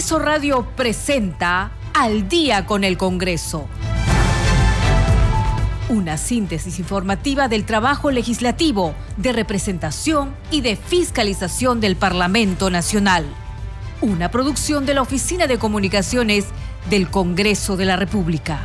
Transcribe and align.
Congreso 0.00 0.18
Radio 0.18 0.66
presenta 0.76 1.72
Al 1.92 2.26
día 2.26 2.64
con 2.64 2.84
el 2.84 2.96
Congreso. 2.96 3.68
Una 5.90 6.16
síntesis 6.16 6.78
informativa 6.78 7.48
del 7.48 7.66
trabajo 7.66 8.10
legislativo, 8.10 8.94
de 9.18 9.32
representación 9.34 10.34
y 10.50 10.62
de 10.62 10.76
fiscalización 10.76 11.82
del 11.82 11.96
Parlamento 11.96 12.70
Nacional. 12.70 13.26
Una 14.00 14.30
producción 14.30 14.86
de 14.86 14.94
la 14.94 15.02
Oficina 15.02 15.46
de 15.46 15.58
Comunicaciones 15.58 16.46
del 16.88 17.10
Congreso 17.10 17.76
de 17.76 17.84
la 17.84 17.96
República. 17.96 18.60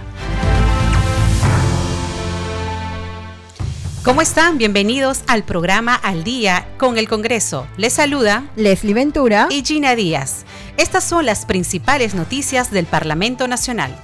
¿Cómo 4.05 4.21
están? 4.21 4.59
Bienvenidos 4.59 5.23
al 5.25 5.43
programa 5.43 5.95
Al 5.95 6.23
Día 6.23 6.67
con 6.77 6.99
el 6.99 7.09
Congreso. 7.09 7.65
Les 7.75 7.91
saluda 7.91 8.45
Leslie 8.55 8.93
Ventura 8.93 9.47
y 9.49 9.65
Gina 9.65 9.95
Díaz. 9.95 10.45
Estas 10.77 11.05
son 11.05 11.25
las 11.25 11.45
principales 11.45 12.15
noticias 12.15 12.69
del 12.69 12.85
Parlamento 12.85 13.47
Nacional. 13.47 13.97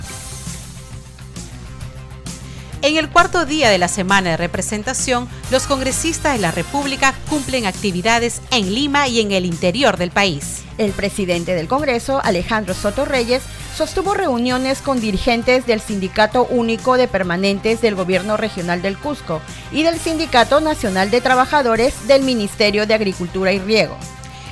En 2.81 2.97
el 2.97 3.09
cuarto 3.09 3.45
día 3.45 3.69
de 3.69 3.77
la 3.77 3.87
semana 3.87 4.31
de 4.31 4.37
representación, 4.37 5.27
los 5.51 5.67
congresistas 5.67 6.33
de 6.33 6.39
la 6.39 6.49
República 6.49 7.13
cumplen 7.29 7.67
actividades 7.67 8.41
en 8.51 8.73
Lima 8.73 9.07
y 9.07 9.19
en 9.19 9.31
el 9.33 9.45
interior 9.45 9.97
del 9.97 10.09
país. 10.09 10.63
El 10.79 10.91
presidente 10.91 11.53
del 11.53 11.67
Congreso, 11.67 12.21
Alejandro 12.23 12.73
Soto 12.73 13.05
Reyes, 13.05 13.43
sostuvo 13.75 14.13
reuniones 14.15 14.81
con 14.81 14.99
dirigentes 14.99 15.67
del 15.67 15.81
Sindicato 15.81 16.47
Único 16.49 16.97
de 16.97 17.07
Permanentes 17.07 17.81
del 17.81 17.95
Gobierno 17.95 18.35
Regional 18.37 18.81
del 18.81 18.97
Cusco 18.97 19.41
y 19.71 19.83
del 19.83 19.99
Sindicato 19.99 20.61
Nacional 20.61 21.11
de 21.11 21.21
Trabajadores 21.21 22.07
del 22.07 22.23
Ministerio 22.23 22.87
de 22.87 22.93
Agricultura 22.95 23.51
y 23.51 23.59
Riego. 23.59 23.97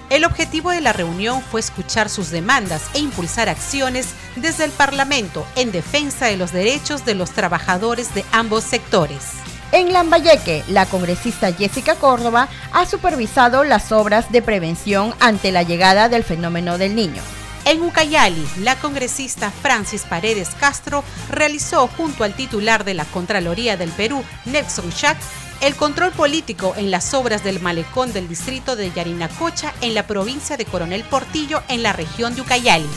El 0.10 0.26
objetivo 0.26 0.72
de 0.72 0.82
la 0.82 0.92
reunión 0.92 1.44
fue 1.44 1.60
escuchar 1.60 2.10
sus 2.10 2.32
demandas 2.32 2.82
e 2.96 3.00
impulsar 3.00 3.48
acciones 3.48 4.08
desde 4.36 4.66
el 4.66 4.72
Parlamento 4.72 5.46
en 5.56 5.72
defensa 5.72 6.26
de 6.26 6.36
los 6.36 6.52
derechos 6.52 7.06
de 7.06 7.14
los 7.14 7.30
trabajadores 7.32 8.16
de 8.16 8.26
ambos 8.32 8.64
sectores. 8.64 9.34
En 9.72 9.94
Lambayeque, 9.94 10.64
la 10.68 10.88
congresista 10.88 11.54
Jessica 11.54 11.94
Córdoba 11.94 12.50
ha 12.72 12.88
supervisado 12.88 13.64
las 13.64 13.92
obras 13.92 14.32
de 14.32 14.42
prevención 14.42 15.14
ante 15.20 15.52
la 15.52 15.62
llegada 15.62 16.10
del 16.10 16.24
fenómeno 16.24 16.80
del 16.80 16.96
niño. 16.96 17.22
En 17.66 17.84
Ucayali, 17.84 18.48
la 18.62 18.76
congresista 18.78 19.52
Francis 19.52 20.04
Paredes 20.10 20.50
Castro 20.60 21.04
realizó 21.30 21.88
junto 21.88 22.24
al 22.24 22.34
titular 22.34 22.84
de 22.84 22.96
la 22.96 23.06
Contraloría 23.06 23.78
del 23.78 23.92
Perú, 23.92 24.24
Nelson 24.46 24.92
Schack, 24.92 25.18
el 25.62 25.76
control 25.76 26.12
político 26.12 26.74
en 26.78 26.90
las 26.90 27.14
obras 27.14 27.44
del 27.44 27.60
malecón 27.60 28.14
del 28.14 28.28
distrito 28.28 28.76
de 28.76 28.92
Yarinacocha 28.92 29.74
en 29.82 29.94
la 29.94 30.08
provincia 30.08 30.56
de 30.58 30.66
Coronel 30.66 31.04
Portillo 31.04 31.62
en 31.68 31.84
la 31.84 31.94
región 31.94 32.36
de 32.36 32.42
Ucayali. 32.42 32.90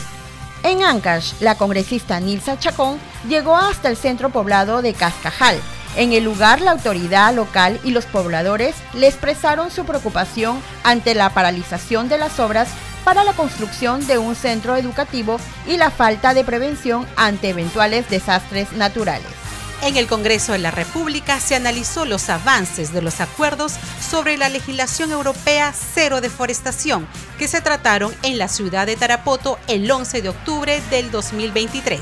En 0.63 0.81
Ancash, 0.81 1.33
la 1.41 1.55
congresista 1.55 2.19
Nilsa 2.21 2.57
Chacón 2.57 2.97
llegó 3.27 3.57
hasta 3.57 3.89
el 3.89 3.97
centro 3.97 4.29
poblado 4.29 4.81
de 4.81 4.93
Cascajal. 4.93 5.59
En 5.97 6.13
el 6.13 6.23
lugar, 6.23 6.61
la 6.61 6.71
autoridad 6.71 7.33
local 7.33 7.79
y 7.83 7.91
los 7.91 8.05
pobladores 8.05 8.75
le 8.93 9.07
expresaron 9.07 9.69
su 9.69 9.85
preocupación 9.85 10.59
ante 10.83 11.15
la 11.15 11.29
paralización 11.31 12.07
de 12.07 12.17
las 12.17 12.39
obras 12.39 12.69
para 13.03 13.25
la 13.25 13.33
construcción 13.33 14.07
de 14.07 14.17
un 14.17 14.35
centro 14.35 14.77
educativo 14.77 15.37
y 15.67 15.75
la 15.75 15.91
falta 15.91 16.33
de 16.33 16.45
prevención 16.45 17.05
ante 17.17 17.49
eventuales 17.49 18.09
desastres 18.09 18.71
naturales. 18.71 19.42
En 19.83 19.97
el 19.97 20.07
Congreso 20.07 20.53
de 20.53 20.59
la 20.59 20.71
República 20.71 21.41
se 21.41 21.55
analizó 21.55 22.05
los 22.05 22.29
avances 22.29 22.93
de 22.93 23.01
los 23.01 23.19
acuerdos 23.19 23.73
sobre 23.99 24.37
la 24.37 24.47
legislación 24.47 25.11
europea 25.11 25.73
cero 25.73 26.21
deforestación 26.21 27.05
que 27.37 27.49
se 27.49 27.59
trataron 27.59 28.15
en 28.23 28.37
la 28.37 28.47
ciudad 28.47 28.85
de 28.85 28.95
Tarapoto 28.95 29.59
el 29.67 29.91
11 29.91 30.21
de 30.21 30.29
octubre 30.29 30.81
del 30.89 31.11
2023. 31.11 31.99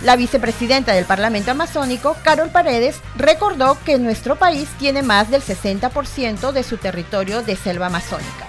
La 0.00 0.16
vicepresidenta 0.16 0.94
del 0.94 1.04
Parlamento 1.04 1.50
Amazónico, 1.50 2.16
Carol 2.24 2.48
Paredes, 2.48 2.96
recordó 3.16 3.76
que 3.84 3.98
nuestro 3.98 4.36
país 4.36 4.66
tiene 4.78 5.02
más 5.02 5.30
del 5.30 5.42
60% 5.42 6.52
de 6.52 6.62
su 6.62 6.78
territorio 6.78 7.42
de 7.42 7.54
selva 7.54 7.88
amazónica. 7.88 8.48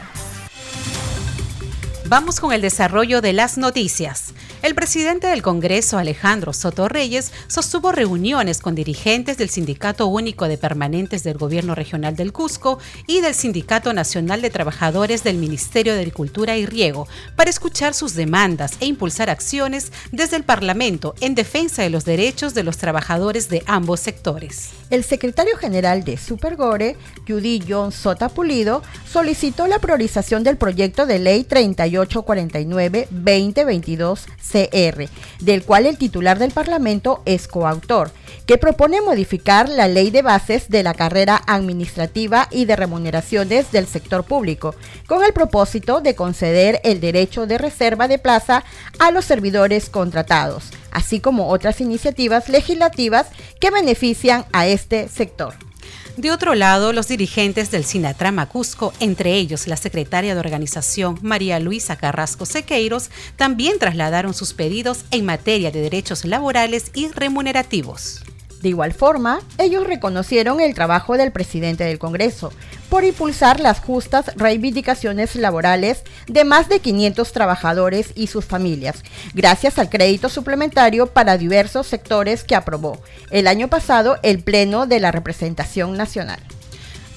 Vamos 2.06 2.40
con 2.40 2.54
el 2.54 2.62
desarrollo 2.62 3.20
de 3.20 3.34
las 3.34 3.58
noticias. 3.58 4.34
El 4.62 4.76
presidente 4.76 5.26
del 5.26 5.42
Congreso, 5.42 5.98
Alejandro 5.98 6.54
Soto 6.54 6.88
Reyes, 6.88 7.32
sostuvo 7.48 7.92
reuniones 7.92 8.60
con 8.60 8.76
dirigentes 8.76 9.40
del 9.40 9.50
Sindicato 9.50 10.06
Único 10.06 10.48
de 10.48 10.60
Permanentes 10.60 11.24
del 11.24 11.40
Gobierno 11.40 11.74
Regional 11.74 12.16
del 12.16 12.32
Cusco 12.32 12.78
y 13.08 13.22
del 13.22 13.34
Sindicato 13.34 13.92
Nacional 13.92 14.44
de 14.44 14.52
Trabajadores 14.52 15.24
del 15.24 15.38
Ministerio 15.38 15.96
de 15.96 16.02
Agricultura 16.02 16.58
y 16.58 16.68
Riego 16.68 17.08
para 17.36 17.50
escuchar 17.50 17.96
sus 17.96 18.14
demandas 18.14 18.74
e 18.82 18.86
impulsar 18.86 19.32
acciones 19.32 19.92
desde 20.12 20.38
el 20.38 20.44
Parlamento 20.44 21.16
en 21.22 21.34
defensa 21.34 21.82
de 21.82 21.90
los 21.90 22.06
derechos 22.06 22.54
de 22.54 22.62
los 22.62 22.78
trabajadores 22.78 23.50
de 23.50 23.64
ambos 23.66 24.00
sectores. 24.00 24.70
El 24.92 25.04
secretario 25.04 25.58
general 25.58 26.04
de 26.04 26.18
Supergore, 26.18 26.98
Judy 27.28 27.64
John 27.68 27.92
Sota 27.92 28.30
Pulido, 28.30 28.84
solicitó 29.12 29.66
la 29.66 29.80
priorización 29.80 30.44
del 30.44 30.58
proyecto 30.58 31.08
de 31.08 31.18
ley 31.18 31.48
3849-2022 31.50 34.20
CR, 34.52 35.10
del 35.40 35.64
cual 35.64 35.86
el 35.86 35.98
titular 35.98 36.40
del 36.40 36.52
Parlamento 36.52 37.22
es 37.26 37.48
coautor, 37.48 38.12
que 38.46 38.58
propone 38.58 39.02
modificar 39.02 39.70
la 39.70 39.88
ley 39.88 40.12
de 40.12 40.22
bases 40.22 40.70
de 40.70 40.84
la 40.84 40.94
carrera 40.94 41.42
administrativa 41.48 42.48
y 42.52 42.66
de 42.66 42.76
remuneraciones 42.76 43.72
del 43.72 43.88
sector 43.88 44.24
público, 44.24 44.76
con 45.08 45.24
el 45.24 45.34
propósito 45.34 46.02
de 46.02 46.16
conceder 46.16 46.82
el 46.84 47.00
derecho 47.00 47.48
de 47.48 47.58
reserva 47.58 48.08
de 48.08 48.20
plaza 48.20 48.64
a 49.00 49.12
los 49.12 49.26
servidores 49.26 49.90
contratados, 49.90 50.72
así 50.92 51.20
como 51.20 51.50
otras 51.50 51.82
iniciativas 51.82 52.50
legislativas 52.50 53.28
que 53.60 53.72
benefician 53.72 54.46
a 54.52 54.68
este 54.68 55.08
sector. 55.08 55.71
De 56.18 56.32
otro 56.32 56.56
lado, 56.56 56.94
los 56.94 57.08
dirigentes 57.08 57.72
del 57.72 57.86
Sinatrama 57.86 58.48
Cusco, 58.48 58.94
entre 59.00 59.36
ellos 59.36 59.68
la 59.68 59.78
secretaria 59.78 60.34
de 60.34 60.40
organización 60.40 61.18
María 61.22 61.60
Luisa 61.60 61.96
Carrasco 61.96 62.46
Sequeiros, 62.46 63.10
también 63.38 63.80
trasladaron 63.80 64.34
sus 64.34 64.54
pedidos 64.54 65.06
en 65.12 65.26
materia 65.26 65.72
de 65.72 65.82
derechos 65.82 66.26
laborales 66.26 66.92
y 66.94 67.08
remunerativos. 67.10 68.24
De 68.62 68.70
igual 68.70 68.94
forma, 68.94 69.40
ellos 69.58 69.88
reconocieron 69.88 70.62
el 70.62 70.76
trabajo 70.76 71.18
del 71.18 71.32
presidente 71.32 71.84
del 71.84 71.98
Congreso 71.98 72.52
por 72.92 73.06
impulsar 73.06 73.62
las 73.62 73.80
justas 73.80 74.32
reivindicaciones 74.36 75.36
laborales 75.38 76.04
de 76.28 76.44
más 76.44 76.68
de 76.68 76.82
500 76.82 77.32
trabajadores 77.32 78.12
y 78.16 78.28
sus 78.28 78.44
familias, 78.44 79.02
gracias 79.34 79.80
al 79.80 79.90
crédito 79.90 80.28
suplementario 80.28 81.08
para 81.08 81.38
diversos 81.38 81.88
sectores 81.88 82.44
que 82.44 82.54
aprobó 82.54 83.02
el 83.30 83.48
año 83.48 83.70
pasado 83.70 84.18
el 84.24 84.44
Pleno 84.44 84.88
de 84.88 85.00
la 85.00 85.12
Representación 85.12 85.96
Nacional. 85.96 86.42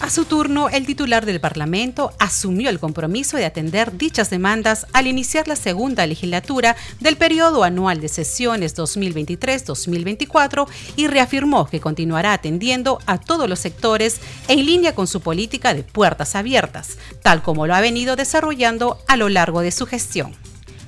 A 0.05 0.11
su 0.11 0.27
turno, 0.27 0.69
el 0.69 0.85
titular 0.85 1.25
del 1.25 1.41
Parlamento 1.41 2.13
asumió 2.19 2.69
el 2.69 2.79
compromiso 2.79 3.39
de 3.39 3.47
atender 3.47 3.97
dichas 3.97 4.29
demandas 4.29 4.87
al 4.93 5.07
iniciar 5.07 5.49
la 5.49 5.57
segunda 5.57 6.07
legislatura 6.07 6.77
del 7.01 7.17
periodo 7.17 7.65
anual 7.65 8.03
de 8.03 8.09
sesiones 8.09 8.77
2023-2024 8.77 10.69
y 10.97 11.07
reafirmó 11.07 11.65
que 11.65 11.81
continuará 11.81 12.35
atendiendo 12.35 12.99
a 13.07 13.17
todos 13.17 13.49
los 13.49 13.61
sectores 13.61 14.21
en 14.49 14.67
línea 14.67 14.95
con 14.95 15.07
su 15.07 15.23
política 15.23 15.73
de 15.73 15.85
puertas 15.85 16.35
abiertas, 16.35 16.99
tal 17.23 17.43
como 17.43 17.67
lo 17.67 17.75
ha 17.75 17.81
venido 17.81 18.15
desarrollando 18.15 18.99
a 19.09 19.17
lo 19.17 19.31
largo 19.31 19.63
de 19.63 19.73
su 19.73 19.87
gestión. 19.87 20.35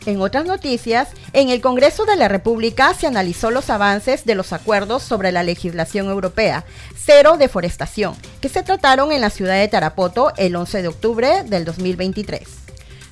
En 0.06 0.20
otras 0.20 0.46
noticias, 0.46 1.08
en 1.32 1.48
el 1.48 1.60
Congreso 1.60 2.04
de 2.04 2.14
la 2.14 2.28
República 2.28 2.94
se 2.94 3.08
analizó 3.08 3.50
los 3.50 3.70
avances 3.70 4.24
de 4.24 4.36
los 4.36 4.52
acuerdos 4.52 5.02
sobre 5.02 5.32
la 5.32 5.42
legislación 5.42 6.06
europea, 6.06 6.64
cero 6.96 7.36
deforestación, 7.36 8.14
que 8.40 8.48
se 8.48 8.62
trataron 8.62 9.10
en 9.10 9.20
la 9.20 9.30
ciudad 9.30 9.58
de 9.58 9.66
Tarapoto 9.66 10.32
el 10.36 10.54
11 10.54 10.82
de 10.82 10.88
octubre 10.88 11.42
del 11.42 11.64
2023. 11.64 12.40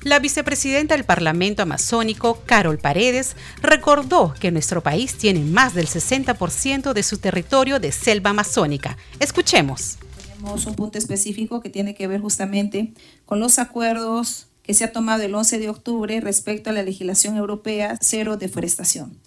La 0.03 0.19
vicepresidenta 0.19 0.95
del 0.95 1.03
Parlamento 1.03 1.63
Amazónico, 1.63 2.39
Carol 2.45 2.77
Paredes, 2.77 3.35
recordó 3.61 4.33
que 4.39 4.51
nuestro 4.51 4.81
país 4.81 5.17
tiene 5.17 5.41
más 5.41 5.73
del 5.73 5.87
60% 5.87 6.93
de 6.93 7.03
su 7.03 7.17
territorio 7.17 7.79
de 7.79 7.91
selva 7.91 8.29
amazónica. 8.29 8.95
Escuchemos. 9.19 9.97
Tenemos 10.29 10.65
un 10.65 10.75
punto 10.75 10.97
específico 10.97 11.59
que 11.59 11.69
tiene 11.69 11.93
que 11.93 12.07
ver 12.07 12.21
justamente 12.21 12.93
con 13.25 13.41
los 13.41 13.59
acuerdos 13.59 14.47
que 14.65 14.73
se 14.73 14.83
ha 14.83 14.91
tomado 14.91 15.23
el 15.23 15.35
11 15.35 15.59
de 15.59 15.69
octubre 15.69 16.19
respecto 16.21 16.69
a 16.69 16.73
la 16.73 16.83
legislación 16.83 17.37
europea 17.37 17.97
cero 18.01 18.37
deforestación. 18.37 19.17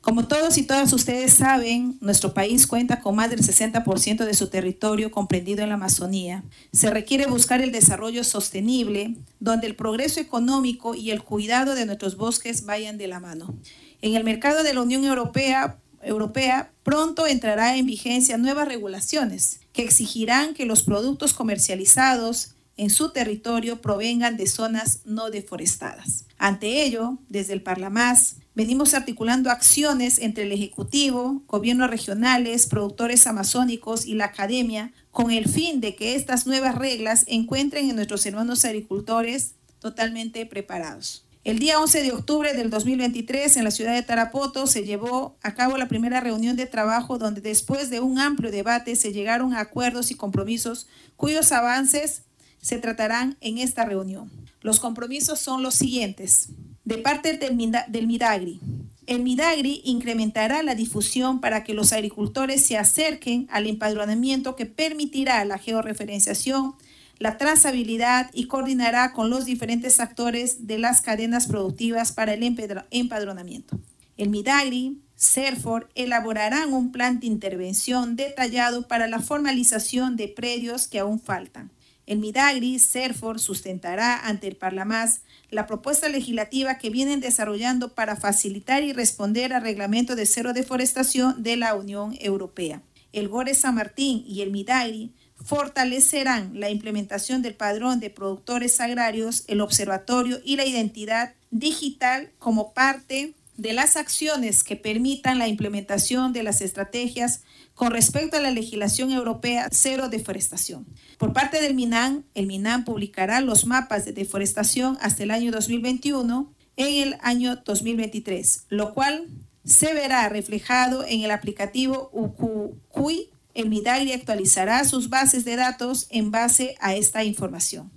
Como 0.00 0.28
todos 0.28 0.56
y 0.56 0.62
todas 0.62 0.92
ustedes 0.92 1.32
saben, 1.32 1.98
nuestro 2.00 2.32
país 2.32 2.68
cuenta 2.68 3.00
con 3.00 3.16
más 3.16 3.28
del 3.28 3.40
60% 3.40 4.24
de 4.24 4.34
su 4.34 4.48
territorio 4.48 5.10
comprendido 5.10 5.64
en 5.64 5.70
la 5.70 5.74
Amazonía. 5.74 6.44
Se 6.72 6.90
requiere 6.90 7.26
buscar 7.26 7.60
el 7.60 7.72
desarrollo 7.72 8.22
sostenible, 8.22 9.16
donde 9.40 9.66
el 9.66 9.74
progreso 9.74 10.20
económico 10.20 10.94
y 10.94 11.10
el 11.10 11.24
cuidado 11.24 11.74
de 11.74 11.86
nuestros 11.86 12.16
bosques 12.16 12.64
vayan 12.64 12.98
de 12.98 13.08
la 13.08 13.18
mano. 13.18 13.54
En 14.00 14.14
el 14.14 14.22
mercado 14.22 14.62
de 14.62 14.74
la 14.74 14.82
Unión 14.82 15.04
Europea, 15.04 15.78
Europea 16.02 16.70
pronto 16.84 17.26
entrará 17.26 17.76
en 17.76 17.86
vigencia 17.86 18.38
nuevas 18.38 18.68
regulaciones 18.68 19.58
que 19.72 19.82
exigirán 19.82 20.54
que 20.54 20.66
los 20.66 20.82
productos 20.82 21.34
comercializados 21.34 22.55
en 22.76 22.90
su 22.90 23.10
territorio 23.10 23.80
provengan 23.80 24.36
de 24.36 24.46
zonas 24.46 25.00
no 25.04 25.30
deforestadas. 25.30 26.26
Ante 26.38 26.84
ello, 26.84 27.18
desde 27.28 27.54
el 27.54 27.62
Parlamás, 27.62 28.36
venimos 28.54 28.94
articulando 28.94 29.50
acciones 29.50 30.18
entre 30.18 30.44
el 30.44 30.52
Ejecutivo, 30.52 31.42
gobiernos 31.46 31.90
regionales, 31.90 32.66
productores 32.66 33.26
amazónicos 33.26 34.06
y 34.06 34.14
la 34.14 34.26
academia 34.26 34.92
con 35.10 35.30
el 35.30 35.48
fin 35.48 35.80
de 35.80 35.96
que 35.96 36.14
estas 36.14 36.46
nuevas 36.46 36.74
reglas 36.74 37.24
encuentren 37.28 37.88
en 37.88 37.96
nuestros 37.96 38.26
hermanos 38.26 38.64
agricultores 38.64 39.54
totalmente 39.78 40.44
preparados. 40.46 41.26
El 41.46 41.60
día 41.60 41.78
11 41.78 42.02
de 42.02 42.10
octubre 42.10 42.54
del 42.54 42.70
2023 42.70 43.56
en 43.56 43.62
la 43.62 43.70
ciudad 43.70 43.94
de 43.94 44.02
Tarapoto 44.02 44.66
se 44.66 44.82
llevó 44.82 45.36
a 45.44 45.54
cabo 45.54 45.78
la 45.78 45.86
primera 45.86 46.18
reunión 46.20 46.56
de 46.56 46.66
trabajo 46.66 47.18
donde 47.18 47.40
después 47.40 47.88
de 47.88 48.00
un 48.00 48.18
amplio 48.18 48.50
debate 48.50 48.96
se 48.96 49.12
llegaron 49.12 49.54
a 49.54 49.60
acuerdos 49.60 50.10
y 50.10 50.16
compromisos 50.16 50.88
cuyos 51.14 51.52
avances 51.52 52.22
se 52.66 52.78
tratarán 52.78 53.36
en 53.40 53.58
esta 53.58 53.84
reunión. 53.84 54.28
Los 54.60 54.80
compromisos 54.80 55.38
son 55.38 55.62
los 55.62 55.76
siguientes. 55.76 56.48
De 56.84 56.98
parte 56.98 57.36
del, 57.36 57.54
Midagri, 57.54 58.58
el 59.06 59.22
Midagri 59.22 59.82
incrementará 59.84 60.64
la 60.64 60.74
difusión 60.74 61.40
para 61.40 61.62
que 61.62 61.74
los 61.74 61.92
agricultores 61.92 62.66
se 62.66 62.76
acerquen 62.76 63.46
al 63.52 63.68
empadronamiento 63.68 64.56
que 64.56 64.66
permitirá 64.66 65.44
la 65.44 65.58
georreferenciación, 65.58 66.74
la 67.20 67.38
trazabilidad 67.38 68.30
y 68.34 68.48
coordinará 68.48 69.12
con 69.12 69.30
los 69.30 69.44
diferentes 69.44 70.00
actores 70.00 70.66
de 70.66 70.80
las 70.80 71.02
cadenas 71.02 71.46
productivas 71.46 72.10
para 72.10 72.34
el 72.34 72.42
empadronamiento. 72.90 73.78
El 74.16 74.30
Midagri, 74.30 75.00
CERFOR 75.16 75.88
elaborarán 75.94 76.72
un 76.72 76.90
plan 76.90 77.20
de 77.20 77.28
intervención 77.28 78.16
detallado 78.16 78.88
para 78.88 79.06
la 79.06 79.20
formalización 79.20 80.16
de 80.16 80.26
predios 80.26 80.88
que 80.88 80.98
aún 80.98 81.20
faltan. 81.20 81.70
El 82.06 82.18
Midagri, 82.18 82.78
CERFOR, 82.78 83.40
sustentará 83.40 84.26
ante 84.26 84.46
el 84.46 84.56
Parlamás 84.56 85.22
la 85.50 85.66
propuesta 85.66 86.08
legislativa 86.08 86.78
que 86.78 86.88
vienen 86.88 87.20
desarrollando 87.20 87.94
para 87.94 88.14
facilitar 88.14 88.84
y 88.84 88.92
responder 88.92 89.52
al 89.52 89.62
reglamento 89.62 90.14
de 90.14 90.24
cero 90.26 90.52
deforestación 90.52 91.42
de 91.42 91.56
la 91.56 91.74
Unión 91.74 92.16
Europea. 92.20 92.82
El 93.12 93.28
GORE 93.28 93.54
San 93.54 93.74
Martín 93.74 94.24
y 94.26 94.42
el 94.42 94.52
Midagri 94.52 95.12
fortalecerán 95.44 96.60
la 96.60 96.70
implementación 96.70 97.42
del 97.42 97.54
padrón 97.54 97.98
de 97.98 98.10
productores 98.10 98.80
agrarios, 98.80 99.44
el 99.48 99.60
observatorio 99.60 100.38
y 100.44 100.56
la 100.56 100.64
identidad 100.64 101.34
digital 101.50 102.30
como 102.38 102.72
parte 102.72 103.34
de 103.56 103.72
las 103.72 103.96
acciones 103.96 104.62
que 104.62 104.76
permitan 104.76 105.38
la 105.38 105.48
implementación 105.48 106.32
de 106.32 106.42
las 106.42 106.60
estrategias 106.60 107.40
con 107.76 107.92
respecto 107.92 108.36
a 108.36 108.40
la 108.40 108.50
legislación 108.50 109.12
europea 109.12 109.68
cero 109.70 110.08
deforestación. 110.08 110.84
Por 111.18 111.32
parte 111.32 111.60
del 111.60 111.74
MINAN, 111.74 112.24
el 112.34 112.48
MINAN 112.48 112.84
publicará 112.84 113.40
los 113.40 113.66
mapas 113.66 114.04
de 114.04 114.12
deforestación 114.12 114.98
hasta 115.00 115.22
el 115.22 115.30
año 115.30 115.52
2021 115.52 116.52
en 116.76 117.08
el 117.08 117.16
año 117.20 117.56
2023, 117.64 118.64
lo 118.70 118.92
cual 118.94 119.28
se 119.64 119.94
verá 119.94 120.28
reflejado 120.28 121.04
en 121.06 121.22
el 121.22 121.30
aplicativo 121.30 122.10
UQUI 122.12 123.30
el 123.56 123.70
Midagri 123.70 124.12
actualizará 124.12 124.84
sus 124.84 125.08
bases 125.08 125.46
de 125.46 125.56
datos 125.56 126.08
en 126.10 126.30
base 126.30 126.74
a 126.78 126.94
esta 126.94 127.24
información. 127.24 127.90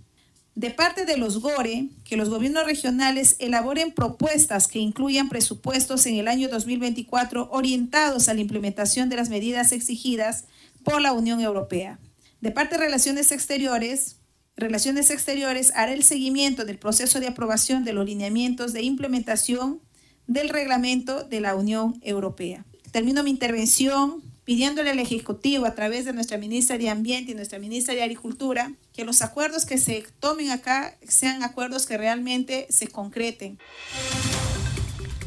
De 0.60 0.72
parte 0.72 1.06
de 1.06 1.16
los 1.16 1.40
GORE, 1.40 1.88
que 2.04 2.18
los 2.18 2.28
gobiernos 2.28 2.66
regionales 2.66 3.38
elaboren 3.40 3.94
propuestas 3.94 4.68
que 4.68 4.80
incluyan 4.80 5.30
presupuestos 5.30 6.06
en 6.06 6.16
el 6.16 6.28
año 6.28 6.50
2024 6.50 7.48
orientados 7.54 8.28
a 8.28 8.34
la 8.34 8.42
implementación 8.42 9.08
de 9.08 9.16
las 9.16 9.30
medidas 9.30 9.72
exigidas 9.72 10.44
por 10.84 11.02
la 11.02 11.14
Unión 11.14 11.40
Europea. 11.40 11.98
De 12.42 12.52
parte 12.52 12.76
de 12.76 12.84
Relaciones 12.84 13.32
Exteriores, 13.32 14.18
Relaciones 14.58 15.12
Exteriores 15.12 15.72
hará 15.76 15.94
el 15.94 16.04
seguimiento 16.04 16.66
del 16.66 16.78
proceso 16.78 17.22
de 17.22 17.28
aprobación 17.28 17.86
de 17.86 17.94
los 17.94 18.06
lineamientos 18.06 18.74
de 18.74 18.82
implementación 18.82 19.80
del 20.28 20.50
reglamento 20.50 21.24
de 21.24 21.40
la 21.40 21.56
Unión 21.56 22.02
Europea. 22.02 22.66
Termino 22.92 23.24
mi 23.24 23.30
intervención 23.30 24.22
pidiéndole 24.44 24.90
al 24.90 25.00
Ejecutivo 25.00 25.66
a 25.66 25.76
través 25.76 26.04
de 26.04 26.12
nuestra 26.12 26.38
ministra 26.38 26.78
de 26.78 26.90
Ambiente 26.90 27.32
y 27.32 27.36
nuestra 27.36 27.60
ministra 27.60 27.94
de 27.94 28.02
Agricultura 28.02 28.74
que 29.00 29.06
los 29.06 29.22
acuerdos 29.22 29.64
que 29.64 29.78
se 29.78 30.04
tomen 30.20 30.52
acá 30.52 30.98
sean 31.08 31.42
acuerdos 31.42 31.86
que 31.86 31.98
realmente 31.98 32.68
se 32.70 32.90
concreten. 32.90 33.58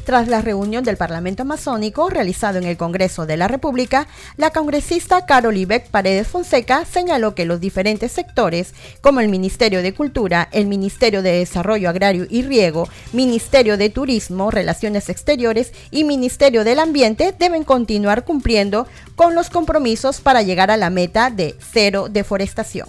Tras 0.05 0.27
la 0.27 0.41
reunión 0.41 0.83
del 0.83 0.95
Parlamento 0.95 1.41
Amazónico 1.41 2.07
realizado 2.11 2.59
en 2.59 2.65
el 2.65 2.77
Congreso 2.77 3.25
de 3.25 3.35
la 3.35 3.47
República, 3.47 4.07
la 4.37 4.51
congresista 4.51 5.25
Carol 5.25 5.57
Ibeck 5.57 5.89
Paredes 5.89 6.27
Fonseca 6.27 6.85
señaló 6.85 7.33
que 7.33 7.45
los 7.45 7.59
diferentes 7.59 8.11
sectores, 8.11 8.75
como 9.01 9.21
el 9.21 9.29
Ministerio 9.29 9.81
de 9.81 9.95
Cultura, 9.95 10.49
el 10.51 10.67
Ministerio 10.67 11.23
de 11.23 11.31
Desarrollo 11.31 11.89
Agrario 11.89 12.27
y 12.29 12.43
Riego, 12.43 12.87
Ministerio 13.11 13.75
de 13.75 13.89
Turismo, 13.89 14.51
Relaciones 14.51 15.09
Exteriores 15.09 15.73
y 15.89 16.03
Ministerio 16.03 16.63
del 16.63 16.77
Ambiente, 16.77 17.33
deben 17.35 17.63
continuar 17.63 18.23
cumpliendo 18.23 18.85
con 19.15 19.33
los 19.33 19.49
compromisos 19.49 20.21
para 20.21 20.43
llegar 20.43 20.69
a 20.69 20.77
la 20.77 20.91
meta 20.91 21.31
de 21.31 21.55
cero 21.71 22.07
deforestación 22.07 22.87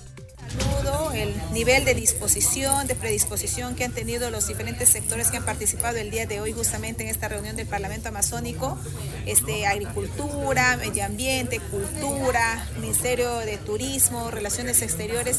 nivel 1.54 1.84
de 1.84 1.94
disposición, 1.94 2.88
de 2.88 2.96
predisposición 2.96 3.76
que 3.76 3.84
han 3.84 3.92
tenido 3.92 4.28
los 4.28 4.48
diferentes 4.48 4.88
sectores 4.88 5.30
que 5.30 5.36
han 5.36 5.44
participado 5.44 5.98
el 5.98 6.10
día 6.10 6.26
de 6.26 6.40
hoy 6.40 6.52
justamente 6.52 7.04
en 7.04 7.08
esta 7.08 7.28
reunión 7.28 7.54
del 7.54 7.68
Parlamento 7.68 8.08
Amazónico, 8.08 8.76
este, 9.24 9.64
agricultura, 9.64 10.76
medio 10.76 11.04
ambiente, 11.04 11.60
cultura, 11.60 12.68
Ministerio 12.80 13.38
de 13.38 13.56
Turismo, 13.58 14.32
Relaciones 14.32 14.82
Exteriores. 14.82 15.38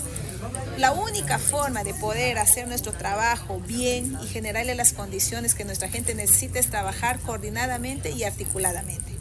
La 0.78 0.94
única 0.94 1.38
forma 1.38 1.84
de 1.84 1.94
poder 1.94 2.38
hacer 2.38 2.68
nuestro 2.70 2.94
trabajo 2.94 3.60
bien 3.60 4.18
y 4.24 4.28
generarle 4.28 4.74
las 4.74 4.94
condiciones 4.94 5.54
que 5.54 5.66
nuestra 5.66 5.90
gente 5.90 6.16
necesita 6.16 6.60
es 6.60 6.70
trabajar 6.70 7.20
coordinadamente 7.20 8.12
y 8.12 8.24
articuladamente. 8.24 9.15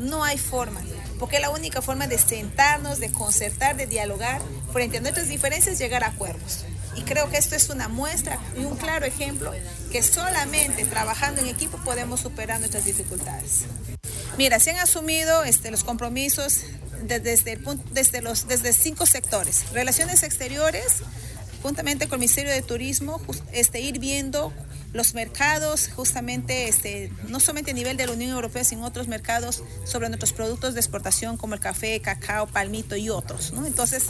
No 0.00 0.24
hay 0.24 0.38
forma, 0.38 0.80
porque 1.18 1.40
la 1.40 1.50
única 1.50 1.82
forma 1.82 2.06
de 2.06 2.16
sentarnos, 2.16 2.98
de 3.00 3.12
concertar, 3.12 3.76
de 3.76 3.86
dialogar 3.86 4.40
frente 4.72 4.96
a 4.96 5.00
nuestras 5.00 5.28
diferencias, 5.28 5.78
llegar 5.78 6.04
a 6.04 6.08
acuerdos. 6.08 6.64
Y 6.96 7.02
creo 7.02 7.30
que 7.30 7.36
esto 7.36 7.54
es 7.54 7.68
una 7.68 7.88
muestra 7.88 8.38
y 8.56 8.64
un 8.64 8.76
claro 8.76 9.04
ejemplo 9.04 9.52
que 9.92 10.02
solamente 10.02 10.86
trabajando 10.86 11.42
en 11.42 11.48
equipo 11.48 11.78
podemos 11.84 12.20
superar 12.20 12.58
nuestras 12.58 12.86
dificultades. 12.86 13.66
Mira, 14.38 14.58
se 14.58 14.70
han 14.70 14.78
asumido 14.78 15.44
este, 15.44 15.70
los 15.70 15.84
compromisos 15.84 16.60
desde, 17.02 17.58
desde, 17.92 18.22
los, 18.22 18.48
desde 18.48 18.72
cinco 18.72 19.04
sectores. 19.04 19.70
Relaciones 19.72 20.22
exteriores, 20.22 21.02
juntamente 21.62 22.06
con 22.06 22.16
el 22.16 22.20
Ministerio 22.20 22.52
de 22.52 22.62
Turismo, 22.62 23.20
este, 23.52 23.80
ir 23.80 23.98
viendo 23.98 24.52
los 24.92 25.14
mercados, 25.14 25.88
justamente, 25.94 26.68
este, 26.68 27.12
no 27.28 27.40
solamente 27.40 27.70
a 27.70 27.74
nivel 27.74 27.96
de 27.96 28.06
la 28.06 28.12
Unión 28.12 28.30
Europea, 28.30 28.64
sino 28.64 28.84
otros 28.84 29.08
mercados 29.08 29.62
sobre 29.84 30.08
nuestros 30.08 30.32
productos 30.32 30.74
de 30.74 30.80
exportación 30.80 31.36
como 31.36 31.54
el 31.54 31.60
café, 31.60 32.00
cacao, 32.00 32.46
palmito 32.46 32.96
y 32.96 33.08
otros. 33.08 33.52
Entonces, 33.64 34.06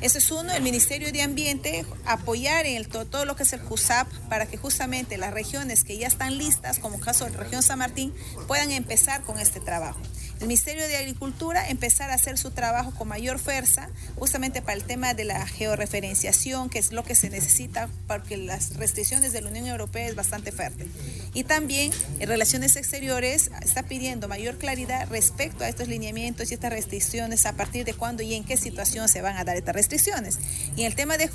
ese 0.00 0.18
es 0.18 0.30
uno, 0.30 0.52
el 0.52 0.62
Ministerio 0.62 1.12
de 1.12 1.22
Ambiente, 1.22 1.84
apoyar 2.06 2.64
en 2.66 2.76
el, 2.76 2.88
todo, 2.88 3.04
todo, 3.04 3.24
lo 3.24 3.36
que 3.36 3.42
es 3.42 3.52
el 3.52 3.60
CUSAP 3.60 4.08
para 4.28 4.46
que 4.46 4.56
justamente 4.56 5.18
las 5.18 5.34
regiones 5.34 5.84
que 5.84 5.98
ya 5.98 6.06
están 6.06 6.38
listas, 6.38 6.78
como 6.78 6.96
el 6.96 7.02
caso 7.02 7.24
de 7.24 7.32
la 7.32 7.38
región 7.38 7.62
San 7.62 7.80
Martín, 7.80 8.14
puedan 8.46 8.70
empezar 8.70 9.22
con 9.22 9.38
este 9.38 9.60
trabajo 9.60 10.00
el 10.40 10.46
Ministerio 10.46 10.88
de 10.88 10.96
Agricultura 10.96 11.68
empezar 11.68 12.10
a 12.10 12.14
hacer 12.14 12.38
su 12.38 12.50
trabajo 12.50 12.92
con 12.92 13.08
mayor 13.08 13.38
fuerza, 13.38 13.90
justamente 14.16 14.62
para 14.62 14.72
el 14.72 14.84
tema 14.84 15.12
de 15.12 15.24
la 15.24 15.46
georreferenciación, 15.46 16.70
que 16.70 16.78
es 16.78 16.92
lo 16.92 17.04
que 17.04 17.14
se 17.14 17.28
necesita 17.28 17.90
porque 18.06 18.38
las 18.38 18.76
restricciones 18.76 19.32
de 19.34 19.42
la 19.42 19.50
Unión 19.50 19.66
Europea 19.66 20.08
es 20.08 20.14
bastante 20.14 20.50
fuerte. 20.50 20.86
Y 21.34 21.44
también 21.44 21.92
en 22.18 22.28
Relaciones 22.28 22.76
Exteriores 22.76 23.50
está 23.62 23.82
pidiendo 23.82 24.28
mayor 24.28 24.56
claridad 24.56 25.08
respecto 25.10 25.62
a 25.62 25.68
estos 25.68 25.88
lineamientos 25.88 26.50
y 26.50 26.54
estas 26.54 26.72
restricciones, 26.72 27.44
a 27.44 27.52
partir 27.52 27.84
de 27.84 27.92
cuándo 27.92 28.22
y 28.22 28.34
en 28.34 28.44
qué 28.44 28.56
situación 28.56 29.08
se 29.08 29.20
van 29.20 29.36
a 29.36 29.44
dar 29.44 29.56
estas 29.56 29.74
restricciones. 29.74 30.38
Y 30.74 30.84
el 30.84 30.94
tema 30.94 31.18
del 31.18 31.30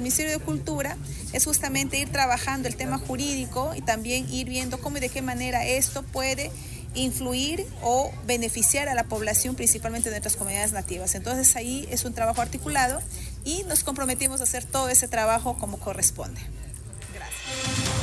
Ministerio 0.00 0.32
de 0.32 0.38
Cultura 0.38 0.96
es 1.34 1.44
justamente 1.44 1.98
ir 1.98 2.08
trabajando 2.10 2.66
el 2.66 2.76
tema 2.76 2.96
jurídico 2.96 3.74
y 3.76 3.82
también 3.82 4.26
ir 4.32 4.48
viendo 4.48 4.80
cómo 4.80 4.96
y 4.96 5.00
de 5.00 5.10
qué 5.10 5.20
manera 5.20 5.66
esto 5.66 6.02
puede 6.02 6.50
influir 6.94 7.66
o 7.82 8.12
beneficiar 8.26 8.88
a 8.88 8.94
la 8.94 9.04
población, 9.04 9.54
principalmente 9.54 10.10
de 10.10 10.14
nuestras 10.16 10.36
comunidades 10.36 10.72
nativas. 10.72 11.14
Entonces 11.14 11.54
ahí 11.56 11.86
es 11.90 12.04
un 12.04 12.14
trabajo 12.14 12.40
articulado 12.40 13.00
y 13.44 13.64
nos 13.64 13.84
comprometimos 13.84 14.40
a 14.40 14.44
hacer 14.44 14.64
todo 14.64 14.88
ese 14.88 15.08
trabajo 15.08 15.56
como 15.58 15.78
corresponde. 15.78 16.40
Gracias. 17.14 18.01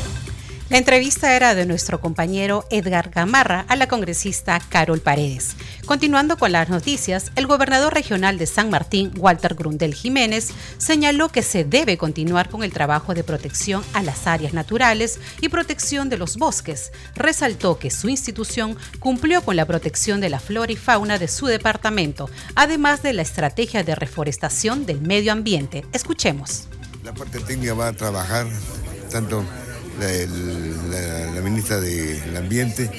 La 0.69 0.77
entrevista 0.77 1.35
era 1.35 1.55
de 1.55 1.65
nuestro 1.65 1.99
compañero 1.99 2.63
Edgar 2.69 3.09
Gamarra 3.09 3.65
a 3.67 3.75
la 3.75 3.87
congresista 3.87 4.59
Carol 4.69 4.99
Paredes. 4.99 5.55
Continuando 5.87 6.37
con 6.37 6.51
las 6.51 6.69
noticias, 6.69 7.31
el 7.35 7.47
gobernador 7.47 7.91
regional 7.91 8.37
de 8.37 8.45
San 8.45 8.69
Martín, 8.69 9.11
Walter 9.17 9.55
Grundel 9.55 9.95
Jiménez, 9.95 10.51
señaló 10.77 11.29
que 11.29 11.41
se 11.41 11.63
debe 11.63 11.97
continuar 11.97 12.49
con 12.49 12.61
el 12.61 12.71
trabajo 12.71 13.15
de 13.15 13.23
protección 13.23 13.83
a 13.93 14.03
las 14.03 14.27
áreas 14.27 14.53
naturales 14.53 15.19
y 15.41 15.49
protección 15.49 16.07
de 16.07 16.19
los 16.19 16.37
bosques. 16.37 16.91
Resaltó 17.15 17.79
que 17.79 17.89
su 17.89 18.07
institución 18.07 18.77
cumplió 18.99 19.41
con 19.41 19.55
la 19.55 19.65
protección 19.65 20.21
de 20.21 20.29
la 20.29 20.39
flora 20.39 20.71
y 20.71 20.75
fauna 20.75 21.17
de 21.17 21.29
su 21.29 21.47
departamento, 21.47 22.29
además 22.53 23.01
de 23.01 23.13
la 23.13 23.23
estrategia 23.23 23.83
de 23.83 23.95
reforestación 23.95 24.85
del 24.85 25.01
medio 25.01 25.31
ambiente. 25.31 25.83
Escuchemos. 25.93 26.67
La 27.03 27.15
parte 27.15 27.39
técnica 27.39 27.73
va 27.73 27.87
a 27.87 27.93
trabajar 27.93 28.45
tanto 29.09 29.43
la, 29.99 31.41
ministra 31.41 31.79
del 31.79 32.35
Ambiente, 32.37 32.89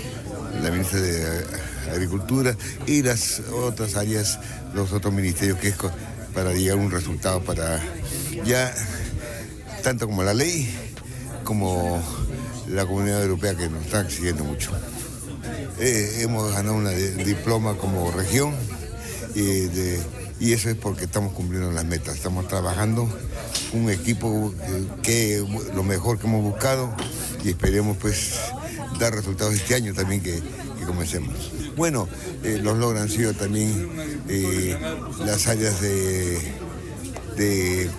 la 0.62 0.70
ministra 0.70 1.00
de 1.00 1.44
Agricultura 1.92 2.56
y 2.86 3.02
las 3.02 3.40
otras 3.52 3.96
áreas, 3.96 4.38
los 4.74 4.92
otros 4.92 5.12
ministerios 5.12 5.58
que 5.58 5.68
es 5.68 5.76
para 6.34 6.52
llegar 6.52 6.78
a 6.78 6.80
un 6.80 6.90
resultado 6.90 7.42
para 7.42 7.80
ya 8.44 8.72
tanto 9.82 10.06
como 10.06 10.22
la 10.22 10.34
ley 10.34 10.72
como 11.44 12.02
la 12.68 12.86
comunidad 12.86 13.22
europea 13.22 13.56
que 13.56 13.68
nos 13.68 13.84
está 13.84 14.02
exigiendo 14.02 14.44
mucho. 14.44 14.70
Eh, 15.80 16.18
hemos 16.20 16.52
ganado 16.52 16.76
un 16.76 17.24
diploma 17.24 17.76
como 17.76 18.10
región 18.10 18.54
y 20.40 20.54
eso 20.54 20.70
es 20.70 20.76
porque 20.76 21.04
estamos 21.04 21.34
cumpliendo 21.34 21.70
las 21.70 21.84
metas, 21.84 22.16
estamos 22.16 22.48
trabajando 22.48 23.08
un 23.74 23.90
equipo 23.90 24.52
que, 25.02 25.44
lo 25.74 25.84
mejor 25.84 26.18
que 26.18 26.26
hemos 26.26 26.42
buscado 26.42 26.92
y 27.44 27.50
esperemos 27.50 27.98
pues 27.98 28.40
dar 28.98 29.14
resultados 29.14 29.54
este 29.54 29.74
año 29.74 29.94
también 29.94 30.22
que, 30.22 30.42
comencemos. 30.86 31.52
Bueno, 31.76 32.08
eh, 32.42 32.58
los 32.60 32.76
logros 32.76 33.02
han 33.02 33.08
sido 33.08 33.32
también 33.32 33.88
eh, 34.28 34.76
las 35.24 35.46
áreas 35.46 35.80
de, 35.80 36.36
de, 37.36 37.90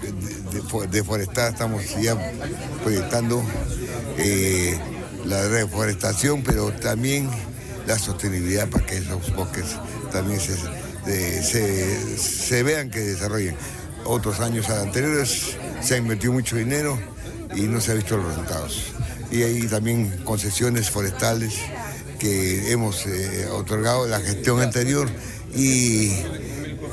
deforestadas, 0.92 1.54
estamos 1.54 1.84
ya 2.02 2.18
proyectando 2.84 3.42
eh, 4.18 4.78
la 5.26 5.48
reforestación, 5.48 6.44
pero 6.44 6.74
también 6.74 7.30
la 7.88 7.98
sostenibilidad 7.98 8.68
para 8.68 8.86
que 8.86 8.98
esos 8.98 9.34
bosques 9.36 9.78
también 10.12 10.42
se, 10.42 10.56
se 11.06 12.64
vean 12.64 12.90
que 12.90 13.00
desarrollen 13.00 13.56
otros 14.06 14.40
años 14.40 14.70
anteriores 14.70 15.58
se 15.82 15.96
ha 15.96 15.98
invertido 15.98 16.34
mucho 16.34 16.56
dinero 16.56 16.98
y 17.56 17.62
no 17.62 17.82
se 17.82 17.92
ha 17.92 17.96
visto 17.96 18.18
los 18.18 18.28
resultados. 18.28 18.94
Y 19.32 19.44
hay 19.44 19.68
también 19.68 20.22
concesiones 20.24 20.90
forestales 20.90 21.56
que 22.20 22.72
hemos 22.72 23.06
eh, 23.08 23.48
otorgado 23.52 24.08
la 24.08 24.20
gestión 24.20 24.62
anterior 24.62 25.10
y 25.56 26.12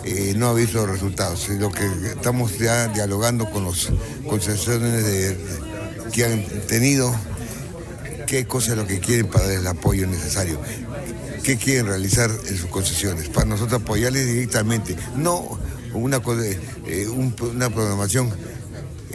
eh, 0.05 0.35
no 0.37 0.49
ha 0.49 0.55
visto 0.55 0.79
los 0.79 0.91
resultados. 0.91 1.49
Lo 1.51 1.71
que 1.71 1.85
estamos 2.07 2.59
ya 2.59 2.89
dialogando 2.89 3.51
con 3.51 3.65
los 3.65 3.91
concesiones 4.29 5.37
que 6.13 6.25
han 6.25 6.45
tenido, 6.67 7.15
qué 8.27 8.47
cosa 8.47 8.73
es 8.73 8.79
lo 8.79 8.87
que 8.87 9.01
quieren 9.01 9.27
para 9.27 9.53
el 9.53 9.67
apoyo 9.67 10.07
necesario, 10.07 10.61
qué 11.43 11.57
quieren 11.57 11.87
realizar 11.87 12.31
en 12.31 12.57
sus 12.57 12.67
concesiones, 12.71 13.29
para 13.29 13.47
nosotros 13.47 13.83
apoyarles 13.83 14.27
directamente, 14.27 14.97
no 15.17 15.59
una, 15.95 16.21
eh, 16.87 17.09
una 17.09 17.71
programación 17.71 18.31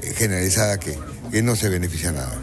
eh, 0.01 0.13
generalizada 0.15 0.79
que, 0.79 0.97
que 1.31 1.41
no 1.41 1.55
se 1.55 1.69
beneficia 1.69 2.11
nada. 2.11 2.39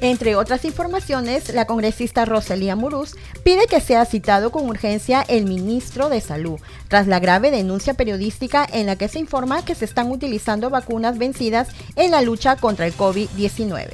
Entre 0.00 0.36
otras 0.36 0.64
informaciones, 0.64 1.52
la 1.52 1.66
congresista 1.66 2.24
Rosalía 2.24 2.76
Muruz 2.76 3.16
pide 3.42 3.66
que 3.66 3.80
sea 3.80 4.04
citado 4.04 4.52
con 4.52 4.68
urgencia 4.68 5.24
el 5.26 5.44
ministro 5.44 6.08
de 6.08 6.20
Salud, 6.20 6.60
tras 6.86 7.08
la 7.08 7.18
grave 7.18 7.50
denuncia 7.50 7.94
periodística 7.94 8.64
en 8.72 8.86
la 8.86 8.94
que 8.94 9.08
se 9.08 9.18
informa 9.18 9.64
que 9.64 9.74
se 9.74 9.84
están 9.84 10.12
utilizando 10.12 10.70
vacunas 10.70 11.18
vencidas 11.18 11.68
en 11.96 12.12
la 12.12 12.22
lucha 12.22 12.54
contra 12.54 12.86
el 12.86 12.96
COVID-19. 12.96 13.88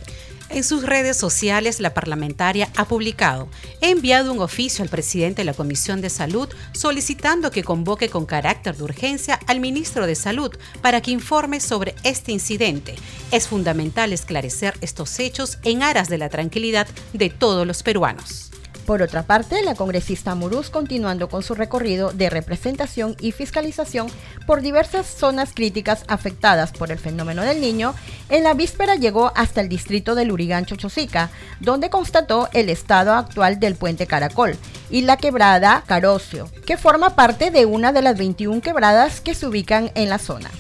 En 0.55 0.63
sus 0.63 0.85
redes 0.85 1.17
sociales, 1.17 1.81
la 1.81 1.95
parlamentaria 1.95 2.71
ha 2.77 2.85
publicado, 2.85 3.49
he 3.81 3.91
enviado 3.91 4.33
un 4.33 4.39
oficio 4.39 4.85
al 4.85 4.89
presidente 4.89 5.43
de 5.43 5.47
la 5.47 5.53
Comisión 5.53 6.01
de 6.01 6.09
Salud 6.09 6.49
solicitando 6.73 7.51
que 7.51 7.65
convoque 7.65 8.09
con 8.09 8.25
carácter 8.25 8.77
de 8.77 8.85
urgencia 8.85 9.41
al 9.49 9.59
ministro 9.59 10.07
de 10.07 10.15
Salud 10.15 10.53
para 10.81 11.01
que 11.01 11.11
informe 11.11 11.59
sobre 11.59 11.97
este 12.05 12.31
incidente. 12.31 12.95
Es 13.33 13.49
fundamental 13.49 14.13
esclarecer 14.13 14.75
estos 14.81 15.19
hechos 15.19 15.59
en 15.65 15.83
aras 15.83 16.09
de 16.09 16.19
la 16.19 16.29
tranquilidad 16.29 16.87
de 17.13 17.31
todos 17.31 17.67
los 17.67 17.83
peruanos. 17.83 18.54
Por 18.87 19.01
otra 19.01 19.23
parte, 19.23 19.63
la 19.63 19.75
congresista 19.75 20.35
Muruz, 20.35 20.69
continuando 20.69 21.31
con 21.31 21.43
su 21.43 21.55
recorrido 21.55 22.13
de 22.13 22.29
representación 22.29 23.17
y 23.19 23.33
fiscalización 23.33 24.09
por 24.47 24.61
diversas 24.61 25.07
zonas 25.07 25.53
críticas 25.55 26.05
afectadas 26.07 26.73
por 26.73 26.93
el 26.93 26.99
fenómeno 26.99 27.43
del 27.43 27.63
niño, 27.63 27.95
en 28.29 28.45
la 28.45 28.53
víspera 28.53 28.97
llegó 28.97 29.33
hasta 29.37 29.63
el 29.63 29.71
distrito 29.71 30.15
de 30.15 30.27
Lurigancho 30.27 30.77
Chosica, 30.77 31.31
donde 31.61 31.89
constató 31.89 32.51
el 32.53 32.69
estado 32.69 33.15
actual 33.15 33.59
del 33.59 33.75
puente 33.75 34.07
Caracol 34.07 34.59
y 34.91 35.01
la 35.01 35.17
quebrada 35.17 35.83
Carocio, 35.87 36.51
que 36.67 36.77
forma 36.77 37.17
parte 37.17 37.51
de 37.51 37.65
una 37.65 37.91
de 37.93 38.03
las 38.03 38.19
21 38.19 38.61
quebradas 38.61 39.23
que 39.23 39.35
se 39.35 39.47
ubican 39.47 39.93
en 39.95 40.11
la 40.11 40.19
zona. 40.19 40.51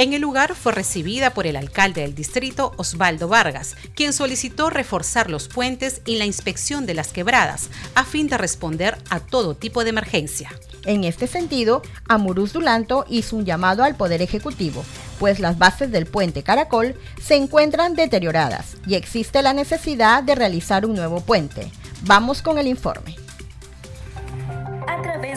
En 0.00 0.14
el 0.14 0.22
lugar 0.22 0.54
fue 0.54 0.72
recibida 0.72 1.34
por 1.34 1.46
el 1.46 1.56
alcalde 1.56 2.00
del 2.00 2.14
distrito, 2.14 2.72
Osvaldo 2.78 3.28
Vargas, 3.28 3.76
quien 3.94 4.14
solicitó 4.14 4.70
reforzar 4.70 5.28
los 5.28 5.46
puentes 5.46 6.00
y 6.06 6.16
la 6.16 6.24
inspección 6.24 6.86
de 6.86 6.94
las 6.94 7.12
quebradas 7.12 7.68
a 7.94 8.06
fin 8.06 8.26
de 8.26 8.38
responder 8.38 8.96
a 9.10 9.20
todo 9.20 9.54
tipo 9.54 9.84
de 9.84 9.90
emergencia. 9.90 10.58
En 10.86 11.04
este 11.04 11.26
sentido, 11.26 11.82
Amuruz 12.08 12.54
Dulanto 12.54 13.04
hizo 13.10 13.36
un 13.36 13.44
llamado 13.44 13.84
al 13.84 13.94
Poder 13.94 14.22
Ejecutivo, 14.22 14.86
pues 15.18 15.38
las 15.38 15.58
bases 15.58 15.92
del 15.92 16.06
puente 16.06 16.42
Caracol 16.42 16.94
se 17.22 17.36
encuentran 17.36 17.94
deterioradas 17.94 18.78
y 18.86 18.94
existe 18.94 19.42
la 19.42 19.52
necesidad 19.52 20.22
de 20.22 20.34
realizar 20.34 20.86
un 20.86 20.96
nuevo 20.96 21.20
puente. 21.20 21.70
Vamos 22.04 22.40
con 22.40 22.56
el 22.56 22.68
informe 22.68 23.16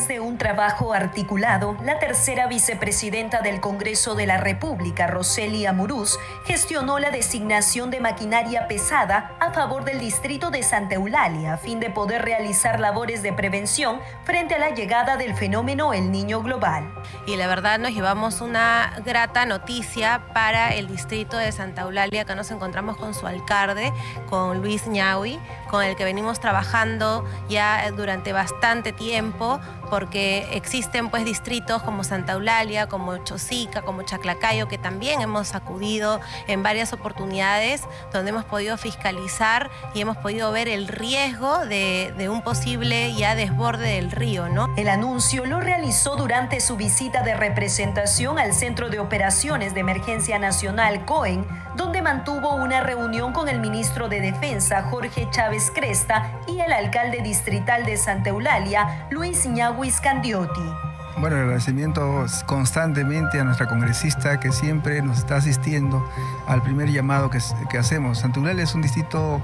de 0.07 0.19
un 0.19 0.39
trabajo 0.39 0.93
articulado, 0.93 1.77
la 1.83 1.99
tercera 1.99 2.47
vicepresidenta 2.47 3.41
del 3.41 3.61
Congreso 3.61 4.15
de 4.15 4.25
la 4.25 4.37
República, 4.37 5.05
Roselia 5.05 5.71
Muruz, 5.71 6.17
gestionó 6.45 6.97
la 6.97 7.11
designación 7.11 7.91
de 7.91 7.99
maquinaria 7.99 8.67
pesada 8.67 9.35
a 9.39 9.51
favor 9.51 9.85
del 9.85 9.99
distrito 9.99 10.49
de 10.49 10.63
Santa 10.63 10.95
Eulalia 10.95 11.53
a 11.53 11.57
fin 11.57 11.79
de 11.79 11.91
poder 11.91 12.23
realizar 12.23 12.79
labores 12.79 13.21
de 13.21 13.33
prevención 13.33 13.99
frente 14.23 14.55
a 14.55 14.59
la 14.59 14.71
llegada 14.71 15.15
del 15.15 15.35
fenómeno 15.35 15.93
El 15.93 16.11
Niño 16.11 16.41
Global. 16.41 16.91
Y 17.27 17.35
la 17.35 17.47
verdad 17.47 17.77
nos 17.77 17.91
llevamos 17.91 18.41
una 18.41 18.93
grata 19.05 19.45
noticia 19.45 20.23
para 20.33 20.73
el 20.73 20.87
distrito 20.87 21.37
de 21.37 21.51
Santa 21.51 21.83
Eulalia, 21.83 22.25
que 22.25 22.33
nos 22.33 22.49
encontramos 22.49 22.97
con 22.97 23.13
su 23.13 23.27
alcalde, 23.27 23.93
con 24.29 24.61
Luis 24.61 24.87
Ñaui, 24.87 25.39
con 25.69 25.83
el 25.83 25.95
que 25.95 26.03
venimos 26.03 26.39
trabajando 26.39 27.25
ya 27.47 27.91
durante 27.91 28.33
bastante 28.33 28.91
tiempo 28.91 29.42
po 29.43 29.59
porque 29.93 30.47
existen 30.53 31.09
pues 31.09 31.23
distritos 31.23 31.83
como 31.83 32.03
Santa 32.03 32.33
Eulalia, 32.33 32.87
como 32.87 33.17
Chosica, 33.17 33.83
como 33.83 34.01
Chaclacayo, 34.01 34.67
que 34.67 34.79
también 34.79 35.21
hemos 35.21 35.53
acudido 35.53 36.19
en 36.47 36.63
varias 36.63 36.93
oportunidades 36.93 37.83
donde 38.11 38.31
hemos 38.31 38.43
podido 38.43 38.75
fiscalizar 38.79 39.69
y 39.93 40.01
hemos 40.01 40.17
podido 40.17 40.51
ver 40.51 40.67
el 40.67 40.87
riesgo 40.87 41.59
de, 41.67 42.27
un 42.27 42.41
posible 42.41 43.13
ya 43.13 43.35
desborde 43.35 43.97
del 43.97 44.09
río, 44.09 44.49
¿no? 44.49 44.73
El 44.77 44.89
anuncio 44.89 45.45
lo 45.45 45.59
realizó 45.59 46.15
durante 46.15 46.59
su 46.59 46.75
visita 46.75 47.21
de 47.21 47.35
representación 47.35 48.39
al 48.39 48.55
Centro 48.55 48.89
de 48.89 48.97
Operaciones 48.97 49.75
de 49.75 49.81
Emergencia 49.81 50.39
Nacional 50.39 51.05
COEN, 51.05 51.45
donde 51.75 52.01
mantuvo 52.01 52.55
una 52.55 52.81
reunión 52.81 53.31
con 53.31 53.47
el 53.47 53.59
ministro 53.59 54.09
de 54.09 54.21
Defensa 54.21 54.83
Jorge 54.89 55.27
Chávez 55.29 55.71
Cresta 55.73 56.31
y 56.47 56.59
el 56.61 56.71
alcalde 56.71 57.21
distrital 57.21 57.85
de 57.85 57.97
Santa 57.97 58.29
Eulalia, 58.29 59.07
Luis 59.11 59.45
Iñagüe 59.45 59.82
Wiscandioti 59.83 60.92
Bueno, 61.17 61.35
agradecimiento 61.35 62.25
constantemente 62.47 63.39
a 63.39 63.43
nuestra 63.43 63.67
congresista 63.67 64.39
que 64.39 64.51
siempre 64.51 65.01
nos 65.01 65.19
está 65.19 65.35
asistiendo 65.35 66.03
al 66.47 66.61
primer 66.63 66.89
llamado 66.89 67.29
que, 67.29 67.39
que 67.69 67.77
hacemos. 67.77 68.19
Santural 68.19 68.59
es 68.59 68.73
un 68.73 68.81
distrito 68.81 69.39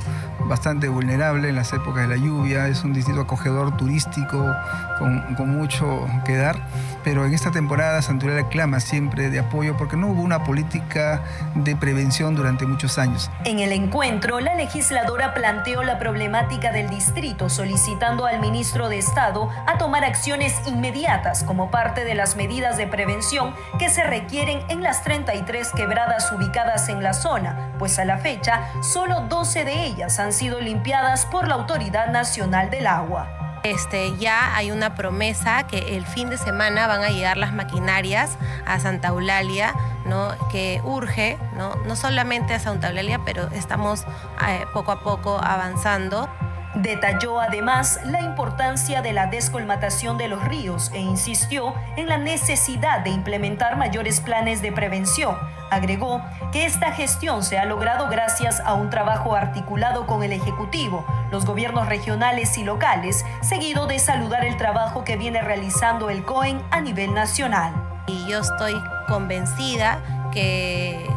bastante 0.46 0.90
vulnerable 0.90 1.50
en 1.50 1.56
las 1.56 1.72
épocas 1.72 2.08
de 2.08 2.18
la 2.18 2.24
lluvia, 2.24 2.68
es 2.68 2.84
un 2.84 2.94
distrito 2.94 3.22
acogedor 3.22 3.78
turístico 3.78 4.52
con, 4.98 5.36
con 5.36 5.50
mucho 5.50 6.08
que 6.26 6.38
dar, 6.38 6.60
pero 7.04 7.26
en 7.26 7.34
esta 7.34 7.52
temporada 7.52 8.02
Santural 8.02 8.50
clama 8.50 8.80
siempre 8.80 9.30
de 9.30 9.40
apoyo 9.40 9.78
porque 9.78 9.96
no 9.96 10.08
hubo 10.08 10.22
una 10.22 10.44
política 10.44 11.22
de 11.56 11.76
prevención 11.76 12.36
durante 12.36 12.66
muchos 12.66 12.98
años. 12.98 13.30
En 13.46 13.60
el 13.60 13.72
encuentro, 13.72 14.40
la 14.40 14.56
legisladora 14.56 15.34
planteó 15.34 15.84
la 15.84 16.00
problemática 16.00 16.72
del 16.72 16.90
distrito 16.90 17.48
solicitando 17.50 18.26
al 18.26 18.40
ministro 18.40 18.90
de 18.90 18.98
Estado 18.98 19.50
a 19.68 19.78
tomar 19.78 20.04
acciones 20.04 20.56
inmediatas 20.68 21.44
como 21.44 21.59
como 21.60 21.72
parte 21.72 22.06
de 22.06 22.16
las 22.16 22.38
medidas 22.38 22.78
de 22.78 22.88
prevención 22.88 23.54
que 23.80 23.89
se 23.89 24.06
requieren 24.06 24.63
en 24.70 24.82
las 24.82 25.04
33 25.04 25.74
quebradas 25.74 26.32
ubicadas 26.32 26.88
en 26.88 27.04
la 27.04 27.13
zona, 27.13 27.74
pues 27.78 28.00
a 28.00 28.06
la 28.06 28.18
fecha 28.18 28.70
solo 28.82 29.25
12 29.28 29.66
de 29.66 29.84
ellas 29.88 30.22
han 30.22 30.32
sido 30.32 30.62
limpiadas 30.62 31.25
por 31.25 31.50
la 31.50 31.56
Autoridad 31.56 32.12
Nacional 32.12 32.70
del 32.70 32.88
Agua. 32.88 33.60
Este, 33.63 34.16
ya 34.16 34.56
hay 34.56 34.72
una 34.72 34.96
promesa 34.96 35.68
que 35.68 35.98
el 35.98 36.06
fin 36.06 36.30
de 36.30 36.38
semana 36.38 36.88
van 36.88 37.04
a 37.04 37.10
llegar 37.10 37.36
las 37.36 37.51
maquinarias 37.51 38.38
a 38.66 38.80
Santa 38.80 39.10
Eulalia, 39.10 39.75
¿no? 40.06 40.30
que 40.50 40.80
urge, 40.86 41.38
¿no? 41.58 41.75
no 41.86 41.98
solamente 41.98 42.54
a 42.54 42.60
Santa 42.60 42.88
Eulalia, 42.88 43.20
pero 43.25 43.50
estamos 43.50 44.06
eh, 44.48 44.63
poco 44.74 44.94
a 44.94 45.01
poco 45.01 45.38
avanzando. 45.44 46.30
Detalló 46.76 47.42
además 47.42 48.00
la 48.06 48.22
importancia 48.22 49.02
de 49.02 49.12
la 49.12 49.26
descolmatación 49.26 50.20
de 50.20 50.28
los 50.28 50.44
ríos 50.46 50.92
e 50.94 51.00
insistió 51.00 51.74
en 51.98 52.08
la 52.08 52.20
necesidad 52.20 53.00
de 53.00 53.10
implementar 53.10 53.76
mayores 53.76 54.22
planes 54.22 54.62
de 54.62 54.72
prevención. 54.72 55.36
Agregó 55.72 56.22
que 56.52 56.66
esta 56.66 56.92
gestión 56.92 57.44
se 57.44 57.58
ha 57.58 57.66
logrado 57.66 58.08
gracias 58.08 58.60
a 58.60 58.76
un 58.76 58.92
trabajo 58.92 59.36
articulado 59.36 60.06
con 60.06 60.24
el 60.24 60.32
Ejecutivo, 60.32 61.06
los 61.32 61.46
gobiernos 61.46 61.88
regionales 61.88 62.56
y 62.58 62.64
locales, 62.64 63.26
seguido 63.42 63.88
de 63.88 63.98
saludar 63.98 64.46
el 64.46 64.58
trabajo 64.58 65.04
que 65.04 65.18
viene 65.18 65.42
realizando 65.42 66.12
el 66.12 66.24
COEN 66.24 66.62
a 66.70 66.82
nivel 66.82 67.16
nacional. 67.16 67.74
Y 68.06 68.28
yo 68.28 68.40
estoy 68.40 68.76
convencida 69.08 70.30
que 70.32 71.10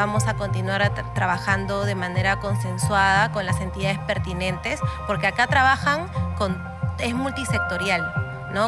vamos 0.00 0.26
a 0.28 0.34
continuar 0.34 0.94
trabajando 1.12 1.84
de 1.84 1.94
manera 1.94 2.40
consensuada 2.40 3.32
con 3.32 3.44
las 3.44 3.60
entidades 3.60 3.98
pertinentes, 3.98 4.80
porque 5.06 5.26
acá 5.26 5.46
trabajan 5.46 6.10
con, 6.38 6.56
es 6.98 7.14
multisectorial 7.14 8.19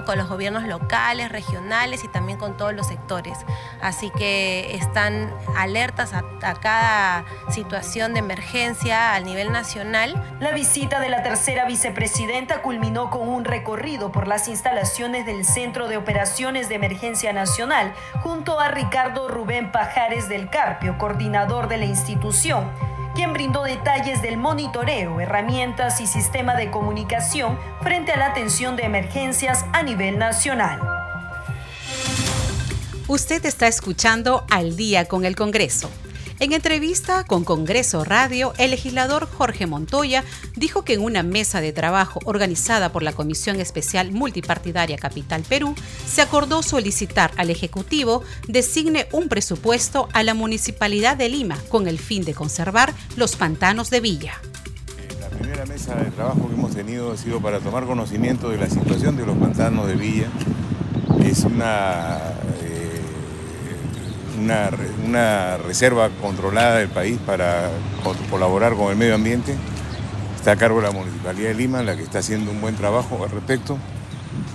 con 0.04 0.16
los 0.16 0.28
gobiernos 0.28 0.64
locales, 0.64 1.30
regionales 1.30 2.04
y 2.04 2.08
también 2.08 2.38
con 2.38 2.56
todos 2.56 2.72
los 2.72 2.86
sectores. 2.86 3.36
Así 3.80 4.10
que 4.10 4.76
están 4.76 5.34
alertas 5.56 6.14
a, 6.14 6.22
a 6.42 6.54
cada 6.54 7.24
situación 7.50 8.12
de 8.14 8.20
emergencia 8.20 9.14
a 9.14 9.20
nivel 9.20 9.50
nacional. 9.50 10.36
La 10.40 10.52
visita 10.52 11.00
de 11.00 11.08
la 11.08 11.22
tercera 11.22 11.64
vicepresidenta 11.66 12.62
culminó 12.62 13.10
con 13.10 13.28
un 13.28 13.44
recorrido 13.44 14.12
por 14.12 14.28
las 14.28 14.48
instalaciones 14.48 15.26
del 15.26 15.44
Centro 15.44 15.88
de 15.88 15.96
Operaciones 15.96 16.68
de 16.68 16.76
Emergencia 16.76 17.32
Nacional 17.32 17.92
junto 18.22 18.60
a 18.60 18.68
Ricardo 18.68 19.28
Rubén 19.28 19.72
Pajares 19.72 20.28
del 20.28 20.48
Carpio, 20.48 20.96
coordinador 20.96 21.68
de 21.68 21.78
la 21.78 21.84
institución 21.86 22.70
quien 23.14 23.32
brindó 23.32 23.62
detalles 23.62 24.22
del 24.22 24.36
monitoreo, 24.36 25.20
herramientas 25.20 26.00
y 26.00 26.06
sistema 26.06 26.54
de 26.54 26.70
comunicación 26.70 27.58
frente 27.82 28.12
a 28.12 28.16
la 28.16 28.26
atención 28.26 28.76
de 28.76 28.84
emergencias 28.84 29.64
a 29.72 29.82
nivel 29.82 30.18
nacional. 30.18 30.80
Usted 33.08 33.44
está 33.44 33.66
escuchando 33.66 34.44
Al 34.50 34.76
día 34.76 35.06
con 35.06 35.24
el 35.24 35.36
Congreso. 35.36 35.90
En 36.42 36.52
entrevista 36.52 37.22
con 37.22 37.44
Congreso 37.44 38.02
Radio, 38.02 38.52
el 38.58 38.72
legislador 38.72 39.28
Jorge 39.30 39.68
Montoya 39.68 40.24
dijo 40.56 40.82
que 40.82 40.94
en 40.94 41.00
una 41.00 41.22
mesa 41.22 41.60
de 41.60 41.72
trabajo 41.72 42.18
organizada 42.24 42.90
por 42.90 43.04
la 43.04 43.12
Comisión 43.12 43.60
Especial 43.60 44.10
Multipartidaria 44.10 44.96
Capital 44.96 45.44
Perú, 45.48 45.76
se 46.04 46.20
acordó 46.20 46.64
solicitar 46.64 47.30
al 47.36 47.50
Ejecutivo 47.50 48.24
designe 48.48 49.06
un 49.12 49.28
presupuesto 49.28 50.08
a 50.12 50.24
la 50.24 50.34
Municipalidad 50.34 51.16
de 51.16 51.28
Lima 51.28 51.56
con 51.68 51.86
el 51.86 52.00
fin 52.00 52.24
de 52.24 52.34
conservar 52.34 52.92
los 53.14 53.36
pantanos 53.36 53.88
de 53.90 54.00
Villa. 54.00 54.32
La 55.20 55.28
primera 55.28 55.64
mesa 55.64 55.94
de 55.94 56.10
trabajo 56.10 56.48
que 56.48 56.54
hemos 56.54 56.74
tenido 56.74 57.12
ha 57.12 57.16
sido 57.16 57.40
para 57.40 57.60
tomar 57.60 57.86
conocimiento 57.86 58.48
de 58.48 58.58
la 58.58 58.68
situación 58.68 59.16
de 59.16 59.26
los 59.26 59.36
pantanos 59.36 59.86
de 59.86 59.94
Villa. 59.94 60.26
Es 61.24 61.44
una 61.44 62.18
una, 64.38 65.56
reserva 65.58 66.10
controlada 66.20 66.78
del 66.78 66.88
país 66.88 67.18
para 67.24 67.70
colaborar 68.30 68.74
con 68.74 68.90
el 68.90 68.96
medio 68.96 69.14
ambiente. 69.14 69.54
Está 70.36 70.52
a 70.52 70.56
cargo 70.56 70.80
de 70.80 70.88
la 70.88 70.92
Municipalidad 70.92 71.48
de 71.48 71.54
Lima, 71.54 71.82
la 71.82 71.96
que 71.96 72.02
está 72.02 72.18
haciendo 72.18 72.50
un 72.50 72.60
buen 72.60 72.74
trabajo 72.76 73.22
al 73.22 73.30
respecto. 73.30 73.78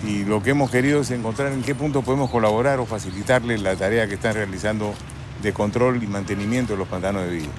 Y 0.06 0.26
lo 0.26 0.42
que 0.42 0.52
hemos 0.52 0.70
querido 0.70 1.02
es 1.02 1.12
encontrar 1.12 1.52
en 1.52 1.62
qué 1.62 1.76
punto 1.76 2.02
podemos 2.02 2.30
colaborar 2.30 2.80
o 2.80 2.86
facilitarle 2.86 3.58
la 3.58 3.76
tarea 3.76 4.08
que 4.08 4.16
están 4.16 4.34
realizando 4.34 4.94
de 5.42 5.54
control 5.54 6.04
y 6.04 6.08
mantenimiento 6.08 6.74
de 6.74 6.80
los 6.80 6.88
pantanos 6.88 7.24
de 7.24 7.30
vida. 7.30 7.50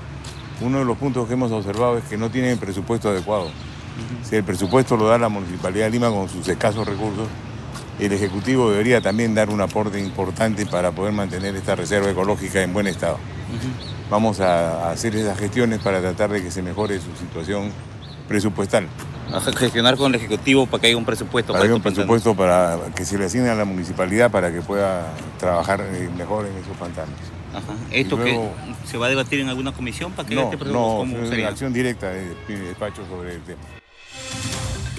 Uno 0.61 0.81
de 0.81 0.85
los 0.85 0.99
puntos 0.99 1.27
que 1.29 1.35
hemos 1.35 1.53
observado 1.53 1.99
es 1.99 2.05
que 2.05 2.17
no 2.17 2.31
tienen 2.31 2.59
presupuesto 2.59 3.09
adecuado. 3.11 3.51
Si 4.23 4.37
el 4.37 4.45
presupuesto 4.45 4.97
lo 4.97 5.09
da 5.09 5.19
la 5.19 5.29
Municipalidad 5.29 5.87
de 5.87 5.91
Lima 5.91 6.11
con 6.11 6.29
sus 6.29 6.47
escasos 6.49 6.87
recursos, 6.87 7.29
el 7.99 8.13
Ejecutivo 8.13 8.71
debería 8.71 9.01
también 9.01 9.35
dar 9.35 9.51
un 9.51 9.61
aporte 9.61 10.01
importante 10.01 10.67
para 10.67 10.93
poder 10.93 11.13
mantener 11.13 11.57
esta 11.57 11.75
reserva 11.75 12.11
ecológica 12.11 12.63
en 12.63 12.73
buen 12.73 12.87
estado. 12.87 13.19
Vamos 14.11 14.41
a 14.41 14.91
hacer 14.91 15.17
esas 15.17 15.39
gestiones 15.39 15.81
para 15.81 16.01
tratar 16.01 16.31
de 16.31 16.43
que 16.43 16.51
se 16.51 16.63
mejore 16.63 17.01
su 17.01 17.15
situación 17.17 17.71
presupuestal. 18.27 18.87
A 19.33 19.41
gestionar 19.41 19.97
con 19.97 20.15
el 20.15 20.21
Ejecutivo 20.21 20.67
para 20.67 20.81
que 20.81 20.87
haya 20.89 20.97
un 20.97 21.05
presupuesto. 21.05 21.53
Para, 21.53 21.63
que 21.63 21.69
haya 21.69 21.77
un 21.77 21.83
presupuesto 21.83 22.35
para 22.35 22.79
que 22.95 23.05
se 23.05 23.19
le 23.19 23.27
asigne 23.27 23.51
a 23.51 23.55
la 23.55 23.65
municipalidad 23.65 24.31
para 24.31 24.53
que 24.53 24.63
pueda 24.63 25.13
trabajar 25.39 25.81
eh, 25.81 26.09
mejor 26.17 26.47
en 26.47 26.57
esos 26.57 26.77
pantanos. 26.77 27.15
¿Esto 27.91 28.23
que 28.23 28.39
se 28.87 28.99
va 28.99 29.07
a 29.07 29.09
debatir 29.09 29.41
en 29.41 29.49
alguna 29.49 29.73
comisión 29.73 30.13
para 30.13 30.29
que 30.29 30.35
no, 30.35 30.53
este 30.53 30.65
No, 30.67 31.05
es 31.05 31.45
acción 31.45 31.73
directa 31.73 32.11
de 32.11 32.35
mi 32.49 32.55
despacho 32.55 33.03
sobre 33.09 33.35
el 33.35 33.43
tema. 33.43 33.61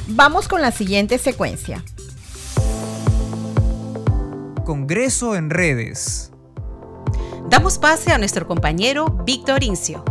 Vamos 0.07 0.47
con 0.47 0.61
la 0.61 0.71
siguiente 0.71 1.17
secuencia. 1.17 1.83
Congreso 4.69 5.35
en 5.35 5.49
redes. 5.49 6.31
Damos 7.49 7.79
pase 7.79 8.11
a 8.11 8.19
nuestro 8.19 8.45
compañero 8.45 9.07
Víctor 9.25 9.63
Incio. 9.63 10.05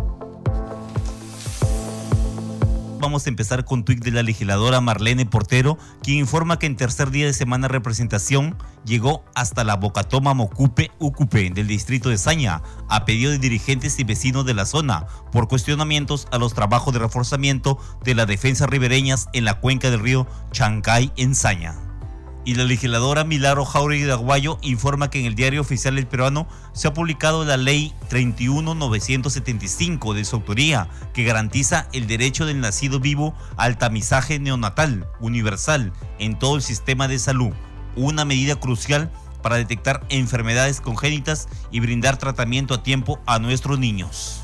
Vamos 2.99 3.25
a 3.25 3.29
empezar 3.29 3.65
con 3.65 3.85
tuit 3.85 4.03
de 4.03 4.11
la 4.11 4.25
legisladora 4.25 4.81
Marlene 4.81 5.27
Portero, 5.27 5.79
quien 6.03 6.19
informa 6.19 6.59
que 6.59 6.67
en 6.67 6.75
tercer 6.75 7.13
día 7.13 7.27
de 7.27 7.35
semana 7.35 7.69
de 7.69 7.73
representación 7.75 8.57
llegó 8.85 9.25
hasta 9.37 9.63
la 9.63 9.77
Bocatoma 9.77 10.35
Mocupe 10.35 10.91
Ucupe 10.99 11.51
del 11.51 11.69
distrito 11.69 12.09
de 12.09 12.19
Saña, 12.19 12.61
a 12.89 13.05
pedido 13.05 13.31
de 13.31 13.39
dirigentes 13.39 13.97
y 14.01 14.03
vecinos 14.03 14.45
de 14.45 14.55
la 14.55 14.67
zona, 14.67 15.07
por 15.31 15.47
cuestionamientos 15.47 16.27
a 16.33 16.39
los 16.39 16.53
trabajos 16.53 16.93
de 16.93 16.99
reforzamiento 16.99 17.79
de 18.03 18.17
las 18.17 18.27
defensas 18.27 18.69
ribereñas 18.69 19.29
en 19.35 19.45
la 19.45 19.61
cuenca 19.61 19.89
del 19.89 20.01
río 20.01 20.27
Chancay 20.51 21.13
en 21.17 21.37
Saña 21.37 21.88
y 22.49 22.55
la 22.55 22.65
legisladora 22.65 23.25
Milaro 23.25 23.67
Jauregui 23.67 24.05
de 24.05 24.13
Aguayo 24.13 24.57
informa 24.63 25.11
que 25.11 25.21
en 25.21 25.27
el 25.27 25.35
diario 25.35 25.61
oficial 25.61 25.97
del 25.97 26.07
peruano 26.07 26.49
se 26.73 26.89
ha 26.89 26.95
publicado 26.95 27.45
la 27.45 27.59
ley 27.59 27.93
31975 28.09 30.15
de 30.15 30.25
su 30.25 30.37
autoría 30.37 30.89
que 31.13 31.25
garantiza 31.25 31.89
el 31.93 32.07
derecho 32.07 32.47
del 32.47 32.61
nacido 32.61 33.01
vivo 33.01 33.35
al 33.59 33.77
tamizaje 33.77 34.39
neonatal 34.39 35.07
universal 35.21 35.93
en 36.19 36.39
todo 36.39 36.57
el 36.57 36.63
sistema 36.63 37.07
de 37.07 37.19
salud, 37.19 37.53
una 37.97 38.25
medida 38.25 38.57
crucial 38.57 39.13
para 39.43 39.57
detectar 39.57 40.07
enfermedades 40.09 40.81
congénitas 40.81 41.49
y 41.71 41.81
brindar 41.81 42.17
tratamiento 42.17 42.73
a 42.73 42.83
tiempo 42.83 43.21
a 43.27 43.39
nuestros 43.39 43.79
niños 43.79 44.41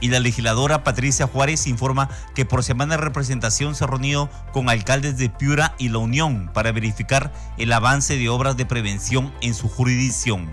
y 0.00 0.08
la 0.08 0.20
legisladora 0.20 0.84
Patricia 0.84 1.26
Juárez 1.26 1.66
informa 1.66 2.08
que 2.34 2.44
por 2.44 2.62
semana 2.62 2.96
de 2.96 3.02
representación 3.02 3.74
se 3.74 3.84
ha 3.84 3.86
reunido 3.86 4.28
con 4.52 4.68
alcaldes 4.68 5.16
de 5.18 5.30
Piura 5.30 5.74
y 5.78 5.88
La 5.88 5.98
Unión 5.98 6.50
para 6.52 6.72
verificar 6.72 7.32
el 7.58 7.72
avance 7.72 8.16
de 8.16 8.28
obras 8.28 8.56
de 8.56 8.66
prevención 8.66 9.32
en 9.40 9.54
su 9.54 9.68
jurisdicción. 9.68 10.48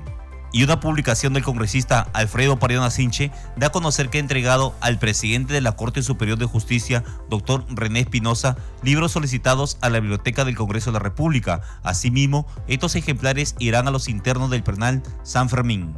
Y 0.55 0.63
una 0.63 0.79
publicación 0.79 1.33
del 1.33 1.43
congresista 1.43 2.07
Alfredo 2.13 2.59
Pariona 2.59 2.91
Sinche 2.91 3.31
da 3.57 3.67
a 3.67 3.71
conocer 3.71 4.11
que 4.11 4.19
ha 4.19 4.21
entregado 4.21 4.75
al 4.81 4.99
presidente 4.99 5.51
de 5.51 5.61
la 5.61 5.75
Corte 5.75 6.03
Superior 6.03 6.37
de 6.37 6.45
Justicia, 6.45 7.03
doctor 7.27 7.65
René 7.69 8.01
Espinosa, 8.01 8.55
libros 8.83 9.13
solicitados 9.13 9.79
a 9.81 9.89
la 9.89 9.99
Biblioteca 9.99 10.45
del 10.45 10.55
Congreso 10.55 10.91
de 10.91 10.99
la 10.99 11.03
República. 11.03 11.61
Asimismo, 11.81 12.45
estos 12.67 12.95
ejemplares 12.95 13.55
irán 13.57 13.87
a 13.87 13.91
los 13.91 14.07
internos 14.07 14.51
del 14.51 14.61
penal 14.61 15.01
San 15.23 15.49
Fermín. 15.49 15.95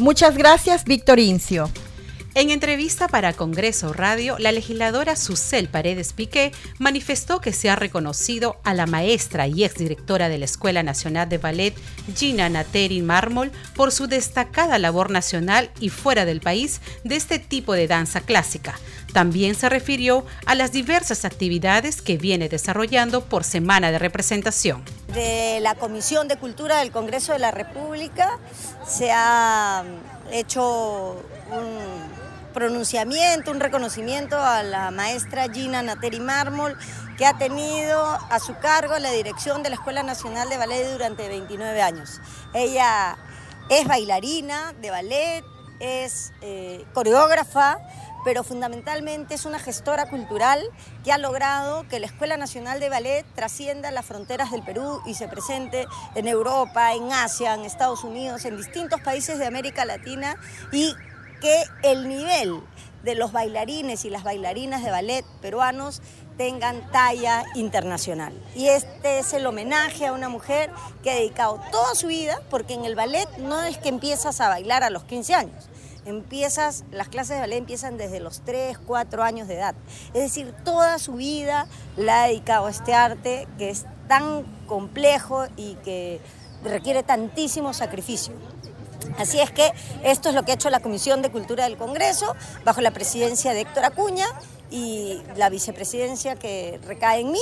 Muchas 0.00 0.36
gracias, 0.36 0.84
Víctor 0.84 1.18
Incio. 1.18 1.68
En 2.34 2.50
entrevista 2.50 3.08
para 3.08 3.32
Congreso 3.32 3.92
Radio, 3.92 4.36
la 4.38 4.52
legisladora 4.52 5.16
Susel 5.16 5.68
Paredes 5.68 6.12
Piqué 6.12 6.52
manifestó 6.78 7.40
que 7.40 7.52
se 7.52 7.68
ha 7.70 7.74
reconocido 7.74 8.60
a 8.62 8.72
la 8.72 8.86
maestra 8.86 9.48
y 9.48 9.64
exdirectora 9.64 10.28
de 10.28 10.38
la 10.38 10.44
Escuela 10.44 10.84
Nacional 10.84 11.28
de 11.28 11.38
Ballet, 11.38 11.74
Gina 12.14 12.48
Nateri 12.48 13.02
Mármol, 13.02 13.50
por 13.74 13.90
su 13.90 14.06
destacada 14.06 14.78
labor 14.78 15.10
nacional 15.10 15.72
y 15.80 15.88
fuera 15.88 16.24
del 16.24 16.40
país 16.40 16.80
de 17.02 17.16
este 17.16 17.40
tipo 17.40 17.72
de 17.72 17.88
danza 17.88 18.20
clásica. 18.20 18.78
También 19.12 19.56
se 19.56 19.68
refirió 19.68 20.24
a 20.46 20.54
las 20.54 20.70
diversas 20.70 21.24
actividades 21.24 22.00
que 22.00 22.16
viene 22.16 22.48
desarrollando 22.48 23.24
por 23.24 23.42
semana 23.42 23.90
de 23.90 23.98
representación. 23.98 24.84
De 25.12 25.58
la 25.60 25.74
Comisión 25.74 26.28
de 26.28 26.36
Cultura 26.36 26.78
del 26.78 26.92
Congreso 26.92 27.32
de 27.32 27.40
la 27.40 27.50
República 27.50 28.38
se 28.86 29.10
ha 29.10 29.82
hecho 30.30 31.16
pronunciamiento, 32.52 33.50
un 33.50 33.60
reconocimiento 33.60 34.38
a 34.38 34.62
la 34.62 34.90
maestra 34.90 35.48
Gina 35.52 35.82
Nateri 35.82 36.20
Mármol, 36.20 36.76
que 37.16 37.26
ha 37.26 37.36
tenido 37.38 38.02
a 38.02 38.38
su 38.38 38.56
cargo 38.58 38.98
la 38.98 39.10
dirección 39.10 39.62
de 39.62 39.70
la 39.70 39.76
Escuela 39.76 40.02
Nacional 40.02 40.48
de 40.48 40.56
Ballet 40.56 40.92
durante 40.92 41.28
29 41.28 41.82
años. 41.82 42.20
Ella 42.54 43.16
es 43.68 43.86
bailarina 43.86 44.72
de 44.80 44.90
ballet, 44.90 45.44
es 45.80 46.32
eh, 46.42 46.84
coreógrafa, 46.92 47.78
pero 48.24 48.44
fundamentalmente 48.44 49.34
es 49.34 49.44
una 49.44 49.58
gestora 49.58 50.06
cultural 50.06 50.62
que 51.04 51.12
ha 51.12 51.18
logrado 51.18 51.86
que 51.88 52.00
la 52.00 52.06
Escuela 52.06 52.36
Nacional 52.36 52.80
de 52.80 52.88
Ballet 52.88 53.24
trascienda 53.34 53.90
las 53.90 54.04
fronteras 54.04 54.50
del 54.50 54.62
Perú 54.62 55.00
y 55.06 55.14
se 55.14 55.28
presente 55.28 55.86
en 56.14 56.28
Europa, 56.28 56.92
en 56.92 57.12
Asia, 57.12 57.54
en 57.54 57.64
Estados 57.64 58.04
Unidos, 58.04 58.44
en 58.44 58.56
distintos 58.56 59.00
países 59.00 59.38
de 59.38 59.46
América 59.46 59.84
Latina 59.84 60.36
y 60.72 60.94
que 61.40 61.64
el 61.82 62.08
nivel 62.08 62.60
de 63.02 63.14
los 63.14 63.32
bailarines 63.32 64.04
y 64.04 64.10
las 64.10 64.24
bailarinas 64.24 64.82
de 64.84 64.90
ballet 64.90 65.24
peruanos 65.40 66.02
tengan 66.36 66.90
talla 66.90 67.44
internacional. 67.54 68.32
Y 68.54 68.68
este 68.68 69.18
es 69.18 69.32
el 69.32 69.46
homenaje 69.46 70.06
a 70.06 70.12
una 70.12 70.28
mujer 70.28 70.70
que 71.02 71.10
ha 71.10 71.14
dedicado 71.14 71.60
toda 71.70 71.94
su 71.94 72.08
vida, 72.08 72.40
porque 72.50 72.74
en 72.74 72.84
el 72.84 72.94
ballet 72.94 73.28
no 73.38 73.62
es 73.62 73.78
que 73.78 73.88
empiezas 73.88 74.40
a 74.40 74.48
bailar 74.48 74.82
a 74.82 74.90
los 74.90 75.04
15 75.04 75.34
años, 75.34 75.68
empiezas, 76.06 76.84
las 76.90 77.08
clases 77.08 77.36
de 77.36 77.40
ballet 77.40 77.58
empiezan 77.58 77.96
desde 77.96 78.20
los 78.20 78.40
3, 78.40 78.78
4 78.78 79.22
años 79.22 79.48
de 79.48 79.56
edad. 79.56 79.74
Es 80.14 80.22
decir, 80.22 80.54
toda 80.64 80.98
su 80.98 81.14
vida 81.14 81.66
la 81.96 82.24
ha 82.24 82.26
dedicado 82.28 82.66
a 82.66 82.70
este 82.70 82.94
arte 82.94 83.46
que 83.58 83.70
es 83.70 83.84
tan 84.08 84.44
complejo 84.66 85.46
y 85.56 85.74
que 85.76 86.20
requiere 86.64 87.02
tantísimo 87.02 87.72
sacrificio. 87.72 88.34
Así 89.18 89.40
es 89.40 89.50
que 89.50 89.72
esto 90.02 90.28
es 90.28 90.34
lo 90.34 90.44
que 90.44 90.52
ha 90.52 90.54
hecho 90.54 90.70
la 90.70 90.80
Comisión 90.80 91.22
de 91.22 91.30
Cultura 91.30 91.64
del 91.64 91.76
Congreso, 91.76 92.34
bajo 92.64 92.80
la 92.80 92.90
presidencia 92.90 93.52
de 93.52 93.62
Héctor 93.62 93.84
Acuña 93.84 94.26
y 94.70 95.20
la 95.36 95.48
vicepresidencia 95.50 96.36
que 96.36 96.80
recae 96.86 97.20
en 97.20 97.32
mí, 97.32 97.40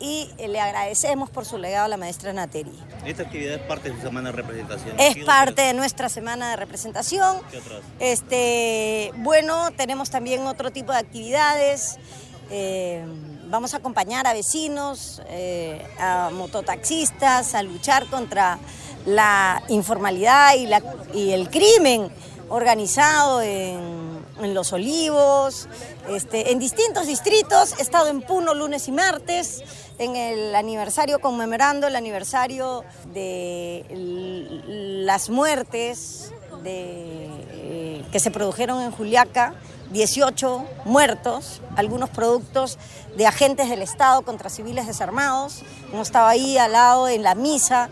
y 0.00 0.30
le 0.38 0.60
agradecemos 0.60 1.28
por 1.28 1.44
su 1.44 1.58
legado 1.58 1.86
a 1.86 1.88
la 1.88 1.96
maestra 1.96 2.32
Nateri. 2.32 2.72
¿Esta 3.04 3.24
actividad 3.24 3.54
es 3.54 3.62
parte 3.62 3.90
de 3.90 3.96
su 3.96 4.02
semana 4.02 4.30
de 4.30 4.36
representación? 4.36 4.94
Es 4.96 5.24
parte 5.24 5.62
de 5.62 5.74
nuestra 5.74 6.08
semana 6.08 6.50
de 6.50 6.56
representación. 6.56 7.38
¿Qué 7.50 7.58
otras? 7.58 7.80
Este, 7.98 9.10
bueno, 9.16 9.72
tenemos 9.76 10.10
también 10.10 10.46
otro 10.46 10.70
tipo 10.70 10.92
de 10.92 10.98
actividades. 10.98 11.98
Eh, 12.50 13.04
vamos 13.46 13.74
a 13.74 13.78
acompañar 13.78 14.26
a 14.26 14.32
vecinos, 14.32 15.20
eh, 15.30 15.84
a 15.98 16.30
mototaxistas, 16.32 17.54
a 17.54 17.62
luchar 17.62 18.06
contra 18.06 18.58
la 19.06 19.62
informalidad 19.68 20.54
y, 20.54 20.66
la, 20.66 20.82
y 21.14 21.30
el 21.30 21.50
crimen 21.50 22.10
organizado 22.48 23.42
en, 23.42 24.18
en 24.40 24.54
Los 24.54 24.72
Olivos, 24.72 25.68
este, 26.08 26.52
en 26.52 26.58
distintos 26.58 27.06
distritos. 27.06 27.78
He 27.78 27.82
estado 27.82 28.08
en 28.08 28.22
Puno 28.22 28.54
lunes 28.54 28.88
y 28.88 28.92
martes, 28.92 29.62
en 29.98 30.16
el 30.16 30.54
aniversario, 30.54 31.18
conmemorando 31.20 31.86
el 31.86 31.96
aniversario 31.96 32.84
de 33.12 33.84
las 35.04 35.28
muertes 35.28 36.32
de, 36.62 37.26
eh, 37.52 38.04
que 38.12 38.20
se 38.20 38.30
produjeron 38.30 38.82
en 38.82 38.90
Juliaca. 38.90 39.54
18 39.90 40.66
muertos, 40.84 41.62
algunos 41.74 42.10
productos 42.10 42.78
de 43.16 43.26
agentes 43.26 43.70
del 43.70 43.80
Estado 43.80 44.20
contra 44.20 44.50
civiles 44.50 44.86
desarmados. 44.86 45.62
Hemos 45.90 46.08
estado 46.08 46.26
ahí 46.26 46.58
al 46.58 46.72
lado 46.72 47.08
en 47.08 47.22
la 47.22 47.34
misa 47.34 47.88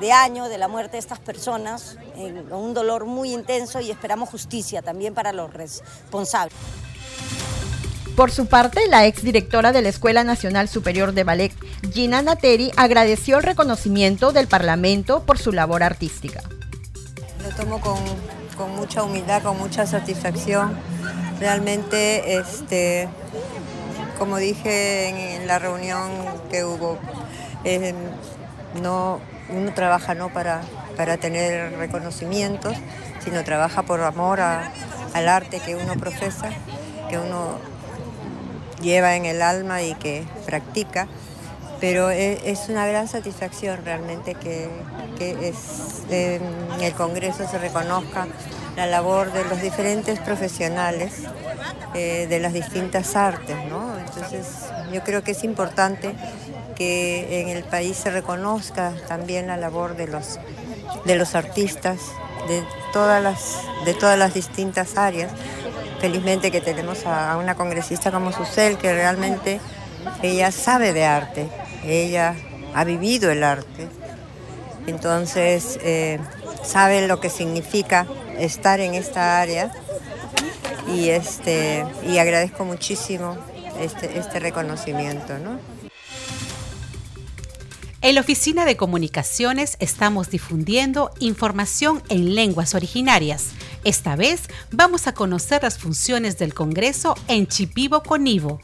de 0.00 0.12
año 0.12 0.48
de 0.48 0.58
la 0.58 0.66
muerte 0.66 0.92
de 0.92 0.98
estas 0.98 1.18
personas, 1.18 1.96
en 2.16 2.52
un 2.52 2.74
dolor 2.74 3.04
muy 3.04 3.32
intenso 3.32 3.80
y 3.80 3.90
esperamos 3.90 4.30
justicia 4.30 4.82
también 4.82 5.14
para 5.14 5.32
los 5.32 5.52
responsables. 5.52 6.54
Por 8.16 8.30
su 8.30 8.46
parte, 8.46 8.86
la 8.88 9.06
exdirectora 9.06 9.72
de 9.72 9.82
la 9.82 9.88
Escuela 9.88 10.24
Nacional 10.24 10.68
Superior 10.68 11.12
de 11.12 11.24
Ballet, 11.24 11.52
Gina 11.92 12.22
Nateri, 12.22 12.70
agradeció 12.76 13.38
el 13.38 13.44
reconocimiento 13.44 14.32
del 14.32 14.46
Parlamento 14.46 15.22
por 15.22 15.38
su 15.38 15.52
labor 15.52 15.82
artística. 15.82 16.42
Lo 17.42 17.54
tomo 17.56 17.80
con, 17.80 17.98
con 18.56 18.74
mucha 18.76 19.02
humildad, 19.02 19.42
con 19.42 19.58
mucha 19.58 19.86
satisfacción. 19.86 20.76
Realmente, 21.38 22.36
este, 22.36 23.08
como 24.18 24.36
dije 24.36 25.08
en, 25.08 25.16
en 25.16 25.46
la 25.46 25.58
reunión 25.58 26.10
que 26.50 26.64
hubo, 26.64 26.98
eh, 27.64 27.94
no, 28.82 29.20
uno 29.52 29.72
trabaja 29.74 30.14
no 30.14 30.28
para, 30.30 30.60
para 30.96 31.16
tener 31.16 31.76
reconocimientos, 31.76 32.76
sino 33.24 33.44
trabaja 33.44 33.82
por 33.82 34.00
amor 34.02 34.40
al 34.40 35.28
arte 35.28 35.60
que 35.60 35.74
uno 35.76 35.94
profesa, 35.94 36.50
que 37.08 37.18
uno 37.18 37.58
lleva 38.80 39.16
en 39.16 39.26
el 39.26 39.42
alma 39.42 39.82
y 39.82 39.94
que 39.94 40.24
practica. 40.46 41.08
Pero 41.80 42.10
es, 42.10 42.40
es 42.44 42.68
una 42.68 42.86
gran 42.86 43.08
satisfacción 43.08 43.84
realmente 43.84 44.34
que, 44.34 44.68
que 45.18 45.54
en 46.10 46.82
el 46.82 46.92
Congreso 46.92 47.48
se 47.48 47.58
reconozca 47.58 48.26
la 48.76 48.86
labor 48.86 49.32
de 49.32 49.44
los 49.44 49.60
diferentes 49.60 50.18
profesionales 50.20 51.22
eh, 51.94 52.26
de 52.28 52.38
las 52.38 52.52
distintas 52.52 53.16
artes. 53.16 53.56
¿no? 53.68 53.98
Entonces 53.98 54.46
yo 54.92 55.02
creo 55.02 55.22
que 55.22 55.32
es 55.32 55.44
importante 55.44 56.14
que 56.80 57.42
en 57.42 57.50
el 57.50 57.62
país 57.62 57.94
se 57.94 58.10
reconozca 58.10 58.94
también 59.06 59.48
la 59.48 59.58
labor 59.58 59.96
de 59.96 60.06
los, 60.06 60.40
de 61.04 61.14
los 61.14 61.34
artistas 61.34 61.98
de 62.48 62.64
todas, 62.90 63.22
las, 63.22 63.58
de 63.84 63.92
todas 63.92 64.18
las 64.18 64.32
distintas 64.32 64.96
áreas. 64.96 65.30
Felizmente 66.00 66.50
que 66.50 66.62
tenemos 66.62 67.04
a, 67.04 67.36
una 67.36 67.54
congresista 67.54 68.10
como 68.10 68.32
Susel 68.32 68.78
que 68.78 68.94
realmente 68.94 69.60
ella 70.22 70.50
sabe 70.52 70.94
de 70.94 71.04
arte, 71.04 71.48
ella 71.84 72.34
ha 72.72 72.84
vivido 72.84 73.30
el 73.30 73.44
arte, 73.44 73.86
entonces 74.86 75.78
eh, 75.82 76.18
sabe 76.64 77.06
lo 77.06 77.20
que 77.20 77.28
significa 77.28 78.06
estar 78.38 78.80
en 78.80 78.94
esta 78.94 79.42
área 79.42 79.70
y, 80.88 81.10
este, 81.10 81.84
y 82.08 82.16
agradezco 82.16 82.64
muchísimo 82.64 83.36
este, 83.78 84.18
este 84.18 84.40
reconocimiento. 84.40 85.36
¿no? 85.36 85.79
En 88.02 88.14
la 88.14 88.22
Oficina 88.22 88.64
de 88.64 88.78
Comunicaciones 88.78 89.76
estamos 89.78 90.30
difundiendo 90.30 91.10
información 91.18 92.02
en 92.08 92.34
lenguas 92.34 92.74
originarias. 92.74 93.50
Esta 93.84 94.16
vez 94.16 94.48
vamos 94.72 95.06
a 95.06 95.12
conocer 95.12 95.62
las 95.64 95.76
funciones 95.76 96.38
del 96.38 96.54
Congreso 96.54 97.14
en 97.28 97.46
Chipibo 97.46 98.02
Conivo. 98.02 98.58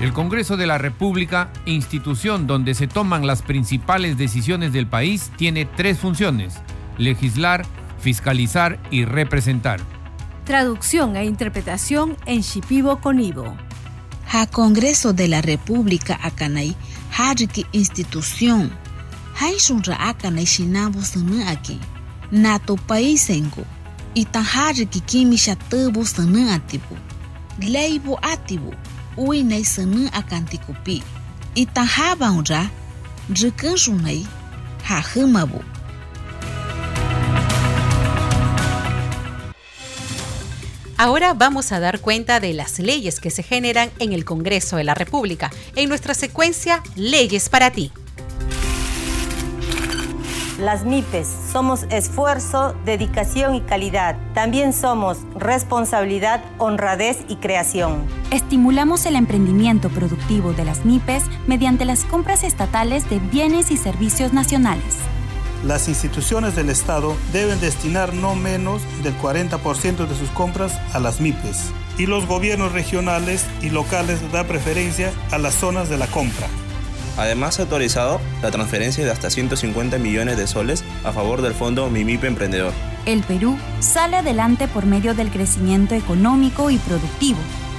El 0.00 0.12
Congreso 0.12 0.56
de 0.56 0.68
la 0.68 0.78
República, 0.78 1.52
institución 1.66 2.46
donde 2.46 2.74
se 2.74 2.86
toman 2.86 3.26
las 3.26 3.42
principales 3.42 4.16
decisiones 4.16 4.72
del 4.72 4.86
país, 4.86 5.32
tiene 5.36 5.64
tres 5.64 5.98
funciones, 5.98 6.54
legislar, 6.96 7.66
fiscalizar 7.98 8.78
y 8.92 9.04
representar. 9.04 9.80
Traducción 10.44 11.16
e 11.16 11.24
interpretación 11.24 12.16
en 12.24 12.42
Shipibo 12.42 13.00
Conivo. 13.00 13.56
Ha 14.30 14.46
Congreso 14.46 15.14
de 15.14 15.26
la 15.26 15.40
República 15.40 16.18
Akanay, 16.22 16.76
Hajiki 17.10 17.64
Institución, 17.72 18.70
Haishunra 19.34 19.96
Akanay 19.96 20.44
Shinabo 20.44 21.00
Aki, 21.48 21.80
Nato 22.30 22.76
Paisengo, 22.76 23.64
Itan 24.14 24.44
Hajiki 24.44 25.00
Kimisha 25.00 25.56
Tubu 25.56 26.04
Sana 26.04 26.54
Atibu, 28.22 28.74
Uinay 29.16 29.64
Sana 29.64 30.12
Akantikupi, 30.12 31.02
Itan 31.54 31.86
Habaunra, 31.86 32.70
Rikanshunay, 33.30 34.26
Hahumabu. 34.84 35.64
Ahora 41.00 41.32
vamos 41.32 41.70
a 41.70 41.78
dar 41.78 42.00
cuenta 42.00 42.40
de 42.40 42.52
las 42.52 42.80
leyes 42.80 43.20
que 43.20 43.30
se 43.30 43.44
generan 43.44 43.88
en 44.00 44.12
el 44.12 44.24
Congreso 44.24 44.74
de 44.76 44.82
la 44.82 44.94
República, 44.94 45.48
en 45.76 45.88
nuestra 45.88 46.12
secuencia 46.12 46.82
Leyes 46.96 47.48
para 47.48 47.70
ti. 47.70 47.92
Las 50.58 50.84
MIPES 50.84 51.28
somos 51.52 51.84
esfuerzo, 51.90 52.74
dedicación 52.84 53.54
y 53.54 53.60
calidad. 53.60 54.16
También 54.34 54.72
somos 54.72 55.18
responsabilidad, 55.36 56.42
honradez 56.58 57.18
y 57.28 57.36
creación. 57.36 58.04
Estimulamos 58.32 59.06
el 59.06 59.14
emprendimiento 59.14 59.90
productivo 59.90 60.52
de 60.52 60.64
las 60.64 60.84
MIPES 60.84 61.22
mediante 61.46 61.84
las 61.84 62.04
compras 62.04 62.42
estatales 62.42 63.08
de 63.08 63.20
bienes 63.20 63.70
y 63.70 63.76
servicios 63.76 64.32
nacionales. 64.32 64.96
Las 65.64 65.88
instituciones 65.88 66.54
del 66.54 66.70
Estado 66.70 67.16
deben 67.32 67.60
destinar 67.60 68.14
no 68.14 68.36
menos 68.36 68.82
del 69.02 69.16
40% 69.18 70.06
de 70.06 70.14
sus 70.14 70.30
compras 70.30 70.78
a 70.92 71.00
las 71.00 71.20
MIPES 71.20 71.72
y 71.98 72.06
los 72.06 72.26
gobiernos 72.26 72.72
regionales 72.72 73.44
y 73.60 73.70
locales 73.70 74.20
dan 74.30 74.46
preferencia 74.46 75.12
a 75.32 75.38
las 75.38 75.54
zonas 75.54 75.88
de 75.88 75.98
la 75.98 76.06
compra. 76.06 76.46
Además, 77.16 77.58
ha 77.58 77.62
autorizado 77.62 78.20
la 78.40 78.52
transferencia 78.52 79.04
de 79.04 79.10
hasta 79.10 79.28
150 79.28 79.98
millones 79.98 80.36
de 80.36 80.46
soles 80.46 80.84
a 81.02 81.10
favor 81.10 81.42
del 81.42 81.54
fondo 81.54 81.90
MIMIPE 81.90 82.28
Emprendedor. 82.28 82.72
El 83.06 83.24
Perú 83.24 83.58
sale 83.80 84.18
adelante 84.18 84.68
por 84.68 84.86
medio 84.86 85.14
del 85.14 85.30
crecimiento 85.30 85.96
económico 85.96 86.70
y 86.70 86.78
productivo. 86.78 87.38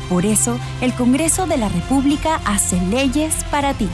Por 0.09 0.25
eso, 0.25 0.59
el 0.81 0.93
Congreso 0.93 1.47
de 1.47 1.55
la 1.55 1.69
República 1.69 2.41
hace 2.43 2.81
leyes 2.81 3.45
para 3.49 3.73
ti. 3.73 3.87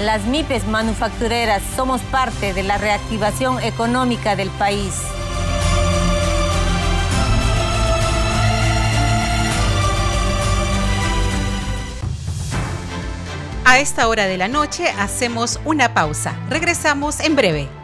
Las 0.00 0.24
MIPES 0.24 0.66
manufactureras 0.66 1.62
somos 1.76 2.00
parte 2.00 2.54
de 2.54 2.62
la 2.62 2.78
reactivación 2.78 3.62
económica 3.62 4.34
del 4.34 4.48
país. 4.48 4.94
A 13.66 13.78
esta 13.78 14.08
hora 14.08 14.24
de 14.24 14.38
la 14.38 14.48
noche 14.48 14.88
hacemos 14.98 15.60
una 15.66 15.92
pausa. 15.92 16.34
Regresamos 16.48 17.20
en 17.20 17.36
breve. 17.36 17.79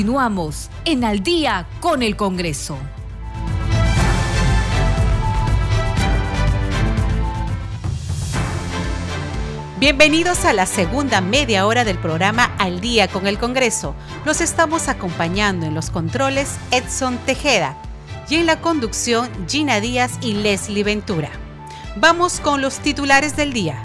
Continuamos 0.00 0.70
en 0.86 1.04
Al 1.04 1.22
día 1.22 1.66
con 1.80 2.02
el 2.02 2.16
Congreso. 2.16 2.78
Bienvenidos 9.78 10.46
a 10.46 10.54
la 10.54 10.64
segunda 10.64 11.20
media 11.20 11.66
hora 11.66 11.84
del 11.84 11.98
programa 11.98 12.44
Al 12.56 12.80
día 12.80 13.08
con 13.08 13.26
el 13.26 13.38
Congreso. 13.38 13.94
Los 14.24 14.40
estamos 14.40 14.88
acompañando 14.88 15.66
en 15.66 15.74
los 15.74 15.90
controles 15.90 16.56
Edson 16.70 17.18
Tejeda 17.26 17.76
y 18.30 18.36
en 18.36 18.46
la 18.46 18.62
conducción 18.62 19.28
Gina 19.46 19.80
Díaz 19.80 20.12
y 20.22 20.32
Leslie 20.32 20.82
Ventura. 20.82 21.28
Vamos 21.96 22.40
con 22.40 22.62
los 22.62 22.78
titulares 22.78 23.36
del 23.36 23.52
día. 23.52 23.82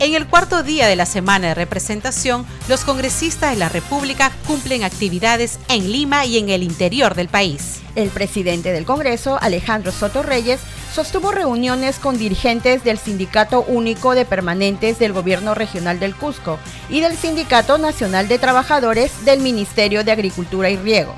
En 0.00 0.14
el 0.14 0.28
cuarto 0.28 0.62
día 0.62 0.86
de 0.86 0.94
la 0.94 1.06
semana 1.06 1.48
de 1.48 1.54
representación, 1.56 2.46
los 2.68 2.84
congresistas 2.84 3.50
de 3.50 3.56
la 3.56 3.68
República 3.68 4.30
cumplen 4.46 4.84
actividades 4.84 5.58
en 5.68 5.90
Lima 5.90 6.24
y 6.24 6.38
en 6.38 6.50
el 6.50 6.62
interior 6.62 7.16
del 7.16 7.26
país. 7.26 7.80
El 7.96 8.10
presidente 8.10 8.70
del 8.70 8.84
Congreso, 8.84 9.38
Alejandro 9.40 9.90
Soto 9.90 10.22
Reyes, 10.22 10.60
sostuvo 10.94 11.32
reuniones 11.32 11.98
con 11.98 12.16
dirigentes 12.16 12.84
del 12.84 12.98
Sindicato 12.98 13.64
Único 13.66 14.14
de 14.14 14.24
Permanentes 14.24 15.00
del 15.00 15.12
Gobierno 15.12 15.56
Regional 15.56 15.98
del 15.98 16.14
Cusco 16.14 16.60
y 16.88 17.00
del 17.00 17.16
Sindicato 17.16 17.76
Nacional 17.76 18.28
de 18.28 18.38
Trabajadores 18.38 19.24
del 19.24 19.40
Ministerio 19.40 20.04
de 20.04 20.12
Agricultura 20.12 20.70
y 20.70 20.76
Riego. 20.76 21.16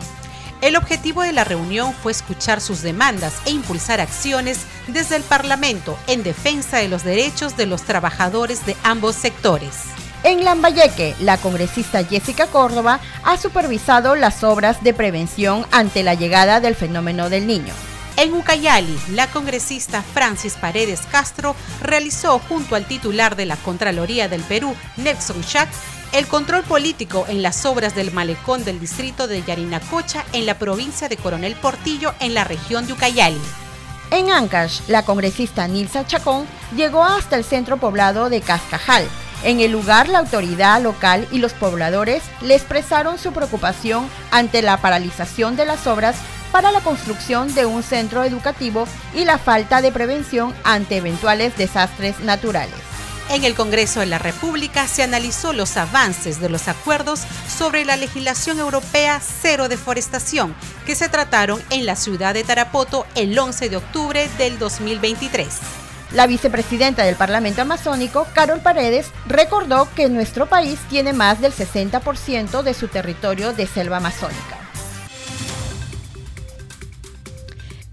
El 0.60 0.76
objetivo 0.76 1.22
de 1.22 1.32
la 1.32 1.44
reunión 1.44 1.94
fue 1.94 2.12
escuchar 2.12 2.60
sus 2.60 2.82
demandas 2.82 3.34
e 3.46 3.50
impulsar 3.50 4.00
acciones 4.00 4.60
desde 4.88 5.16
el 5.16 5.22
Parlamento 5.22 5.98
en 6.06 6.22
defensa 6.22 6.76
de 6.76 6.88
los 6.88 7.02
derechos 7.02 7.56
de 7.56 7.64
los 7.64 7.82
trabajadores 7.82 8.66
de 8.66 8.76
ambos 8.82 9.16
sectores. 9.16 9.84
En 10.22 10.44
Lambayeque, 10.44 11.14
la 11.20 11.38
congresista 11.38 12.04
Jessica 12.04 12.46
Córdoba 12.46 13.00
ha 13.24 13.38
supervisado 13.38 14.16
las 14.16 14.44
obras 14.44 14.82
de 14.82 14.92
prevención 14.92 15.64
ante 15.70 16.02
la 16.02 16.12
llegada 16.12 16.60
del 16.60 16.74
fenómeno 16.74 17.30
del 17.30 17.46
niño. 17.46 17.72
En 18.20 18.34
Ucayali, 18.34 18.98
la 19.12 19.28
congresista 19.28 20.02
Francis 20.02 20.52
Paredes 20.60 21.00
Castro 21.10 21.56
realizó 21.80 22.38
junto 22.38 22.76
al 22.76 22.84
titular 22.84 23.34
de 23.34 23.46
la 23.46 23.56
Contraloría 23.56 24.28
del 24.28 24.42
Perú, 24.42 24.76
Nelson 24.98 25.40
Schack, 25.40 25.70
el 26.12 26.26
control 26.26 26.62
político 26.64 27.24
en 27.30 27.40
las 27.40 27.64
obras 27.64 27.94
del 27.94 28.12
malecón 28.12 28.62
del 28.62 28.78
distrito 28.78 29.26
de 29.26 29.42
Yarinacocha 29.42 30.26
en 30.34 30.44
la 30.44 30.58
provincia 30.58 31.08
de 31.08 31.16
Coronel 31.16 31.56
Portillo 31.56 32.12
en 32.20 32.34
la 32.34 32.44
región 32.44 32.86
de 32.86 32.92
Ucayali. 32.92 33.40
En 34.10 34.30
Ancash, 34.30 34.82
la 34.86 35.02
congresista 35.06 35.66
Nilsa 35.66 36.06
Chacón 36.06 36.46
llegó 36.76 37.02
hasta 37.02 37.36
el 37.36 37.44
centro 37.44 37.78
poblado 37.78 38.28
de 38.28 38.42
Cascajal. 38.42 39.08
En 39.44 39.60
el 39.60 39.72
lugar, 39.72 40.10
la 40.10 40.18
autoridad 40.18 40.82
local 40.82 41.26
y 41.32 41.38
los 41.38 41.54
pobladores 41.54 42.22
le 42.42 42.54
expresaron 42.54 43.16
su 43.16 43.32
preocupación 43.32 44.06
ante 44.30 44.60
la 44.60 44.76
paralización 44.76 45.56
de 45.56 45.64
las 45.64 45.86
obras 45.86 46.16
para 46.52 46.72
la 46.72 46.80
construcción 46.80 47.54
de 47.54 47.66
un 47.66 47.82
centro 47.82 48.24
educativo 48.24 48.86
y 49.14 49.24
la 49.24 49.38
falta 49.38 49.80
de 49.82 49.92
prevención 49.92 50.54
ante 50.64 50.96
eventuales 50.96 51.56
desastres 51.56 52.20
naturales. 52.20 52.74
En 53.30 53.44
el 53.44 53.54
Congreso 53.54 54.00
de 54.00 54.06
la 54.06 54.18
República 54.18 54.88
se 54.88 55.04
analizó 55.04 55.52
los 55.52 55.76
avances 55.76 56.40
de 56.40 56.48
los 56.48 56.66
acuerdos 56.66 57.20
sobre 57.48 57.84
la 57.84 57.94
legislación 57.96 58.58
europea 58.58 59.20
cero 59.20 59.68
deforestación 59.68 60.52
que 60.84 60.96
se 60.96 61.08
trataron 61.08 61.62
en 61.70 61.86
la 61.86 61.94
ciudad 61.94 62.34
de 62.34 62.42
Tarapoto 62.42 63.06
el 63.14 63.38
11 63.38 63.68
de 63.68 63.76
octubre 63.76 64.28
del 64.36 64.58
2023. 64.58 65.48
La 66.12 66.26
vicepresidenta 66.26 67.04
del 67.04 67.14
Parlamento 67.14 67.62
Amazónico, 67.62 68.26
Carol 68.34 68.60
Paredes, 68.60 69.06
recordó 69.28 69.88
que 69.94 70.08
nuestro 70.08 70.46
país 70.46 70.80
tiene 70.88 71.12
más 71.12 71.40
del 71.40 71.52
60% 71.52 72.62
de 72.62 72.74
su 72.74 72.88
territorio 72.88 73.52
de 73.52 73.68
selva 73.68 73.98
amazónica. 73.98 74.69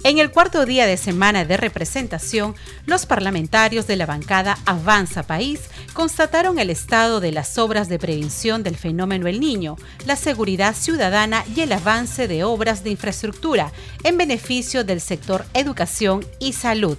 En 0.08 0.20
el 0.20 0.32
cuarto 0.32 0.66
día 0.66 0.86
de 0.86 0.96
semana 0.96 1.44
de 1.44 1.58
representación, 1.58 2.56
los 2.86 3.06
parlamentarios 3.06 3.88
de 3.88 3.98
la 3.98 4.06
bancada 4.06 4.58
Avanza 4.66 5.24
País 5.24 5.64
constataron 5.92 6.60
el 6.60 6.70
estado 6.70 7.20
de 7.20 7.34
las 7.34 7.58
obras 7.58 7.90
de 7.90 8.00
prevención 8.00 8.64
del 8.64 8.78
fenómeno 8.78 9.28
El 9.28 9.42
Niño, 9.42 9.76
la 10.06 10.16
seguridad 10.16 10.74
ciudadana 10.76 11.44
y 11.54 11.60
el 11.60 11.74
avance 11.74 12.30
de 12.30 12.46
obras 12.46 12.86
de 12.86 12.92
infraestructura 12.92 13.74
en 14.06 14.18
beneficio 14.18 14.86
del 14.86 15.02
sector 15.02 15.44
educación 15.54 16.26
y 16.40 16.54
salud. 16.54 16.98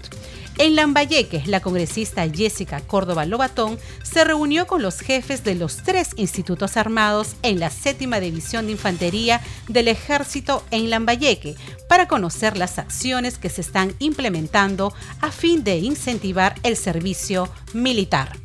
En 0.60 0.74
Lambayeque, 0.74 1.44
la 1.46 1.60
congresista 1.60 2.28
Jessica 2.28 2.80
Córdoba 2.80 3.24
Lobatón 3.24 3.78
se 4.02 4.24
reunió 4.24 4.66
con 4.66 4.82
los 4.82 4.98
jefes 4.98 5.44
de 5.44 5.54
los 5.54 5.76
tres 5.76 6.10
institutos 6.16 6.76
armados 6.76 7.36
en 7.42 7.60
la 7.60 7.70
séptima 7.70 8.18
división 8.18 8.66
de 8.66 8.72
infantería 8.72 9.40
del 9.68 9.86
ejército 9.86 10.64
en 10.72 10.90
Lambayeque 10.90 11.54
para 11.88 12.08
conocer 12.08 12.56
las 12.56 12.80
acciones 12.80 13.38
que 13.38 13.50
se 13.50 13.60
están 13.60 13.94
implementando 14.00 14.92
a 15.20 15.30
fin 15.30 15.62
de 15.62 15.76
incentivar 15.78 16.56
el 16.64 16.76
servicio 16.76 17.48
militar. 17.72 18.36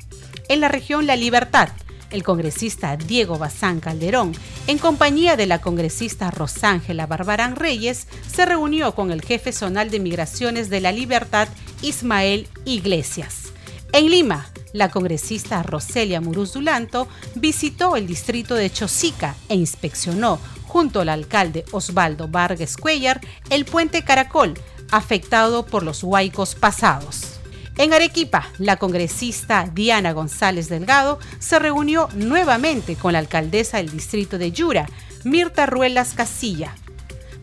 En 0.50 0.62
la 0.62 0.68
región 0.68 1.08
La 1.08 1.16
Libertad, 1.16 1.70
el 2.14 2.24
congresista 2.24 2.96
Diego 2.96 3.38
Bazán 3.38 3.82
Calderón, 3.82 4.34
en 4.68 4.78
compañía 4.78 5.36
de 5.36 5.48
la 5.48 5.60
congresista 5.60 6.32
Rosángela 6.32 7.08
Barbarán 7.08 7.56
Reyes, 7.58 8.08
se 8.32 8.46
reunió 8.46 8.96
con 8.96 9.12
el 9.12 9.22
jefe 9.22 9.52
zonal 9.52 9.90
de 9.90 10.00
migraciones 10.00 10.70
de 10.70 10.80
la 10.80 10.92
Libertad, 10.92 11.50
Ismael 11.82 12.48
Iglesias. 12.64 13.52
En 13.92 14.10
Lima, 14.10 14.48
la 14.74 14.90
congresista 14.90 15.62
Roselia 15.64 16.22
Muruz 16.22 16.54
Dulanto 16.54 17.08
visitó 17.36 17.96
el 17.96 18.08
distrito 18.08 18.56
de 18.56 18.72
Chosica 18.72 19.36
e 19.50 19.56
inspeccionó, 19.56 20.40
junto 20.68 21.02
al 21.02 21.10
alcalde 21.10 21.66
Osvaldo 21.72 22.28
Vargas 22.28 22.78
Cuellar, 22.78 23.22
el 23.50 23.66
puente 23.66 24.04
Caracol, 24.04 24.54
afectado 24.92 25.66
por 25.66 25.84
los 25.84 26.04
huaicos 26.04 26.56
pasados. 26.56 27.33
En 27.76 27.92
Arequipa, 27.92 28.48
la 28.60 28.78
congresista 28.78 29.68
Diana 29.74 30.14
González 30.14 30.70
Delgado 30.70 31.18
se 31.40 31.58
reunió 31.58 32.08
nuevamente 32.14 32.96
con 32.96 33.14
la 33.14 33.20
alcaldesa 33.20 33.78
del 33.78 33.90
distrito 33.90 34.38
de 34.38 34.52
Yura, 34.52 34.88
Mirta 35.24 35.66
Ruelas 35.66 36.14
Casilla, 36.14 36.76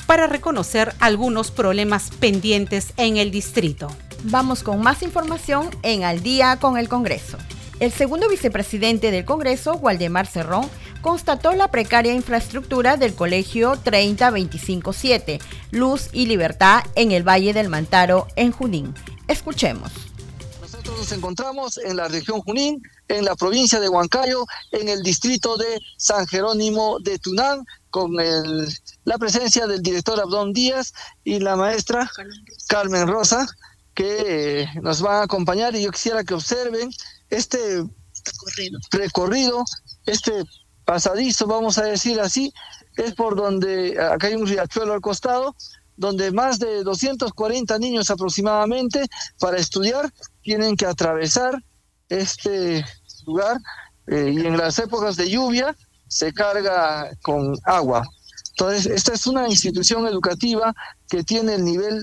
para 0.06 0.28
reconocer 0.28 0.94
algunos 1.00 1.50
problemas 1.50 2.10
pendientes 2.20 2.92
en 2.96 3.16
el 3.16 3.32
distrito. 3.32 3.88
Vamos 4.24 4.62
con 4.62 4.80
más 4.80 5.02
información 5.02 5.68
en 5.82 6.04
Al 6.04 6.22
día 6.22 6.58
con 6.60 6.78
el 6.78 6.88
Congreso. 6.88 7.36
El 7.80 7.90
segundo 7.90 8.28
vicepresidente 8.28 9.10
del 9.10 9.24
Congreso, 9.24 9.74
Waldemar 9.74 10.26
Cerrón, 10.26 10.68
constató 11.00 11.54
la 11.54 11.68
precaria 11.68 12.14
infraestructura 12.14 12.96
del 12.96 13.14
Colegio 13.14 13.76
30257, 13.82 15.40
Luz 15.72 16.10
y 16.12 16.26
Libertad 16.26 16.84
en 16.94 17.10
el 17.10 17.26
Valle 17.26 17.52
del 17.52 17.68
Mantaro, 17.68 18.28
en 18.36 18.52
Junín. 18.52 18.94
Escuchemos 19.26 20.09
nos 21.00 21.12
encontramos 21.12 21.78
en 21.78 21.96
la 21.96 22.08
región 22.08 22.42
Junín, 22.42 22.82
en 23.08 23.24
la 23.24 23.34
provincia 23.34 23.80
de 23.80 23.88
Huancayo, 23.88 24.44
en 24.70 24.88
el 24.88 25.02
distrito 25.02 25.56
de 25.56 25.80
San 25.96 26.26
Jerónimo 26.26 26.98
de 27.00 27.18
Tunán, 27.18 27.64
con 27.88 28.12
la 28.14 29.18
presencia 29.18 29.66
del 29.66 29.82
director 29.82 30.20
Abdón 30.20 30.52
Díaz 30.52 30.92
y 31.24 31.40
la 31.40 31.56
maestra 31.56 32.10
Carmen 32.68 33.08
Rosa, 33.08 33.48
que 33.94 34.60
eh, 34.62 34.68
nos 34.82 35.00
van 35.00 35.20
a 35.20 35.22
acompañar. 35.22 35.74
Y 35.74 35.82
yo 35.82 35.90
quisiera 35.90 36.22
que 36.22 36.34
observen 36.34 36.90
este 37.30 37.82
recorrido, 38.90 39.64
este 40.04 40.44
pasadizo, 40.84 41.46
vamos 41.46 41.78
a 41.78 41.84
decir 41.84 42.20
así, 42.20 42.52
es 42.96 43.14
por 43.14 43.36
donde 43.36 43.98
acá 43.98 44.26
hay 44.26 44.34
un 44.34 44.46
riachuelo 44.46 44.92
al 44.92 45.00
costado, 45.00 45.56
donde 46.00 46.32
más 46.32 46.58
de 46.58 46.82
240 46.82 47.78
niños 47.78 48.08
aproximadamente 48.08 49.06
para 49.38 49.58
estudiar 49.58 50.10
tienen 50.42 50.74
que 50.74 50.86
atravesar 50.86 51.62
este 52.08 52.82
lugar 53.26 53.58
eh, 54.06 54.32
y 54.34 54.46
en 54.46 54.56
las 54.56 54.78
épocas 54.78 55.16
de 55.16 55.28
lluvia 55.28 55.76
se 56.08 56.32
carga 56.32 57.10
con 57.20 57.54
agua. 57.64 58.08
Entonces, 58.52 58.86
esta 58.86 59.12
es 59.12 59.26
una 59.26 59.46
institución 59.46 60.06
educativa 60.06 60.74
que 61.06 61.22
tiene 61.22 61.56
el 61.56 61.64
nivel 61.64 62.02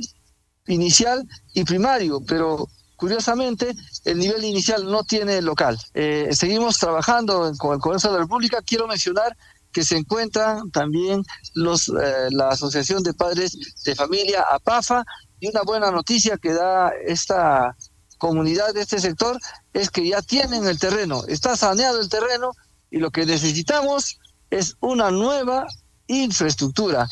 inicial 0.67 1.27
y 1.55 1.63
primario, 1.63 2.21
pero 2.21 2.69
curiosamente 2.97 3.75
el 4.05 4.19
nivel 4.19 4.43
inicial 4.43 4.85
no 4.85 5.03
tiene 5.05 5.41
local. 5.41 5.75
Eh, 5.95 6.29
seguimos 6.33 6.77
trabajando 6.77 7.51
con 7.57 7.73
el 7.73 7.79
Congreso 7.79 8.09
de 8.09 8.13
la 8.13 8.19
República. 8.21 8.61
Quiero 8.61 8.87
mencionar 8.87 9.35
que 9.77 9.83
se 9.83 9.95
encuentran 9.95 10.71
también 10.71 11.23
los, 11.53 11.87
eh, 11.89 12.29
la 12.31 12.49
Asociación 12.49 13.03
de 13.03 13.13
Padres 13.13 13.55
de 13.85 13.93
Familia, 13.93 14.43
APAFA, 14.51 15.05
y 15.39 15.49
una 15.49 15.61
buena 15.61 15.91
noticia 15.91 16.35
que 16.37 16.51
da 16.51 16.89
esta 17.05 17.77
comunidad 18.17 18.73
de 18.73 18.81
este 18.81 18.99
sector 18.99 19.39
es 19.73 19.91
que 19.91 20.07
ya 20.09 20.23
tienen 20.23 20.65
el 20.65 20.79
terreno, 20.79 21.25
está 21.27 21.55
saneado 21.55 22.01
el 22.01 22.09
terreno 22.09 22.53
y 22.89 22.97
lo 22.97 23.11
que 23.11 23.27
necesitamos 23.27 24.17
es 24.49 24.77
una 24.79 25.11
nueva 25.11 25.67
infraestructura. 26.07 27.07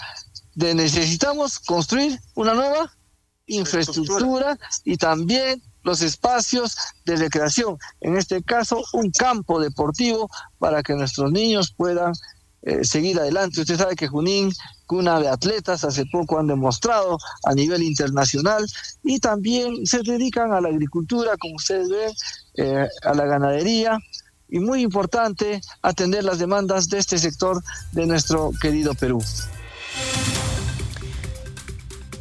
De 0.56 0.74
necesitamos 0.74 1.60
construir 1.60 2.20
una 2.34 2.56
nueva 2.56 2.92
infraestructura 3.46 4.58
y 4.84 4.98
también 4.98 5.62
los 5.84 6.02
espacios 6.02 6.76
de 7.06 7.16
recreación, 7.16 7.78
en 8.02 8.18
este 8.18 8.42
caso 8.42 8.84
un 8.94 9.12
campo 9.12 9.62
deportivo 9.62 10.32
para 10.58 10.82
que 10.82 10.96
nuestros 10.96 11.32
niños 11.32 11.72
puedan 11.78 12.14
eh, 12.66 12.84
seguir 12.84 13.20
adelante. 13.20 13.62
Usted 13.62 13.78
sabe 13.78 13.96
que 13.96 14.08
Junín, 14.08 14.52
cuna 14.88 15.20
de 15.20 15.30
atletas, 15.30 15.84
hace 15.84 16.06
poco 16.08 16.40
han 16.40 16.48
demostrado 16.48 17.20
a 17.44 17.54
nivel 17.54 17.84
internacional 17.84 18.66
y 19.04 19.20
también 19.20 19.86
se 19.86 20.02
dedican 20.02 20.52
a 20.52 20.62
la 20.62 20.70
agricultura, 20.70 21.38
como 21.38 21.56
ustedes 21.56 21.90
ven, 21.90 22.12
eh, 22.56 22.88
a 23.04 23.14
la 23.14 23.26
ganadería 23.26 24.00
y 24.50 24.60
muy 24.60 24.82
importante 24.82 25.62
atender 25.84 26.24
las 26.24 26.40
demandas 26.40 26.90
de 26.90 26.98
este 26.98 27.20
sector 27.20 27.62
de 27.92 28.08
nuestro 28.08 28.52
querido 28.60 28.96
Perú. 28.96 29.22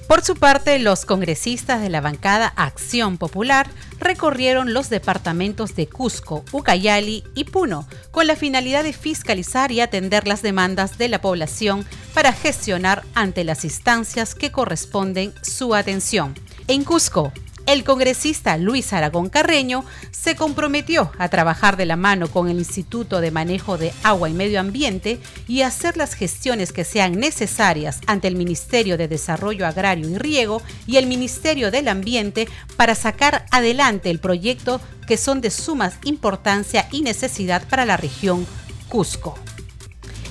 Por 0.09 0.23
su 0.23 0.35
parte, 0.37 0.79
los 0.79 1.07
congresistas 1.07 1.81
de 1.81 1.89
la 1.89 2.03
bancada 2.03 2.53
Acción 2.57 3.17
Popular 3.17 3.71
recorrieron 3.99 4.75
los 4.75 4.91
departamentos 4.91 5.75
de 5.77 5.89
Cusco, 5.89 6.45
Ucayali 6.53 7.25
y 7.35 7.45
Puno 7.45 7.89
con 8.11 8.27
la 8.27 8.37
finalidad 8.37 8.85
de 8.85 8.93
fiscalizar 8.93 9.73
y 9.73 9.81
atender 9.81 10.29
las 10.29 10.43
demandas 10.43 10.99
de 10.99 11.09
la 11.09 11.23
población 11.23 11.87
para 12.13 12.33
gestionar 12.33 13.03
ante 13.15 13.45
las 13.45 13.65
instancias 13.65 14.35
que 14.35 14.53
corresponden 14.53 15.33
su 15.43 15.75
atención. 15.75 16.35
En 16.69 16.85
Cusco, 16.85 17.33
el 17.67 17.85
congresista 17.85 18.57
Luis 18.57 18.93
Aragón 18.93 19.29
Carreño 19.29 19.85
se 20.11 20.37
comprometió 20.37 21.11
a 21.19 21.29
trabajar 21.29 21.77
de 21.77 21.87
la 21.87 21.97
mano 21.97 22.29
con 22.29 22.49
el 22.49 22.59
Instituto 22.59 23.21
de 23.21 23.31
Manejo 23.31 23.79
de 23.79 23.93
Agua 24.03 24.29
y 24.29 24.35
Medio 24.35 24.61
Ambiente 24.61 25.19
y 25.49 25.63
hacer 25.63 25.97
las 25.97 26.15
gestiones 26.15 26.73
que 26.73 26.85
sean 26.85 27.19
necesarias 27.19 28.01
ante 28.07 28.29
el 28.29 28.37
Ministerio 28.37 28.97
de 28.97 29.09
Desarrollo 29.09 29.67
Agrario 29.67 30.09
y 30.09 30.19
Riego 30.19 30.63
y 30.87 30.97
el 30.97 31.07
Ministerio 31.07 31.71
del 31.71 31.89
Ambiente 31.89 32.49
para 32.77 32.95
sacar 32.95 33.47
adelante 33.51 34.11
el 34.11 34.19
proyecto 34.19 34.81
que 35.07 35.17
son 35.17 35.41
de 35.41 35.51
suma 35.51 35.93
importancia 36.05 36.89
y 36.91 37.03
necesidad 37.03 37.67
para 37.69 37.85
la 37.85 37.97
región 37.97 38.47
Cusco. 38.89 39.39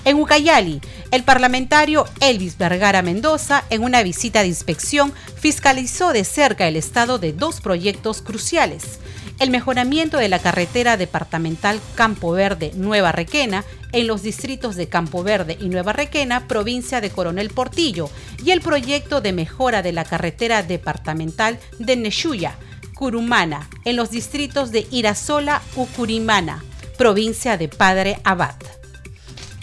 En 0.05 0.19
Ucayali, 0.19 0.81
el 1.11 1.23
parlamentario 1.23 2.05
Elvis 2.19 2.57
Vergara 2.57 3.01
Mendoza, 3.01 3.63
en 3.69 3.83
una 3.83 4.03
visita 4.03 4.41
de 4.41 4.47
inspección, 4.47 5.13
fiscalizó 5.39 6.11
de 6.11 6.25
cerca 6.25 6.67
el 6.67 6.75
estado 6.75 7.19
de 7.19 7.31
dos 7.31 7.61
proyectos 7.61 8.21
cruciales. 8.21 8.99
El 9.39 9.49
mejoramiento 9.49 10.17
de 10.17 10.27
la 10.27 10.39
carretera 10.39 10.97
departamental 10.97 11.79
Campo 11.95 12.33
Verde 12.33 12.71
Nueva 12.75 13.13
Requena 13.13 13.63
en 13.93 14.07
los 14.07 14.23
distritos 14.23 14.75
de 14.75 14.89
Campo 14.89 15.23
Verde 15.23 15.57
y 15.59 15.69
Nueva 15.69 15.93
Requena, 15.93 16.47
provincia 16.49 16.99
de 16.99 17.09
Coronel 17.09 17.49
Portillo, 17.49 18.09
y 18.43 18.51
el 18.51 18.59
proyecto 18.59 19.21
de 19.21 19.31
mejora 19.31 19.81
de 19.81 19.93
la 19.93 20.03
carretera 20.03 20.63
departamental 20.63 21.59
de 21.79 21.95
Neshuya, 21.95 22.57
Curumana, 22.93 23.69
en 23.85 23.95
los 23.95 24.11
distritos 24.11 24.71
de 24.71 24.85
Irasola, 24.91 25.61
Ucurimana, 25.75 26.63
provincia 26.97 27.57
de 27.57 27.69
Padre 27.69 28.19
Abad. 28.23 28.55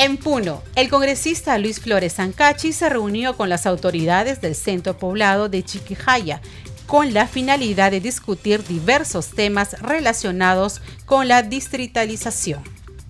En 0.01 0.17
Puno, 0.17 0.63
el 0.77 0.89
congresista 0.89 1.59
Luis 1.59 1.79
Flores 1.79 2.15
Sancachi 2.15 2.73
se 2.73 2.89
reunió 2.89 3.37
con 3.37 3.51
las 3.51 3.67
autoridades 3.67 4.41
del 4.41 4.55
centro 4.55 4.97
poblado 4.97 5.51
de 5.51 5.63
Chiquijaya 5.63 6.41
con 6.87 7.13
la 7.13 7.27
finalidad 7.27 7.91
de 7.91 8.01
discutir 8.01 8.65
diversos 8.65 9.29
temas 9.29 9.79
relacionados 9.83 10.81
con 11.05 11.29
la 11.29 11.43
distritalización. 11.43 12.63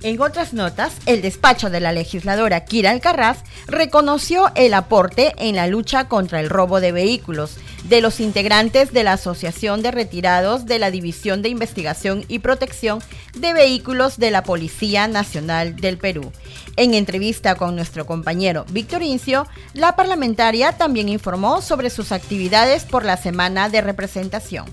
En 0.03 0.21
otras 0.21 0.53
notas, 0.53 0.93
el 1.07 1.23
despacho 1.23 1.71
de 1.71 1.79
la 1.79 1.93
legisladora 1.93 2.65
Kira 2.65 2.91
Alcarraz 2.91 3.45
reconoció 3.69 4.51
el 4.57 4.75
aporte 4.75 5.33
en 5.39 5.55
la 5.55 5.69
lucha 5.69 6.09
contra 6.09 6.41
el 6.41 6.51
robo 6.51 6.81
de 6.81 6.91
vehículos 6.91 7.59
de 7.85 8.01
los 8.01 8.21
integrantes 8.21 8.93
de 8.93 9.03
la 9.05 9.15
Asociación 9.15 9.83
de 9.83 9.91
Retirados 9.91 10.67
de 10.67 10.79
la 10.79 10.91
División 10.91 11.43
de 11.43 11.49
Investigación 11.49 12.25
y 12.29 12.41
Protección 12.41 13.01
de 13.35 13.53
Vehículos 13.53 14.19
de 14.19 14.31
la 14.31 14.43
Policía 14.43 15.09
Nacional 15.09 15.77
del 15.77 15.99
Perú. 15.99 16.33
En 16.77 16.95
entrevista 16.95 17.55
con 17.55 17.77
nuestro 17.77 18.07
compañero 18.07 18.65
Víctor 18.71 19.03
Incio, 19.03 19.47
la 19.75 19.97
parlamentaria 19.97 20.73
también 20.73 21.09
informó 21.09 21.63
sobre 21.63 21.91
sus 21.91 22.13
actividades 22.13 22.85
por 22.85 23.05
la 23.05 23.17
semana 23.17 23.69
de 23.69 23.81
representación. 23.81 24.67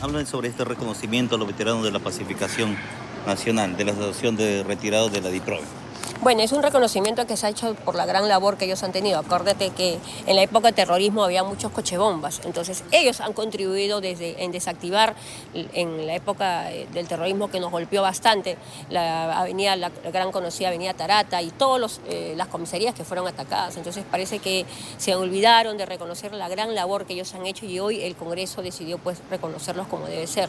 Hablan 0.00 0.26
sobre 0.26 0.48
este 0.48 0.64
reconocimiento 0.64 1.34
a 1.34 1.38
los 1.38 1.48
veteranos 1.48 1.82
de 1.82 1.90
la 1.90 1.98
pacificación 1.98 2.76
nacional 3.26 3.76
de 3.76 3.84
la 3.84 3.92
Asociación 3.92 4.36
de 4.36 4.62
Retirados 4.62 5.12
de 5.12 5.20
la 5.20 5.30
DIPROVE. 5.30 5.87
Bueno, 6.20 6.42
es 6.42 6.50
un 6.50 6.62
reconocimiento 6.62 7.26
que 7.26 7.36
se 7.36 7.46
ha 7.46 7.50
hecho 7.50 7.74
por 7.74 7.94
la 7.94 8.04
gran 8.04 8.28
labor 8.28 8.56
que 8.56 8.64
ellos 8.64 8.82
han 8.82 8.90
tenido. 8.90 9.20
Acuérdate 9.20 9.70
que 9.70 9.98
en 10.26 10.36
la 10.36 10.42
época 10.42 10.68
de 10.68 10.72
terrorismo 10.72 11.22
había 11.22 11.44
muchos 11.44 11.70
cochebombas, 11.70 12.40
entonces 12.44 12.82
ellos 12.90 13.20
han 13.20 13.32
contribuido 13.32 14.00
desde 14.00 14.42
en 14.42 14.50
desactivar 14.50 15.14
en 15.54 16.06
la 16.06 16.14
época 16.14 16.72
eh, 16.72 16.88
del 16.92 17.06
terrorismo 17.06 17.50
que 17.50 17.60
nos 17.60 17.70
golpeó 17.70 18.02
bastante 18.02 18.56
la 18.90 19.38
avenida, 19.38 19.76
la 19.76 19.90
gran 20.12 20.32
conocida 20.32 20.68
avenida 20.68 20.94
Tarata 20.94 21.40
y 21.42 21.50
todas 21.50 22.00
eh, 22.08 22.34
las 22.36 22.48
comisarías 22.48 22.94
que 22.94 23.04
fueron 23.04 23.28
atacadas. 23.28 23.76
Entonces 23.76 24.04
parece 24.10 24.40
que 24.40 24.66
se 24.96 25.14
olvidaron 25.14 25.76
de 25.76 25.86
reconocer 25.86 26.32
la 26.32 26.48
gran 26.48 26.74
labor 26.74 27.06
que 27.06 27.12
ellos 27.12 27.34
han 27.34 27.46
hecho 27.46 27.66
y 27.66 27.78
hoy 27.78 28.02
el 28.02 28.16
Congreso 28.16 28.62
decidió 28.62 28.98
pues 28.98 29.18
reconocerlos 29.30 29.86
como 29.86 30.06
debe 30.06 30.26
ser. 30.26 30.48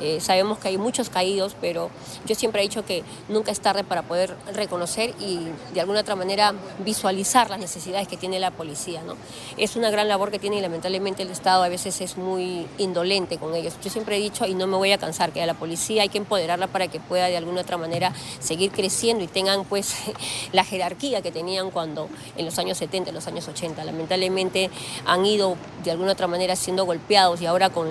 Eh, 0.00 0.20
sabemos 0.20 0.58
que 0.58 0.68
hay 0.68 0.78
muchos 0.78 1.10
caídos, 1.10 1.56
pero 1.60 1.90
yo 2.24 2.34
siempre 2.34 2.60
he 2.60 2.64
dicho 2.64 2.84
que 2.84 3.02
nunca 3.28 3.50
es 3.50 3.60
tarde 3.60 3.82
para 3.82 4.02
poder 4.02 4.36
reconocer 4.54 4.97
y 5.06 5.40
de 5.74 5.80
alguna 5.80 6.00
otra 6.00 6.16
manera 6.16 6.52
visualizar 6.84 7.50
las 7.50 7.58
necesidades 7.58 8.08
que 8.08 8.16
tiene 8.16 8.38
la 8.40 8.50
policía. 8.50 9.02
¿no? 9.02 9.14
Es 9.56 9.76
una 9.76 9.90
gran 9.90 10.08
labor 10.08 10.30
que 10.30 10.38
tiene 10.38 10.58
y 10.58 10.60
lamentablemente 10.60 11.22
el 11.22 11.30
Estado 11.30 11.62
a 11.62 11.68
veces 11.68 12.00
es 12.00 12.16
muy 12.16 12.66
indolente 12.78 13.38
con 13.38 13.54
ellos. 13.54 13.74
Yo 13.82 13.90
siempre 13.90 14.16
he 14.16 14.20
dicho 14.20 14.46
y 14.46 14.54
no 14.54 14.66
me 14.66 14.76
voy 14.76 14.92
a 14.92 14.98
cansar 14.98 15.32
que 15.32 15.42
a 15.42 15.46
la 15.46 15.54
policía 15.54 16.02
hay 16.02 16.08
que 16.08 16.18
empoderarla 16.18 16.66
para 16.66 16.88
que 16.88 17.00
pueda 17.00 17.26
de 17.26 17.36
alguna 17.36 17.60
otra 17.60 17.76
manera 17.76 18.12
seguir 18.40 18.72
creciendo 18.72 19.24
y 19.24 19.28
tengan 19.28 19.64
pues 19.64 19.94
la 20.52 20.64
jerarquía 20.64 21.22
que 21.22 21.30
tenían 21.30 21.70
cuando 21.70 22.08
en 22.36 22.44
los 22.44 22.58
años 22.58 22.78
70, 22.78 23.10
en 23.10 23.14
los 23.14 23.26
años 23.26 23.46
80. 23.48 23.84
Lamentablemente 23.84 24.70
han 25.06 25.24
ido 25.24 25.56
de 25.84 25.90
alguna 25.90 26.12
otra 26.12 26.26
manera 26.26 26.56
siendo 26.56 26.84
golpeados 26.84 27.40
y 27.40 27.46
ahora 27.46 27.70
con 27.70 27.88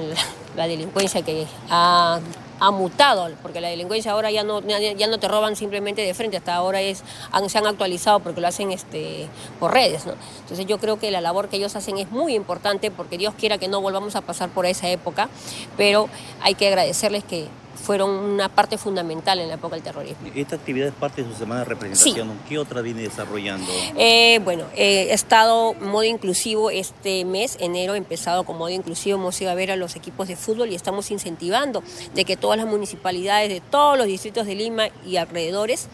la, 0.56 0.67
delincuencia 0.67 1.22
que 1.22 1.46
ha 1.70 2.20
ha 2.60 2.72
mutado, 2.72 3.30
porque 3.41 3.62
la 3.62 3.70
delincuencia 3.70 4.12
ahora 4.12 4.32
ya 4.32 4.43
no, 4.43 4.62
ya, 4.62 5.08
no 5.08 5.20
te 5.20 5.28
roban 5.28 5.56
simplemente 5.56 6.02
de 6.02 6.13
frente, 6.13 6.38
hasta 6.38 6.56
ahora 6.56 6.82
es, 6.82 7.04
se 7.48 7.58
han 7.58 7.67
actualizado 7.67 8.20
porque 8.20 8.41
lo 8.41 8.48
hacen 8.48 8.72
este, 8.72 9.28
por 9.60 9.74
redes. 9.74 10.06
¿no? 10.06 10.13
Entonces 10.41 10.65
yo 10.65 10.78
creo 10.80 11.00
que 11.00 11.12
la 11.12 11.22
labor 11.22 11.50
que 11.50 11.58
ellos 11.58 11.76
hacen 11.76 11.98
es 11.98 12.12
muy 12.12 12.36
importante 12.36 12.91
porque 12.91 13.17
Dios 13.17 13.34
quiera 13.38 13.58
que 13.58 13.67
no 13.67 13.82
volvamos 13.82 14.15
a 14.15 14.22
pasar 14.22 14.50
por 14.50 14.65
esa 14.65 14.89
época, 14.89 15.30
pero 15.76 16.10
hay 16.41 16.56
que 16.56 16.67
agradecerles 16.67 17.24
que 17.24 17.48
fueron 17.78 18.10
una 18.10 18.50
parte 18.50 18.78
fundamental 18.78 19.40
en 19.40 19.48
la 19.48 19.56
época 19.56 19.76
del 19.76 19.84
terrorismo. 19.84 20.30
¿Esta 20.36 20.56
actividad 20.56 20.88
es 20.88 20.94
parte 20.94 21.24
de 21.24 21.32
su 21.32 21.38
semana 21.38 21.62
de 21.62 21.66
representación? 21.66 22.40
¿Qué 22.48 22.58
otra 22.58 22.82
viene 22.82 23.02
desarrollando? 23.04 23.68
Eh, 23.98 24.40
bueno, 24.44 24.66
he 24.76 25.13
estado 25.13 25.74
modo 25.76 26.04
inclusivo 26.04 26.70
este 26.70 27.24
mes, 27.26 27.58
enero, 27.60 27.96
he 27.96 27.98
empezado 27.98 28.44
con 28.44 28.58
modo 28.58 28.70
inclusivo, 28.70 29.18
hemos 29.18 29.40
ido 29.42 29.52
a 29.52 29.56
ver 29.56 29.72
a 29.72 29.76
los 29.76 29.96
equipos 29.96 30.28
de 30.28 30.36
fútbol 30.36 30.70
y 30.72 30.76
estamos 30.76 31.12
incentivando 31.12 31.84
de 32.13 32.26
que 32.26 32.38
todas 32.38 32.58
las 32.58 32.68
municipalidades 32.68 33.50
de 33.50 33.62
todos 33.62 33.98
los 33.98 34.08
distritos 34.08 34.48
de 34.48 34.56
Lima 34.56 34.88
y 35.06 35.18
alrededores 35.18 35.88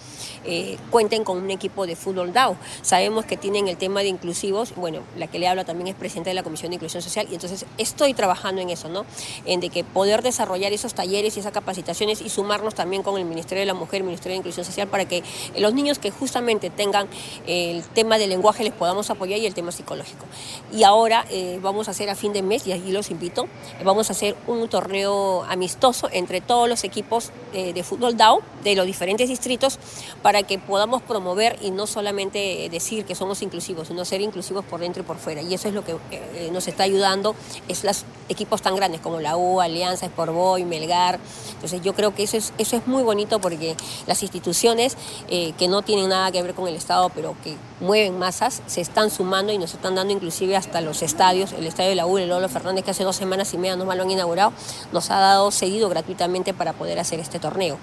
eh, 0.46 0.78
cuenten 0.90 1.24
con 1.24 1.38
un 1.38 1.52
equipo 1.52 1.86
de 1.86 1.96
fútbol 1.96 2.34
DAO. 2.34 2.56
Sabemos 2.82 3.26
que 3.26 3.38
tienen 3.38 3.68
el 3.68 3.78
tema 3.78 4.02
de 4.02 4.08
inclusivos, 4.08 4.76
bueno, 4.76 5.00
la 5.18 5.28
que 5.28 5.40
le 5.40 5.48
habla 5.48 5.66
también 5.66 5.88
es 5.88 5.96
presidenta 5.96 6.30
de 6.30 6.36
la 6.36 6.44
Comisión 6.44 6.72
de 6.72 6.76
Inclusión 6.76 7.02
Social 7.02 7.28
y 7.30 7.36
entonces 7.36 7.66
estoy 7.78 8.14
trabajando 8.14 8.62
en 8.62 8.70
eso, 8.70 8.90
¿no? 8.90 9.06
En 9.46 9.60
de 9.60 9.70
que 9.70 9.84
poder 9.84 10.22
desarrollar 10.22 10.74
esos 10.74 10.94
talleres 10.94 11.38
y 11.38 11.40
esa 11.40 11.52
capacidad 11.52 11.73
capacitaciones 11.74 12.22
y 12.22 12.30
sumarnos 12.30 12.76
también 12.76 13.02
con 13.02 13.18
el 13.18 13.26
Ministerio 13.26 13.62
de 13.62 13.66
la 13.66 13.74
Mujer, 13.74 14.02
el 14.02 14.04
Ministerio 14.04 14.34
de 14.34 14.38
Inclusión 14.38 14.66
Social, 14.66 14.88
para 14.88 15.06
que 15.06 15.24
los 15.58 15.74
niños 15.74 15.98
que 15.98 16.12
justamente 16.12 16.70
tengan 16.70 17.08
el 17.48 17.84
tema 17.84 18.18
del 18.18 18.30
lenguaje 18.30 18.64
les 18.64 18.74
podamos 18.74 19.10
apoyar 19.10 19.40
y 19.40 19.48
el 19.48 19.56
tema 19.56 19.72
psicológico. 19.72 20.26
Y 20.72 20.84
ahora 20.84 21.26
eh, 21.32 21.60
vamos 21.62 21.88
a 21.88 21.92
hacer 21.92 22.10
a 22.10 22.16
fin 22.16 22.32
de 22.32 22.44
mes, 22.44 22.68
y 22.68 22.72
aquí 22.72 22.92
los 22.92 23.10
invito, 23.10 23.48
vamos 23.84 24.10
a 24.10 24.14
hacer 24.14 24.36
un 24.46 24.68
torneo 24.70 25.44
amistoso 25.44 26.10
entre 26.12 26.42
todos 26.42 26.70
los 26.70 26.84
equipos 26.84 27.32
eh, 27.54 27.74
de 27.74 27.84
fútbol 27.84 28.18
DAO 28.18 28.42
de 28.64 28.76
los 28.76 28.86
diferentes 28.86 29.30
distritos 29.30 29.80
para 30.22 30.44
que 30.44 30.60
podamos 30.60 31.02
promover 31.02 31.58
y 31.62 31.72
no 31.72 31.88
solamente 31.88 32.70
decir 32.72 33.06
que 33.06 33.16
somos 33.16 33.42
inclusivos, 33.42 33.88
sino 33.88 34.06
ser 34.06 34.22
inclusivos 34.22 34.64
por 34.64 34.80
dentro 34.80 35.02
y 35.02 35.06
por 35.06 35.18
fuera. 35.18 35.42
Y 35.42 35.54
eso 35.54 35.68
es 35.68 35.74
lo 35.74 35.84
que 35.84 35.96
eh, 36.12 36.50
nos 36.52 36.68
está 36.68 36.84
ayudando, 36.84 37.36
es 37.68 37.84
los 37.84 38.06
equipos 38.30 38.62
tan 38.62 38.76
grandes 38.76 39.02
como 39.02 39.20
la 39.20 39.38
U, 39.38 39.60
Alianza, 39.60 40.06
Sportboy, 40.08 40.66
Melgar. 40.66 41.20
Entonces 41.64 41.82
yo 41.82 41.94
creo 41.94 42.14
que 42.14 42.24
eso 42.24 42.36
es, 42.36 42.52
eso 42.58 42.76
es 42.76 42.88
muy 42.88 43.04
bonito 43.04 43.40
porque 43.40 43.78
las 44.06 44.22
instituciones 44.22 44.98
que 45.30 45.68
no 45.70 45.82
tienen 45.82 46.10
nada 46.10 46.30
que 46.30 46.42
ver 46.42 46.54
con 46.54 46.68
el 46.68 46.76
Estado, 46.76 47.10
pero 47.10 47.36
que 47.42 47.56
mueven 47.80 48.20
masas, 48.20 48.62
se 48.66 48.82
están 48.82 49.10
sumando 49.10 49.54
y 49.54 49.58
nos 49.58 49.74
están 49.74 49.96
dando 49.96 50.14
inclusive 50.14 50.56
hasta 50.56 50.82
los 50.82 51.02
estadios. 51.02 51.54
El 51.54 51.66
estadio 51.66 51.90
de 51.90 51.96
la 51.96 52.06
U, 52.06 52.18
el 52.18 52.30
Lolo 52.30 52.50
Fernández, 52.50 52.84
que 52.84 52.92
hace 52.92 53.04
dos 53.04 53.16
semanas 53.16 53.54
y 53.54 53.58
media 53.58 53.76
nos 53.76 53.86
lo 53.86 54.02
han 54.02 54.12
inaugurado, 54.12 54.54
nos 54.92 55.10
ha 55.12 55.20
dado 55.20 55.52
seguido 55.52 55.90
gratuitamente 55.90 56.54
para 56.54 56.74
poder 56.74 57.00
hacer 57.00 57.20
este 57.20 57.40
torneo. 57.40 57.78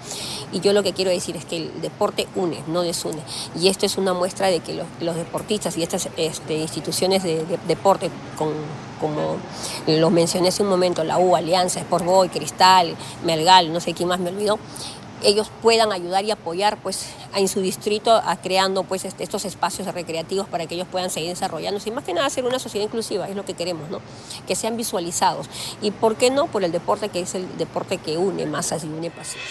Y 0.51 0.59
yo 0.59 0.73
lo 0.73 0.83
que 0.83 0.93
quiero 0.93 1.11
decir 1.11 1.35
es 1.37 1.45
que 1.45 1.57
el 1.57 1.81
deporte 1.81 2.27
une, 2.35 2.63
no 2.67 2.81
desune. 2.81 3.21
Y 3.59 3.67
esto 3.67 3.85
es 3.85 3.97
una 3.97 4.13
muestra 4.13 4.47
de 4.47 4.59
que 4.59 4.73
los, 4.73 5.15
deportistas 5.15 5.77
y 5.77 5.83
estas 5.83 6.09
este, 6.17 6.55
instituciones 6.55 7.23
de, 7.23 7.45
deporte, 7.67 8.09
como 9.01 9.37
los 9.87 10.11
mencioné 10.11 10.49
hace 10.49 10.63
un 10.63 10.69
momento, 10.69 11.03
la 11.03 11.17
U, 11.17 11.35
Alianza, 11.35 11.79
Sport 11.79 12.05
Boy, 12.05 12.29
Cristal, 12.29 12.95
Melgal, 13.25 13.73
no 13.73 13.81
sé 13.81 13.93
quién 13.93 14.07
más 14.07 14.19
me 14.19 14.29
olvidó, 14.29 14.59
ellos 15.23 15.51
puedan 15.61 15.91
ayudar 15.91 16.23
y 16.25 16.31
apoyar 16.31 16.77
pues 16.81 17.07
en 17.35 17.47
su 17.47 17.61
distrito 17.61 18.11
a 18.11 18.37
creando 18.37 18.83
pues 18.83 19.05
este, 19.05 19.23
estos 19.23 19.45
espacios 19.45 19.87
recreativos 19.93 20.47
para 20.47 20.65
que 20.65 20.75
ellos 20.75 20.87
puedan 20.89 21.09
seguir 21.09 21.29
desarrollándose 21.29 21.89
y 21.89 21.91
más 21.91 22.03
que 22.03 22.13
nada 22.13 22.29
ser 22.29 22.45
una 22.45 22.59
sociedad 22.59 22.85
inclusiva 22.85 23.27
es 23.27 23.35
lo 23.35 23.45
que 23.45 23.53
queremos 23.53 23.89
no 23.89 23.99
que 24.47 24.55
sean 24.55 24.77
visualizados. 24.77 25.47
Y 25.81 25.91
por 25.91 26.15
qué 26.15 26.29
no 26.29 26.47
por 26.47 26.63
el 26.63 26.71
deporte 26.71 27.09
que 27.09 27.21
es 27.21 27.35
el 27.35 27.57
deporte 27.57 27.97
que 27.97 28.17
une 28.17 28.45
masas 28.45 28.83
y 28.83 28.87
une 28.87 29.11
pasiones 29.11 29.47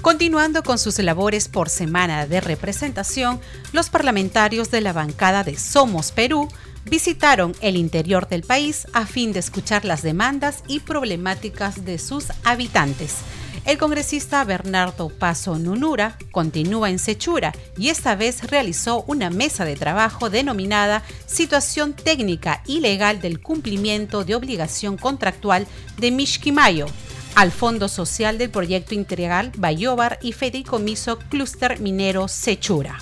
Continuando 0.00 0.62
con 0.62 0.78
sus 0.78 1.00
labores 1.00 1.48
por 1.48 1.68
semana 1.68 2.26
de 2.28 2.40
representación, 2.40 3.40
los 3.72 3.90
parlamentarios 3.90 4.70
de 4.70 4.80
la 4.80 4.92
bancada 4.92 5.42
de 5.42 5.58
Somos 5.58 6.12
Perú 6.12 6.48
visitaron 6.88 7.54
el 7.60 7.76
interior 7.76 8.28
del 8.28 8.42
país 8.42 8.86
a 8.92 9.06
fin 9.06 9.32
de 9.32 9.40
escuchar 9.40 9.84
las 9.84 10.02
demandas 10.02 10.62
y 10.68 10.80
problemáticas 10.80 11.84
de 11.84 11.98
sus 11.98 12.26
habitantes. 12.44 13.16
El 13.64 13.78
congresista 13.78 14.44
Bernardo 14.44 15.08
Paso 15.08 15.58
Nunura 15.58 16.16
continúa 16.30 16.88
en 16.88 17.00
Sechura 17.00 17.52
y 17.76 17.88
esta 17.88 18.14
vez 18.14 18.48
realizó 18.48 19.02
una 19.08 19.28
mesa 19.28 19.64
de 19.64 19.74
trabajo 19.74 20.30
denominada 20.30 21.02
Situación 21.26 21.92
técnica 21.92 22.62
y 22.66 22.78
legal 22.78 23.20
del 23.20 23.40
cumplimiento 23.40 24.24
de 24.24 24.36
obligación 24.36 24.96
contractual 24.96 25.66
de 25.98 26.12
Mishkimayo 26.12 26.86
al 27.34 27.50
Fondo 27.50 27.88
Social 27.88 28.38
del 28.38 28.50
Proyecto 28.50 28.94
Integral 28.94 29.50
Bayobar 29.56 30.20
y 30.22 30.32
Federicomiso 30.32 31.18
Cluster 31.28 31.80
Minero 31.80 32.28
Sechura. 32.28 32.98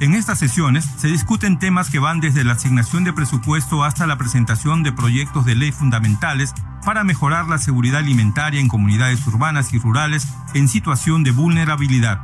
En 0.00 0.14
estas 0.14 0.40
sesiones 0.40 0.84
se 0.96 1.06
discuten 1.06 1.60
temas 1.60 1.88
que 1.88 2.00
van 2.00 2.18
desde 2.18 2.42
la 2.42 2.54
asignación 2.54 3.04
de 3.04 3.12
presupuesto 3.12 3.84
hasta 3.84 4.08
la 4.08 4.18
presentación 4.18 4.82
de 4.82 4.90
proyectos 4.90 5.44
de 5.44 5.54
ley 5.54 5.70
fundamentales 5.70 6.52
para 6.84 7.04
mejorar 7.04 7.46
la 7.46 7.58
seguridad 7.58 8.00
alimentaria 8.00 8.60
en 8.60 8.66
comunidades 8.66 9.24
urbanas 9.28 9.72
y 9.72 9.78
rurales 9.78 10.26
en 10.52 10.66
situación 10.66 11.22
de 11.22 11.30
vulnerabilidad. 11.30 12.22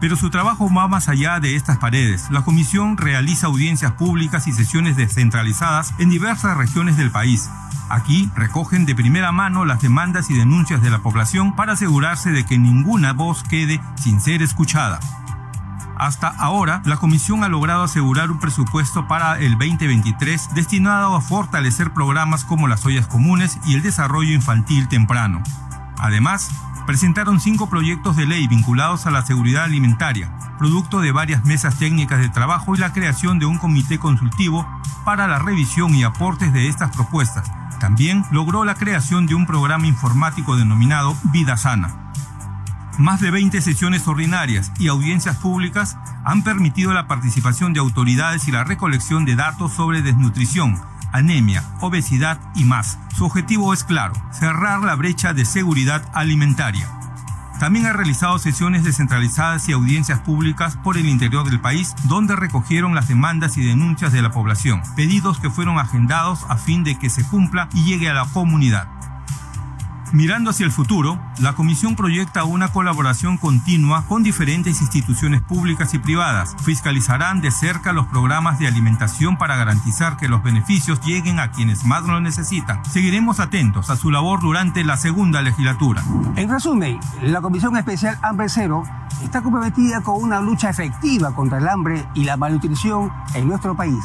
Pero 0.00 0.16
su 0.16 0.30
trabajo 0.30 0.72
va 0.72 0.88
más 0.88 1.08
allá 1.08 1.40
de 1.40 1.56
estas 1.56 1.78
paredes. 1.78 2.30
La 2.30 2.42
comisión 2.42 2.96
realiza 2.96 3.48
audiencias 3.48 3.92
públicas 3.92 4.46
y 4.46 4.52
sesiones 4.52 4.96
descentralizadas 4.96 5.94
en 5.98 6.10
diversas 6.10 6.56
regiones 6.56 6.96
del 6.96 7.10
país. 7.10 7.50
Aquí 7.90 8.30
recogen 8.36 8.86
de 8.86 8.94
primera 8.94 9.32
mano 9.32 9.64
las 9.64 9.80
demandas 9.80 10.30
y 10.30 10.34
denuncias 10.34 10.82
de 10.82 10.90
la 10.90 10.98
población 10.98 11.56
para 11.56 11.72
asegurarse 11.72 12.30
de 12.30 12.44
que 12.44 12.58
ninguna 12.58 13.12
voz 13.12 13.42
quede 13.42 13.80
sin 13.96 14.20
ser 14.20 14.42
escuchada. 14.42 15.00
Hasta 15.98 16.28
ahora, 16.28 16.80
la 16.84 16.96
Comisión 16.96 17.42
ha 17.42 17.48
logrado 17.48 17.82
asegurar 17.82 18.30
un 18.30 18.38
presupuesto 18.38 19.08
para 19.08 19.36
el 19.40 19.58
2023 19.58 20.54
destinado 20.54 21.16
a 21.16 21.20
fortalecer 21.20 21.92
programas 21.92 22.44
como 22.44 22.68
las 22.68 22.86
ollas 22.86 23.08
comunes 23.08 23.58
y 23.64 23.74
el 23.74 23.82
desarrollo 23.82 24.32
infantil 24.32 24.86
temprano. 24.86 25.42
Además, 25.98 26.50
presentaron 26.88 27.38
cinco 27.38 27.68
proyectos 27.68 28.16
de 28.16 28.26
ley 28.26 28.48
vinculados 28.48 29.04
a 29.04 29.10
la 29.10 29.20
seguridad 29.20 29.64
alimentaria, 29.64 30.32
producto 30.58 31.02
de 31.02 31.12
varias 31.12 31.44
mesas 31.44 31.78
técnicas 31.78 32.18
de 32.18 32.30
trabajo 32.30 32.74
y 32.74 32.78
la 32.78 32.94
creación 32.94 33.38
de 33.38 33.44
un 33.44 33.58
comité 33.58 33.98
consultivo 33.98 34.66
para 35.04 35.28
la 35.28 35.38
revisión 35.38 35.94
y 35.94 36.02
aportes 36.02 36.50
de 36.54 36.66
estas 36.66 36.96
propuestas. 36.96 37.52
También 37.78 38.24
logró 38.30 38.64
la 38.64 38.74
creación 38.74 39.26
de 39.26 39.34
un 39.34 39.44
programa 39.44 39.86
informático 39.86 40.56
denominado 40.56 41.14
Vida 41.24 41.58
Sana. 41.58 42.10
Más 42.96 43.20
de 43.20 43.32
20 43.32 43.60
sesiones 43.60 44.08
ordinarias 44.08 44.72
y 44.78 44.88
audiencias 44.88 45.36
públicas 45.36 45.98
han 46.24 46.42
permitido 46.42 46.94
la 46.94 47.06
participación 47.06 47.74
de 47.74 47.80
autoridades 47.80 48.48
y 48.48 48.50
la 48.50 48.64
recolección 48.64 49.26
de 49.26 49.36
datos 49.36 49.74
sobre 49.74 50.00
desnutrición, 50.00 50.80
anemia, 51.12 51.64
obesidad 51.80 52.38
y 52.54 52.64
más. 52.64 52.98
Su 53.16 53.26
objetivo 53.26 53.72
es 53.72 53.84
claro, 53.84 54.14
cerrar 54.32 54.80
la 54.80 54.94
brecha 54.94 55.32
de 55.32 55.44
seguridad 55.44 56.02
alimentaria. 56.14 56.88
También 57.58 57.86
ha 57.86 57.92
realizado 57.92 58.38
sesiones 58.38 58.84
descentralizadas 58.84 59.68
y 59.68 59.72
audiencias 59.72 60.20
públicas 60.20 60.76
por 60.76 60.96
el 60.96 61.08
interior 61.08 61.48
del 61.48 61.60
país, 61.60 61.94
donde 62.04 62.36
recogieron 62.36 62.94
las 62.94 63.08
demandas 63.08 63.56
y 63.58 63.64
denuncias 63.64 64.12
de 64.12 64.22
la 64.22 64.30
población, 64.30 64.82
pedidos 64.94 65.40
que 65.40 65.50
fueron 65.50 65.78
agendados 65.78 66.46
a 66.48 66.56
fin 66.56 66.84
de 66.84 66.96
que 66.98 67.10
se 67.10 67.24
cumpla 67.24 67.68
y 67.74 67.84
llegue 67.84 68.08
a 68.08 68.14
la 68.14 68.26
comunidad. 68.26 68.86
Mirando 70.12 70.50
hacia 70.50 70.64
el 70.64 70.72
futuro, 70.72 71.20
la 71.38 71.52
Comisión 71.52 71.94
proyecta 71.94 72.44
una 72.44 72.72
colaboración 72.72 73.36
continua 73.36 74.06
con 74.06 74.22
diferentes 74.22 74.80
instituciones 74.80 75.42
públicas 75.42 75.92
y 75.92 75.98
privadas. 75.98 76.56
Fiscalizarán 76.62 77.40
de 77.40 77.50
cerca 77.50 77.92
los 77.92 78.06
programas 78.06 78.58
de 78.58 78.66
alimentación 78.66 79.36
para 79.36 79.56
garantizar 79.56 80.16
que 80.16 80.28
los 80.28 80.42
beneficios 80.42 81.00
lleguen 81.02 81.40
a 81.40 81.50
quienes 81.50 81.84
más 81.84 82.04
lo 82.04 82.20
necesitan. 82.20 82.82
Seguiremos 82.86 83.38
atentos 83.38 83.90
a 83.90 83.96
su 83.96 84.10
labor 84.10 84.40
durante 84.40 84.82
la 84.82 84.96
segunda 84.96 85.42
legislatura. 85.42 86.02
En 86.36 86.48
resumen, 86.48 86.98
la 87.22 87.42
Comisión 87.42 87.76
Especial 87.76 88.18
Hambre 88.22 88.48
Cero 88.48 88.84
está 89.22 89.42
comprometida 89.42 90.00
con 90.00 90.22
una 90.22 90.40
lucha 90.40 90.70
efectiva 90.70 91.34
contra 91.34 91.58
el 91.58 91.68
hambre 91.68 92.06
y 92.14 92.24
la 92.24 92.36
malnutrición 92.36 93.12
en 93.34 93.48
nuestro 93.48 93.76
país. 93.76 94.04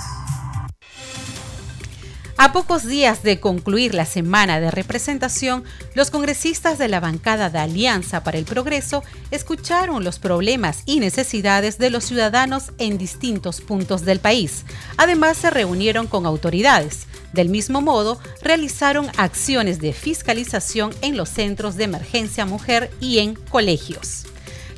A 2.35 2.51
pocos 2.51 2.87
días 2.87 3.21
de 3.21 3.39
concluir 3.39 3.93
la 3.93 4.05
semana 4.05 4.59
de 4.59 4.71
representación, 4.71 5.63
los 5.93 6.09
congresistas 6.09 6.79
de 6.79 6.87
la 6.87 6.99
bancada 6.99 7.51
de 7.51 7.59
Alianza 7.59 8.23
para 8.23 8.39
el 8.39 8.45
Progreso 8.45 9.03
escucharon 9.29 10.03
los 10.03 10.17
problemas 10.17 10.81
y 10.87 10.99
necesidades 10.99 11.77
de 11.77 11.91
los 11.91 12.05
ciudadanos 12.05 12.71
en 12.79 12.97
distintos 12.97 13.61
puntos 13.61 14.03
del 14.03 14.19
país. 14.19 14.65
Además, 14.97 15.37
se 15.37 15.51
reunieron 15.51 16.07
con 16.07 16.25
autoridades. 16.25 17.05
Del 17.33 17.49
mismo 17.49 17.81
modo, 17.81 18.19
realizaron 18.41 19.09
acciones 19.17 19.79
de 19.79 19.93
fiscalización 19.93 20.91
en 21.01 21.17
los 21.17 21.29
centros 21.29 21.75
de 21.75 21.83
emergencia 21.83 22.45
mujer 22.45 22.91
y 22.99 23.19
en 23.19 23.35
colegios 23.35 24.25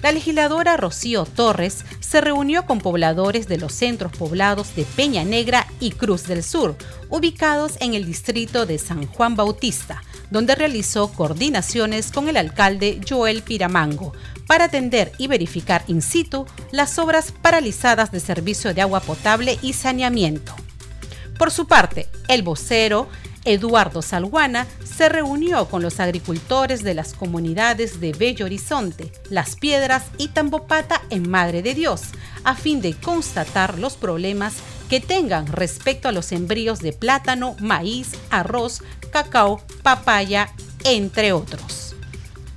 la 0.05 0.11
legisladora 0.11 0.77
Rocío 0.77 1.25
Torres 1.25 1.83
se 2.15 2.21
reunió 2.21 2.65
con 2.65 2.79
pobladores 2.79 3.49
de 3.49 3.57
los 3.57 3.73
centros 3.73 4.13
poblados 4.13 4.73
de 4.73 4.85
Peña 4.85 5.25
Negra 5.25 5.67
y 5.81 5.91
Cruz 5.91 6.23
del 6.27 6.43
Sur, 6.43 6.77
ubicados 7.09 7.73
en 7.81 7.93
el 7.93 8.05
distrito 8.05 8.65
de 8.65 8.77
San 8.77 9.05
Juan 9.05 9.35
Bautista, 9.35 10.01
donde 10.31 10.55
realizó 10.55 11.11
coordinaciones 11.11 12.13
con 12.13 12.29
el 12.29 12.37
alcalde 12.37 13.01
Joel 13.05 13.43
Piramango 13.43 14.13
para 14.47 14.63
atender 14.63 15.11
y 15.17 15.27
verificar 15.27 15.83
in 15.87 16.01
situ 16.01 16.45
las 16.71 16.99
obras 16.99 17.33
paralizadas 17.33 18.13
de 18.13 18.21
servicio 18.21 18.73
de 18.73 18.83
agua 18.83 19.01
potable 19.01 19.59
y 19.61 19.73
saneamiento. 19.73 20.55
Por 21.37 21.51
su 21.51 21.67
parte, 21.67 22.07
el 22.29 22.43
vocero 22.43 23.09
Eduardo 23.45 24.01
Salguana 24.01 24.67
se 24.83 25.07
reunió 25.07 25.67
con 25.69 25.81
los 25.81 25.99
agricultores 25.99 26.83
de 26.83 26.95
las 26.95 27.13
comunidades 27.13 27.99
de 27.99 28.11
Bello 28.11 28.45
Horizonte, 28.45 29.11
Las 29.29 29.55
Piedras 29.55 30.05
y 30.17 30.29
Tambopata 30.29 31.01
en 31.11 31.29
Madre 31.29 31.61
de 31.61 31.75
Dios, 31.75 32.01
a 32.43 32.55
fin 32.55 32.81
de 32.81 32.93
constatar 32.95 33.79
los 33.79 33.95
problemas 33.95 34.55
que 34.89 34.99
tengan 34.99 35.47
respecto 35.47 36.09
a 36.09 36.11
los 36.11 36.31
embríos 36.31 36.79
de 36.79 36.93
plátano, 36.93 37.55
maíz, 37.59 38.11
arroz, 38.29 38.83
cacao, 39.11 39.61
papaya, 39.83 40.51
entre 40.83 41.31
otros. 41.31 41.95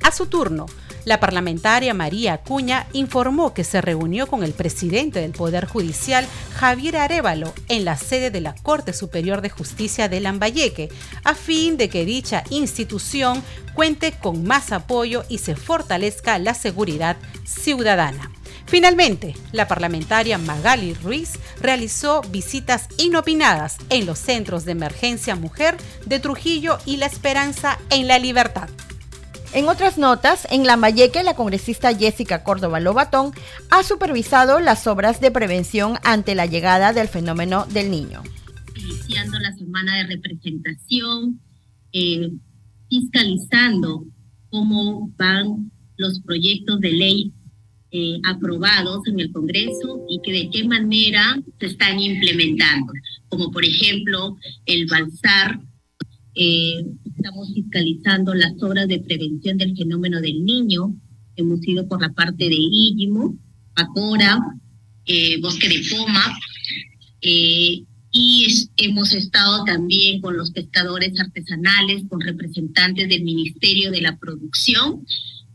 A 0.02 0.10
su 0.10 0.26
turno, 0.26 0.66
la 1.08 1.20
parlamentaria 1.20 1.94
María 1.94 2.34
Acuña 2.34 2.86
informó 2.92 3.54
que 3.54 3.64
se 3.64 3.80
reunió 3.80 4.26
con 4.26 4.44
el 4.44 4.52
presidente 4.52 5.22
del 5.22 5.32
Poder 5.32 5.64
Judicial, 5.64 6.26
Javier 6.54 6.98
Arevalo, 6.98 7.54
en 7.68 7.86
la 7.86 7.96
sede 7.96 8.30
de 8.30 8.42
la 8.42 8.54
Corte 8.54 8.92
Superior 8.92 9.40
de 9.40 9.48
Justicia 9.48 10.10
de 10.10 10.20
Lambayeque, 10.20 10.90
a 11.24 11.34
fin 11.34 11.78
de 11.78 11.88
que 11.88 12.04
dicha 12.04 12.44
institución 12.50 13.42
cuente 13.72 14.12
con 14.12 14.44
más 14.44 14.70
apoyo 14.70 15.24
y 15.30 15.38
se 15.38 15.56
fortalezca 15.56 16.38
la 16.38 16.52
seguridad 16.52 17.16
ciudadana. 17.46 18.30
Finalmente, 18.66 19.34
la 19.52 19.66
parlamentaria 19.66 20.36
Magali 20.36 20.92
Ruiz 20.92 21.38
realizó 21.58 22.20
visitas 22.20 22.86
inopinadas 22.98 23.78
en 23.88 24.04
los 24.04 24.18
centros 24.18 24.66
de 24.66 24.72
emergencia 24.72 25.36
mujer 25.36 25.78
de 26.04 26.20
Trujillo 26.20 26.76
y 26.84 26.98
La 26.98 27.06
Esperanza 27.06 27.78
en 27.88 28.08
la 28.08 28.18
Libertad. 28.18 28.68
En 29.54 29.66
otras 29.66 29.96
notas, 29.96 30.46
en 30.50 30.66
Lambayeque, 30.66 31.22
la 31.22 31.34
congresista 31.34 31.96
Jessica 31.96 32.44
Córdoba 32.44 32.80
Lobatón 32.80 33.32
ha 33.70 33.82
supervisado 33.82 34.60
las 34.60 34.86
obras 34.86 35.20
de 35.20 35.30
prevención 35.30 35.94
ante 36.04 36.34
la 36.34 36.44
llegada 36.44 36.92
del 36.92 37.08
fenómeno 37.08 37.66
del 37.66 37.90
niño. 37.90 38.22
Iniciando 38.76 39.38
la 39.38 39.54
semana 39.54 39.96
de 39.96 40.14
representación, 40.14 41.40
eh, 41.92 42.30
fiscalizando 42.90 44.04
cómo 44.50 45.10
van 45.16 45.70
los 45.96 46.20
proyectos 46.20 46.80
de 46.80 46.92
ley 46.92 47.32
eh, 47.90 48.20
aprobados 48.24 49.06
en 49.06 49.18
el 49.18 49.32
Congreso 49.32 50.04
y 50.10 50.20
que 50.22 50.32
de 50.32 50.50
qué 50.50 50.64
manera 50.64 51.40
se 51.58 51.66
están 51.66 51.98
implementando, 51.98 52.92
como 53.30 53.50
por 53.50 53.64
ejemplo 53.64 54.36
el 54.66 54.86
Balsar 54.86 55.58
eh, 56.40 56.84
estamos 57.16 57.52
fiscalizando 57.52 58.32
las 58.32 58.52
obras 58.62 58.86
de 58.86 59.00
prevención 59.00 59.58
del 59.58 59.76
fenómeno 59.76 60.20
del 60.20 60.44
niño. 60.44 60.94
Hemos 61.34 61.66
ido 61.66 61.88
por 61.88 62.00
la 62.00 62.12
parte 62.12 62.48
de 62.48 62.54
Íllimo, 62.54 63.36
Pacora, 63.74 64.38
eh, 65.04 65.40
Bosque 65.40 65.68
de 65.68 65.82
Poma, 65.90 66.38
eh, 67.22 67.82
y 68.12 68.46
hemos 68.76 69.12
estado 69.14 69.64
también 69.64 70.20
con 70.20 70.36
los 70.36 70.52
pescadores 70.52 71.18
artesanales, 71.18 72.04
con 72.08 72.20
representantes 72.20 73.08
del 73.08 73.24
Ministerio 73.24 73.90
de 73.90 74.00
la 74.00 74.16
Producción, 74.16 75.04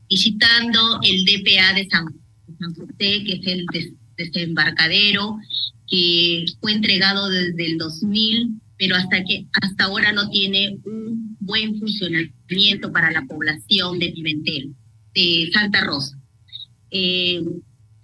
visitando 0.09 0.99
el 1.01 1.23
DPA 1.23 1.75
de 1.75 1.88
San, 1.89 2.07
José, 2.75 3.23
que 3.23 3.39
es 3.41 3.47
el 3.47 3.65
desembarcadero, 4.17 5.38
que 5.88 6.43
fue 6.59 6.73
entregado 6.73 7.29
desde 7.29 7.67
el 7.67 7.77
2000 7.77 8.59
pero 8.84 8.97
hasta 8.97 9.23
que 9.23 9.47
hasta 9.61 9.86
ahora 9.86 10.11
no 10.11 10.29
tiene 10.29 10.77
un 10.84 11.38
buen 11.39 11.79
funcionamiento 11.79 12.91
para 12.91 13.11
la 13.11 13.21
población 13.25 13.97
de 13.97 14.09
Pimentel, 14.09 14.75
de 15.15 15.49
Santa 15.53 15.86
Rosa. 15.86 16.19
Eh, 16.91 17.41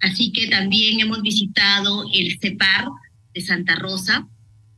así 0.00 0.32
que 0.32 0.48
también 0.48 0.98
hemos 1.00 1.20
visitado 1.20 2.04
el 2.14 2.38
CEPAR 2.40 2.86
de 3.34 3.42
Santa 3.42 3.74
Rosa, 3.76 4.26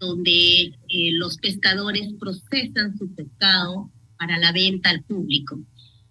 donde 0.00 0.72
eh, 0.88 1.12
los 1.12 1.36
pescadores 1.36 2.12
procesan 2.18 2.98
su 2.98 3.14
pescado 3.14 3.88
para 4.18 4.38
la 4.38 4.50
venta 4.50 4.90
al 4.90 5.04
público. 5.04 5.60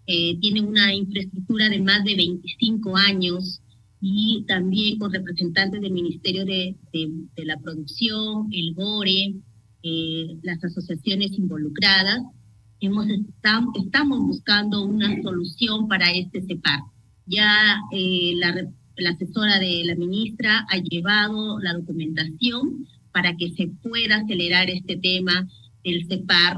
Eh, 0.08 0.40
una 0.62 0.94
infraestructura 0.94 1.68
de 1.68 1.82
más 1.82 2.06
de 2.06 2.16
25 2.16 2.96
años 2.96 3.62
y 4.00 4.46
también 4.48 5.00
con 5.00 5.12
representantes 5.12 5.82
del 5.82 5.92
Ministerio 5.92 6.46
de, 6.46 6.78
de 6.94 7.46
la 7.46 7.60
Producción, 7.60 8.48
el 8.54 8.74
GORE, 8.74 9.36
eh, 9.84 10.38
las 10.44 10.64
asociaciones 10.64 11.32
involucradas, 11.34 12.22
hemos 12.80 13.08
estamos 13.10 14.20
buscando 14.20 14.84
una 14.84 15.22
solución 15.22 15.88
para 15.88 16.12
este 16.12 16.42
CEPAR. 16.42 16.80
Ya 17.26 17.80
eh, 17.92 18.34
la, 18.38 18.68
la 18.98 19.10
asesora 19.12 19.60
de 19.60 19.84
la 19.86 19.96
ministra 19.96 20.66
ha 20.70 20.78
llevado 20.78 21.60
la 21.60 21.74
documentación 21.74 22.88
para 23.12 23.36
que 23.36 23.52
se 23.52 23.68
pueda 23.84 24.18
acelerar 24.18 24.70
este 24.70 24.98
tema 24.98 25.48
del 25.84 26.08
CEPAR 26.08 26.58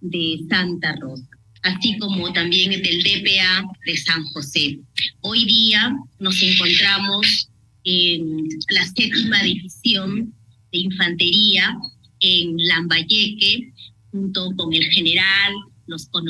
de 0.00 0.40
Santa 0.48 0.96
Rosa, 0.96 1.28
así 1.62 1.98
como 1.98 2.32
también 2.32 2.70
del 2.70 3.02
DPA 3.02 3.64
de 3.86 3.96
San 3.96 4.24
José. 4.32 4.80
Hoy 5.20 5.44
día 5.44 5.94
nos 6.18 6.40
encontramos 6.42 7.48
en 7.84 8.48
la 8.70 8.84
séptima 8.84 9.42
división 9.42 10.34
de 10.72 10.78
infantería 10.78 11.76
en 12.20 12.56
Lambayeque, 12.56 13.72
junto 14.10 14.54
con 14.56 14.72
el 14.72 14.84
general, 14.84 15.54
los 15.86 16.06
con, 16.06 16.24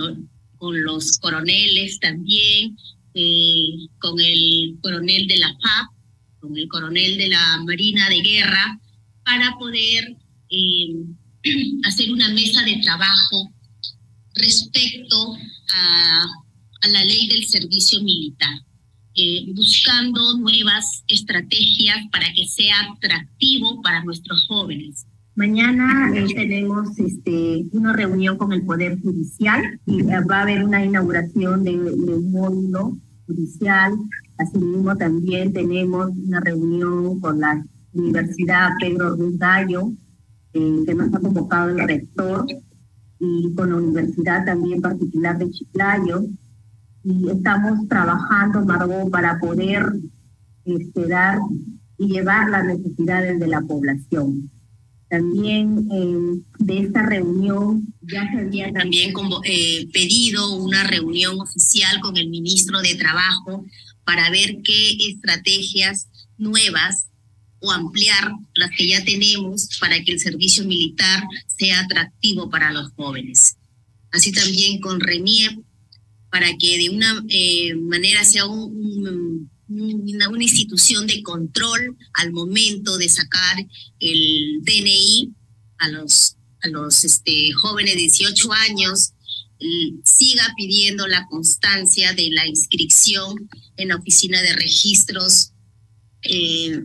los 0.84 1.18
coroneles 1.18 1.98
también, 2.00 2.76
eh, 3.14 3.88
con 3.98 4.20
el 4.20 4.76
coronel 4.80 5.26
de 5.26 5.38
la 5.38 5.48
FAP, 5.48 5.90
con 6.40 6.56
el 6.56 6.68
coronel 6.68 7.18
de 7.18 7.28
la 7.28 7.62
Marina 7.64 8.08
de 8.08 8.20
Guerra, 8.20 8.80
para 9.24 9.56
poder 9.58 10.16
eh, 10.50 10.94
hacer 11.84 12.12
una 12.12 12.28
mesa 12.30 12.62
de 12.62 12.76
trabajo 12.82 13.52
respecto 14.34 15.36
a, 15.74 16.26
la 16.88 17.04
ley 17.04 17.28
del 17.28 17.44
servicio 17.44 18.02
militar, 18.02 18.54
eh, 19.14 19.44
buscando 19.48 20.38
nuevas 20.38 21.04
estrategias 21.08 21.98
para 22.10 22.32
que 22.32 22.46
sea 22.46 22.74
atractivo 22.96 23.82
para 23.82 24.02
nuestros 24.02 24.46
jóvenes. 24.46 25.04
Mañana 25.36 26.10
eh, 26.14 26.26
tenemos 26.34 26.98
este, 26.98 27.64
una 27.72 27.92
reunión 27.92 28.36
con 28.36 28.52
el 28.52 28.62
Poder 28.62 29.00
Judicial 29.00 29.80
y 29.86 30.00
eh, 30.00 30.20
va 30.28 30.38
a 30.38 30.42
haber 30.42 30.64
una 30.64 30.84
inauguración 30.84 31.62
de, 31.62 31.76
un 31.78 32.32
módulo 32.32 32.96
judicial. 33.26 33.94
Asimismo, 34.38 34.96
también 34.96 35.52
tenemos 35.52 36.10
una 36.16 36.40
reunión 36.40 37.20
con 37.20 37.40
la 37.40 37.64
Universidad 37.92 38.70
Pedro 38.80 39.14
Ruiz 39.16 39.38
Gallo, 39.38 39.92
eh, 40.52 40.82
que 40.84 40.94
nos 40.94 41.14
ha 41.14 41.20
convocado 41.20 41.70
el 41.70 41.86
rector, 41.86 42.46
y 43.20 43.54
con 43.54 43.70
la 43.70 43.76
Universidad 43.76 44.44
también 44.44 44.80
particular 44.80 45.38
de 45.38 45.50
Chiclayo. 45.50 46.24
Y 47.04 47.30
estamos 47.30 47.86
trabajando, 47.88 48.64
Margot, 48.64 49.10
para 49.10 49.38
poder 49.38 49.92
dar 51.08 51.38
y 51.98 52.08
llevar 52.08 52.50
las 52.50 52.64
necesidades 52.64 53.38
de 53.38 53.46
la 53.46 53.60
población. 53.62 54.50
También 55.10 55.88
eh, 55.90 56.40
de 56.60 56.78
esta 56.78 57.04
reunión 57.04 57.92
ya 58.00 58.30
se 58.30 58.42
había 58.42 58.72
también 58.72 59.12
como, 59.12 59.40
eh, 59.44 59.88
pedido 59.92 60.54
una 60.54 60.84
reunión 60.84 61.40
oficial 61.40 62.00
con 62.00 62.16
el 62.16 62.30
ministro 62.30 62.80
de 62.80 62.94
Trabajo 62.94 63.66
para 64.04 64.30
ver 64.30 64.58
qué 64.62 64.96
estrategias 65.08 66.06
nuevas 66.38 67.08
o 67.58 67.72
ampliar 67.72 68.32
las 68.54 68.70
que 68.70 68.86
ya 68.86 69.04
tenemos 69.04 69.68
para 69.80 70.00
que 70.02 70.12
el 70.12 70.20
servicio 70.20 70.64
militar 70.64 71.24
sea 71.58 71.80
atractivo 71.80 72.48
para 72.48 72.72
los 72.72 72.92
jóvenes. 72.92 73.56
Así 74.12 74.30
también 74.30 74.80
con 74.80 75.00
RENIEP, 75.00 75.58
para 76.30 76.56
que 76.56 76.78
de 76.78 76.90
una 76.90 77.24
eh, 77.28 77.74
manera 77.74 78.24
sea 78.24 78.46
un, 78.46 79.50
una, 79.70 80.28
una, 80.28 80.42
institución 80.42 81.06
de 81.06 81.22
control 81.22 81.96
al 82.14 82.32
momento 82.32 82.98
de 82.98 83.08
sacar 83.08 83.56
el 84.00 84.60
DNI 84.62 85.32
a 85.78 85.88
los, 85.88 86.36
a 86.62 86.68
los 86.68 87.04
este, 87.04 87.52
jóvenes 87.52 87.94
de 87.94 88.00
18 88.00 88.52
años, 88.52 89.12
siga 90.04 90.54
pidiendo 90.56 91.06
la 91.06 91.26
constancia 91.26 92.12
de 92.14 92.30
la 92.30 92.46
inscripción 92.46 93.48
en 93.76 93.88
la 93.88 93.96
oficina 93.96 94.40
de 94.40 94.54
registros 94.54 95.52
eh, 96.22 96.84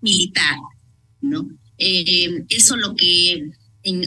militar, 0.00 0.56
¿no? 1.20 1.48
Eh, 1.78 2.44
eso 2.48 2.76
lo 2.76 2.94
que 2.94 3.50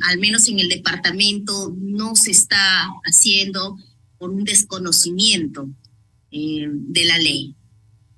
al 0.09 0.17
menos 0.17 0.47
en 0.47 0.59
el 0.59 0.69
departamento 0.69 1.73
no 1.77 2.15
se 2.15 2.31
está 2.31 2.87
haciendo 3.05 3.77
por 4.17 4.31
un 4.31 4.43
desconocimiento 4.43 5.69
eh, 6.31 6.67
de 6.69 7.05
la 7.05 7.17
ley. 7.17 7.55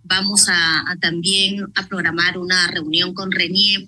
Vamos 0.10 0.48
a, 0.50 0.84
también 1.00 1.72
a 1.76 1.88
programar 1.88 2.40
una 2.40 2.68
reunión 2.72 3.14
con 3.14 3.32
Renier 3.32 3.88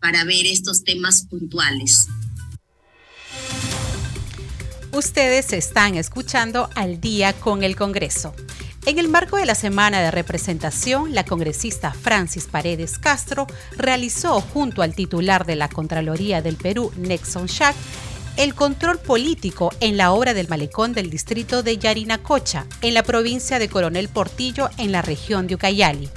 para 0.00 0.24
ver 0.24 0.46
estos 0.46 0.82
temas 0.82 1.26
puntuales. 1.28 2.08
Ustedes 4.92 5.52
están 5.52 5.96
escuchando 5.96 6.70
al 6.74 7.00
día 7.00 7.34
con 7.34 7.62
el 7.64 7.76
Congreso. 7.76 8.34
En 8.86 8.98
el 8.98 9.08
marco 9.08 9.36
de 9.36 9.44
la 9.44 9.54
semana 9.54 10.00
de 10.00 10.10
representación, 10.10 11.14
la 11.14 11.24
congresista 11.24 11.92
Francis 11.92 12.46
Paredes 12.46 12.98
Castro 12.98 13.46
realizó 13.76 14.40
junto 14.40 14.82
al 14.82 14.94
titular 14.94 15.44
de 15.44 15.54
la 15.54 15.68
Contraloría 15.68 16.40
del 16.40 16.56
Perú, 16.56 16.92
Nexon 16.96 17.46
Shack, 17.46 17.76
el 18.36 18.54
control 18.54 18.98
político 18.98 19.70
en 19.80 19.96
la 19.96 20.12
obra 20.12 20.34
del 20.34 20.48
malecón 20.48 20.92
del 20.92 21.10
distrito 21.10 21.62
de 21.62 21.78
Yarinacocha, 21.78 22.66
en 22.80 22.94
la 22.94 23.02
provincia 23.02 23.58
de 23.58 23.68
Coronel 23.68 24.08
Portillo, 24.08 24.70
en 24.78 24.92
la 24.92 25.02
región 25.02 25.46
de 25.46 25.56
Ucayali. 25.56 26.10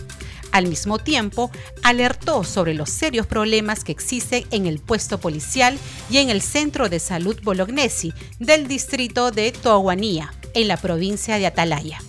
Al 0.51 0.67
mismo 0.67 0.99
tiempo, 0.99 1.51
alertó 1.83 2.45
sobre 2.45 2.73
los 2.73 2.89
serios 2.89 3.27
problemas 3.27 3.83
que 3.83 3.91
existen 3.91 4.45
en 4.51 4.65
el 4.65 4.79
puesto 4.79 5.19
policial 5.19 5.77
y 6.09 6.19
en 6.19 6.29
el 6.29 6.41
centro 6.41 6.87
de 6.87 6.99
salud 6.99 7.37
Bolognesi 7.43 8.13
del 8.39 8.67
distrito 8.67 9.31
de 9.31 9.51
Toahuanía, 9.51 10.33
en 10.53 10.69
la 10.69 10.77
provincia 10.77 11.37
de 11.37 11.47
Atalaya 11.47 11.99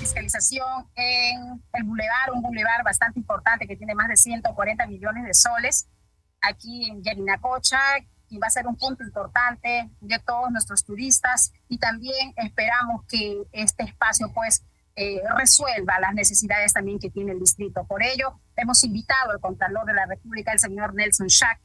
fiscalización 0.00 0.88
en 0.96 1.62
el 1.74 1.84
bulevar, 1.84 2.32
un 2.32 2.42
bulevar 2.42 2.82
bastante 2.82 3.18
importante 3.18 3.66
que 3.66 3.76
tiene 3.76 3.94
más 3.94 4.08
de 4.08 4.16
140 4.16 4.86
millones 4.86 5.24
de 5.24 5.34
soles, 5.34 5.88
aquí 6.40 6.88
en 6.90 7.02
Yarinacocha, 7.02 7.78
y 8.30 8.38
va 8.38 8.46
a 8.46 8.50
ser 8.50 8.66
un 8.66 8.76
punto 8.76 9.04
importante 9.04 9.90
de 10.00 10.18
todos 10.20 10.50
nuestros 10.50 10.84
turistas 10.84 11.52
y 11.68 11.78
también 11.78 12.32
esperamos 12.36 13.04
que 13.06 13.42
este 13.52 13.82
espacio 13.84 14.32
pues 14.32 14.64
eh, 14.96 15.20
resuelva 15.36 16.00
las 16.00 16.14
necesidades 16.14 16.72
también 16.72 16.98
que 16.98 17.10
tiene 17.10 17.32
el 17.32 17.40
distrito. 17.40 17.84
Por 17.84 18.02
ello, 18.02 18.40
hemos 18.56 18.82
invitado 18.84 19.32
al 19.32 19.40
Contralor 19.40 19.84
de 19.84 19.94
la 19.94 20.06
República, 20.06 20.52
el 20.52 20.58
señor 20.58 20.94
Nelson 20.94 21.28
Schack, 21.28 21.60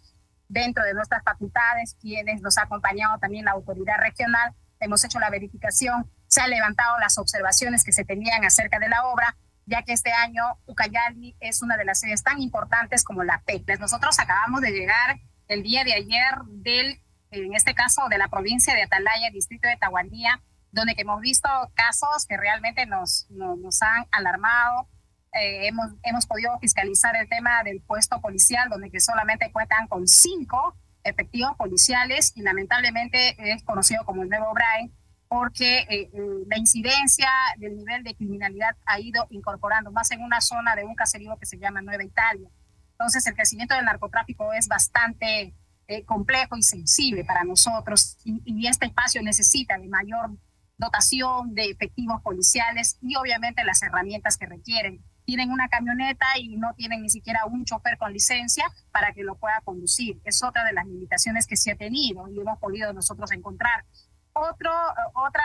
dentro 0.47 0.83
de 0.83 0.93
nuestras 0.93 1.23
facultades, 1.23 1.95
quienes 2.01 2.41
nos 2.41 2.57
ha 2.57 2.63
acompañado 2.63 3.17
también 3.19 3.45
la 3.45 3.51
autoridad 3.51 3.97
regional, 3.99 4.53
hemos 4.79 5.03
hecho 5.03 5.19
la 5.19 5.29
verificación 5.29 6.09
se 6.27 6.41
han 6.41 6.49
levantado 6.49 6.99
las 6.99 7.17
observaciones 7.17 7.83
que 7.83 7.93
se 7.93 8.03
tenían 8.03 8.43
acerca 8.43 8.79
de 8.79 8.89
la 8.89 9.05
obra, 9.05 9.37
ya 9.65 9.83
que 9.83 9.93
este 9.93 10.11
año 10.11 10.43
Ucayali 10.65 11.35
es 11.39 11.61
una 11.61 11.77
de 11.77 11.85
las 11.85 11.99
sedes 11.99 12.23
tan 12.23 12.41
importantes 12.41 13.03
como 13.03 13.23
la 13.23 13.41
PECLES. 13.45 13.79
Nosotros 13.79 14.19
acabamos 14.19 14.61
de 14.61 14.71
llegar 14.71 15.17
el 15.47 15.63
día 15.63 15.83
de 15.83 15.93
ayer 15.93 16.33
del, 16.47 17.01
en 17.31 17.53
este 17.53 17.73
caso, 17.73 18.07
de 18.09 18.17
la 18.17 18.27
provincia 18.27 18.73
de 18.73 18.83
Atalaya, 18.83 19.29
distrito 19.31 19.67
de 19.67 19.77
Tahuandía, 19.77 20.41
donde 20.71 20.93
hemos 20.97 21.21
visto 21.21 21.47
casos 21.73 22.25
que 22.27 22.37
realmente 22.37 22.85
nos, 22.85 23.27
nos, 23.29 23.81
han 23.81 24.05
alarmado. 24.11 24.89
Eh, 25.33 25.67
hemos, 25.67 25.91
hemos 26.03 26.25
podido 26.25 26.57
fiscalizar 26.59 27.15
el 27.15 27.29
tema 27.29 27.63
del 27.63 27.81
puesto 27.81 28.19
policial, 28.21 28.69
donde 28.69 28.91
que 28.91 28.99
solamente 28.99 29.51
cuentan 29.51 29.87
con 29.87 30.07
cinco 30.07 30.75
efectivos 31.03 31.55
policiales 31.55 32.33
y 32.35 32.41
lamentablemente 32.41 33.35
es 33.53 33.63
conocido 33.63 34.03
como 34.05 34.23
el 34.23 34.29
nuevo 34.29 34.53
Brian, 34.53 34.91
porque 35.27 35.79
eh, 35.79 36.09
eh, 36.13 36.43
la 36.47 36.57
incidencia 36.57 37.29
del 37.57 37.77
nivel 37.77 38.03
de 38.03 38.15
criminalidad 38.15 38.75
ha 38.85 38.99
ido 38.99 39.27
incorporando 39.29 39.91
más 39.91 40.11
en 40.11 40.21
una 40.21 40.41
zona 40.41 40.75
de 40.75 40.83
un 40.83 40.95
caserío 40.95 41.37
que 41.37 41.45
se 41.45 41.57
llama 41.57 41.81
Nueva 41.81 42.03
Italia. 42.03 42.49
Entonces, 42.97 43.27
el 43.27 43.35
crecimiento 43.35 43.75
del 43.75 43.85
narcotráfico 43.85 44.53
es 44.53 44.67
bastante 44.67 45.53
eh, 45.87 46.03
complejo 46.05 46.55
y 46.57 46.63
sensible 46.63 47.23
para 47.25 47.43
nosotros 47.43 48.17
y, 48.23 48.41
y, 48.43 48.67
este 48.67 48.87
espacio 48.87 49.21
necesita 49.21 49.77
de 49.77 49.87
mayor 49.87 50.31
dotación 50.77 51.53
de 51.53 51.69
efectivos 51.69 52.21
policiales 52.23 52.97
y 53.01 53.15
obviamente 53.17 53.63
las 53.63 53.83
herramientas 53.83 54.37
que 54.37 54.47
requieren. 54.47 55.03
Tienen 55.25 55.51
una 55.51 55.67
camioneta 55.67 56.25
y 56.39 56.57
no 56.57 56.73
tienen 56.73 57.01
ni 57.01 57.09
siquiera 57.09 57.45
un 57.45 57.65
chofer 57.65 57.97
con 57.97 58.13
licencia 58.13 58.65
para 58.91 59.11
que 59.13 59.23
lo 59.23 59.35
pueda 59.35 59.61
conducir. 59.63 60.19
Es 60.23 60.43
otra 60.43 60.63
de 60.63 60.73
las 60.73 60.87
limitaciones 60.87 61.45
que 61.45 61.55
se 61.55 61.71
ha 61.71 61.75
tenido 61.75 62.27
y 62.29 62.39
hemos 62.39 62.57
podido 62.59 62.91
nosotros 62.93 63.31
encontrar. 63.31 63.85
Otro, 64.33 64.71
otra 65.13 65.43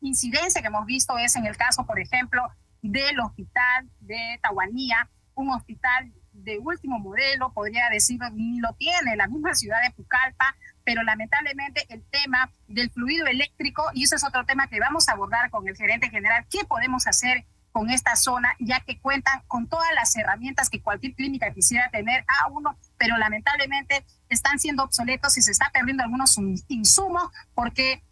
incidencia 0.00 0.60
que 0.60 0.68
hemos 0.68 0.86
visto 0.86 1.16
es 1.16 1.34
en 1.36 1.46
el 1.46 1.56
caso, 1.56 1.86
por 1.86 1.98
ejemplo, 1.98 2.42
del 2.82 3.18
hospital 3.20 3.88
de 4.00 4.38
Tahuanía, 4.42 5.08
un 5.34 5.50
hospital 5.50 6.12
de 6.32 6.58
último 6.58 6.98
modelo, 6.98 7.52
podría 7.52 7.88
decirlo, 7.90 8.30
ni 8.30 8.60
lo 8.60 8.72
tiene 8.74 9.16
la 9.16 9.28
misma 9.28 9.54
ciudad 9.54 9.82
de 9.82 9.90
Pucallpa, 9.90 10.56
pero 10.84 11.02
lamentablemente 11.02 11.86
el 11.88 12.02
tema 12.10 12.50
del 12.68 12.90
fluido 12.90 13.26
eléctrico, 13.26 13.84
y 13.94 14.04
eso 14.04 14.16
es 14.16 14.24
otro 14.24 14.44
tema 14.44 14.66
que 14.66 14.80
vamos 14.80 15.08
a 15.08 15.12
abordar 15.12 15.50
con 15.50 15.68
el 15.68 15.76
gerente 15.76 16.10
general, 16.10 16.46
¿qué 16.50 16.64
podemos 16.64 17.06
hacer 17.06 17.44
con 17.72 17.88
esta 17.90 18.16
zona, 18.16 18.54
ya 18.60 18.80
que 18.80 19.00
cuentan 19.00 19.42
con 19.48 19.66
todas 19.66 19.88
las 19.94 20.14
herramientas 20.14 20.68
que 20.68 20.82
cualquier 20.82 21.14
clínica 21.14 21.52
quisiera 21.52 21.88
tener 21.90 22.24
a 22.28 22.48
uno, 22.48 22.76
pero 22.98 23.16
lamentablemente 23.16 24.04
están 24.28 24.58
siendo 24.58 24.84
obsoletos 24.84 25.36
y 25.38 25.42
se 25.42 25.50
está 25.50 25.70
perdiendo 25.72 26.02
algunos 26.02 26.38
insumos 26.68 27.30
porque 27.54 28.02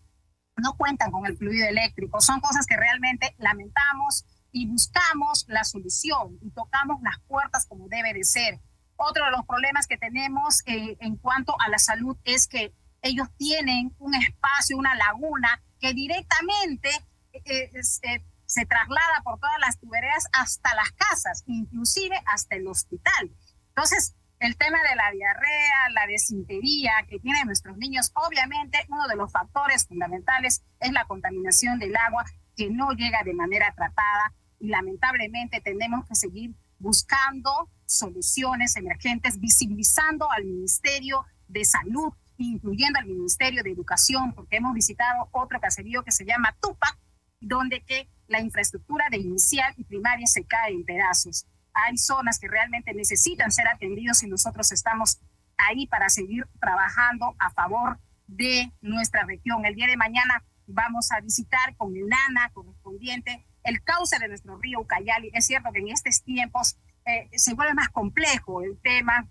no 0.57 0.75
cuentan 0.77 1.11
con 1.11 1.27
el 1.27 1.37
fluido 1.37 1.69
eléctrico. 1.69 2.21
Son 2.21 2.41
cosas 2.41 2.67
que 2.67 2.77
realmente 2.77 3.35
lamentamos 3.39 4.25
y 4.53 4.67
buscamos 4.67 5.45
la 5.49 5.65
solución 5.65 6.39
y 6.43 6.51
tocamos 6.51 7.01
las 7.03 7.21
puertas 7.21 7.67
como 7.67 7.89
debe 7.89 8.13
de 8.13 8.25
ser. 8.25 8.61
Otro 8.97 9.25
de 9.25 9.31
los 9.31 9.47
problemas 9.47 9.87
que 9.87 9.97
tenemos 9.97 10.63
eh, 10.67 10.97
en 11.01 11.17
cuanto 11.17 11.55
a 11.61 11.69
la 11.69 11.79
salud 11.79 12.17
es 12.25 12.47
que 12.47 12.75
ellos 13.03 13.29
tienen 13.39 13.95
un 13.99 14.15
espacio, 14.15 14.77
una 14.77 14.95
laguna 14.95 15.63
que 15.79 15.95
directamente 15.95 16.91
eh, 17.33 17.71
eh, 17.73 18.25
se 18.45 18.67
traslada 18.67 19.23
por 19.25 19.39
todas 19.39 19.59
las 19.61 19.79
tuberías 19.79 20.27
hasta 20.33 20.75
las 20.75 20.91
casas, 20.93 21.45
inclusive 21.47 22.21
hasta 22.27 22.57
el 22.57 22.67
hospital. 22.67 23.31
Entonces, 23.69 24.17
el 24.41 24.57
tema 24.57 24.79
de 24.89 24.97
la 24.97 25.11
diarrea, 25.13 25.91
la 25.93 26.07
desintería 26.07 26.93
que 27.09 27.21
tienen 27.21 27.47
nuestros 27.47 27.77
niños, 27.77 28.11
obviamente 28.15 28.79
uno 28.89 29.07
de 29.07 29.17
los 29.17 29.31
factores 29.31 29.87
fundamentales 29.87 30.63
es 30.81 30.93
la 30.93 31.05
contaminación 31.05 31.79
del 31.79 31.95
agua 31.97 32.25
que 32.57 32.71
no 32.71 32.93
llega 32.93 33.23
de 33.23 33.35
manera 33.35 33.73
tratada 33.75 34.35
y 34.61 34.69
lamentablemente 34.69 35.61
tenemos 35.61 36.07
que 36.07 36.15
seguir 36.15 36.55
buscando 36.79 37.69
soluciones 37.87 38.77
emergentes, 38.77 39.41
visibilizando 39.41 40.31
al 40.31 40.45
Ministerio 40.45 41.25
de 41.49 41.65
Salud, 41.65 42.13
incluyendo 42.39 43.01
al 43.01 43.07
Ministerio 43.07 43.63
de 43.65 43.73
Educación, 43.73 44.33
porque 44.35 44.57
hemos 44.57 44.75
visitado 44.75 45.29
otro 45.33 45.61
caserío 45.61 46.05
que 46.05 46.13
se 46.13 46.25
llama 46.25 46.57
Tupac, 46.63 46.97
donde 47.41 47.83
que 47.83 48.09
la 48.29 48.41
infraestructura 48.41 49.07
de 49.11 49.19
inicial 49.19 49.75
y 49.77 49.85
primaria 49.85 50.27
se 50.27 50.45
cae 50.45 50.73
en 50.73 50.85
pedazos 50.85 51.47
hay 51.73 51.97
zonas 51.97 52.39
que 52.39 52.49
realmente 52.49 52.95
necesitan 52.95 53.51
ser 53.51 53.69
atendidos 53.69 54.23
y 54.23 54.29
nosotros 54.29 54.73
estamos 54.73 55.21
ahí 55.57 55.87
para 55.87 56.09
seguir 56.09 56.47
trabajando 56.61 57.35
a 57.39 57.51
favor 57.51 57.99
de 58.27 58.73
nuestra 58.81 59.25
región. 59.25 59.65
El 59.65 59.75
día 59.75 59.87
de 59.87 59.97
mañana 59.97 60.45
vamos 60.67 61.11
a 61.13 61.21
visitar 61.21 61.77
con 61.77 61.95
el 61.97 62.07
NANA 62.09 62.51
correspondiente 62.53 63.45
el 63.65 63.83
cauce 63.83 64.19
de 64.19 64.29
nuestro 64.29 64.59
río 64.59 64.81
Ucayali. 64.81 65.31
Es 65.35 65.47
cierto 65.47 65.71
que 65.73 65.81
en 65.81 65.89
estos 65.89 66.23
tiempos 66.23 66.77
eh, 67.05 67.29
se 67.37 67.55
vuelve 67.55 67.75
más 67.75 67.89
complejo 67.89 68.63
el 68.63 68.79
tema, 68.81 69.29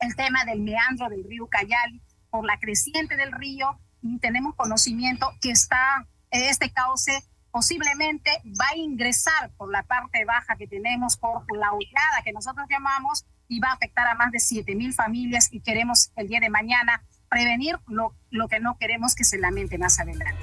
el 0.00 0.16
tema 0.16 0.44
del 0.44 0.60
meandro 0.60 1.08
del 1.08 1.24
río 1.24 1.44
Ucayali 1.44 2.02
por 2.30 2.44
la 2.44 2.58
creciente 2.58 3.16
del 3.16 3.32
río 3.32 3.78
y 4.02 4.18
tenemos 4.18 4.54
conocimiento 4.54 5.30
que 5.40 5.50
está 5.50 6.06
este 6.30 6.70
cauce 6.70 7.24
posiblemente 7.50 8.30
va 8.60 8.68
a 8.72 8.76
ingresar 8.76 9.50
por 9.56 9.70
la 9.70 9.82
parte 9.82 10.24
baja 10.24 10.56
que 10.56 10.66
tenemos, 10.66 11.16
por 11.16 11.44
la 11.56 11.72
oleada 11.72 12.22
que 12.24 12.32
nosotros 12.32 12.66
llamamos, 12.70 13.26
y 13.48 13.58
va 13.58 13.70
a 13.70 13.72
afectar 13.72 14.06
a 14.06 14.14
más 14.14 14.30
de 14.30 14.38
7 14.38 14.76
mil 14.76 14.94
familias 14.94 15.48
y 15.50 15.60
queremos 15.60 16.12
el 16.14 16.28
día 16.28 16.38
de 16.38 16.50
mañana 16.50 17.02
prevenir 17.28 17.78
lo 17.88 18.48
que 18.48 18.60
no 18.60 18.78
queremos 18.78 19.16
que 19.16 19.24
se 19.24 19.38
lamente 19.38 19.76
más 19.76 19.98
adelante. 19.98 20.40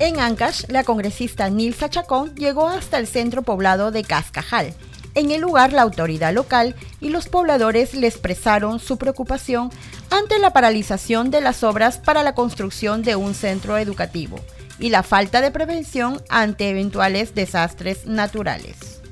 En 0.00 0.18
Ancash, 0.18 0.64
la 0.68 0.82
congresista 0.82 1.50
Nilsa 1.50 1.90
Chacón 1.90 2.34
llegó 2.34 2.66
hasta 2.68 2.96
el 2.96 3.06
centro 3.06 3.42
poblado 3.42 3.90
de 3.90 4.02
Cascajal. 4.02 4.74
En 5.14 5.30
el 5.30 5.42
lugar, 5.42 5.74
la 5.74 5.82
autoridad 5.82 6.32
local 6.32 6.74
y 7.02 7.10
los 7.10 7.28
pobladores 7.28 7.92
le 7.92 8.06
expresaron 8.06 8.80
su 8.80 8.96
preocupación 8.96 9.70
ante 10.08 10.38
la 10.38 10.54
paralización 10.54 11.30
de 11.30 11.42
las 11.42 11.62
obras 11.62 11.98
para 11.98 12.22
la 12.22 12.34
construcción 12.34 13.02
de 13.02 13.14
un 13.14 13.34
centro 13.34 13.76
educativo 13.76 14.42
y 14.78 14.88
la 14.88 15.02
falta 15.02 15.42
de 15.42 15.50
prevención 15.50 16.24
ante 16.30 16.70
eventuales 16.70 17.34
desastres 17.34 18.06
naturales. 18.06 19.02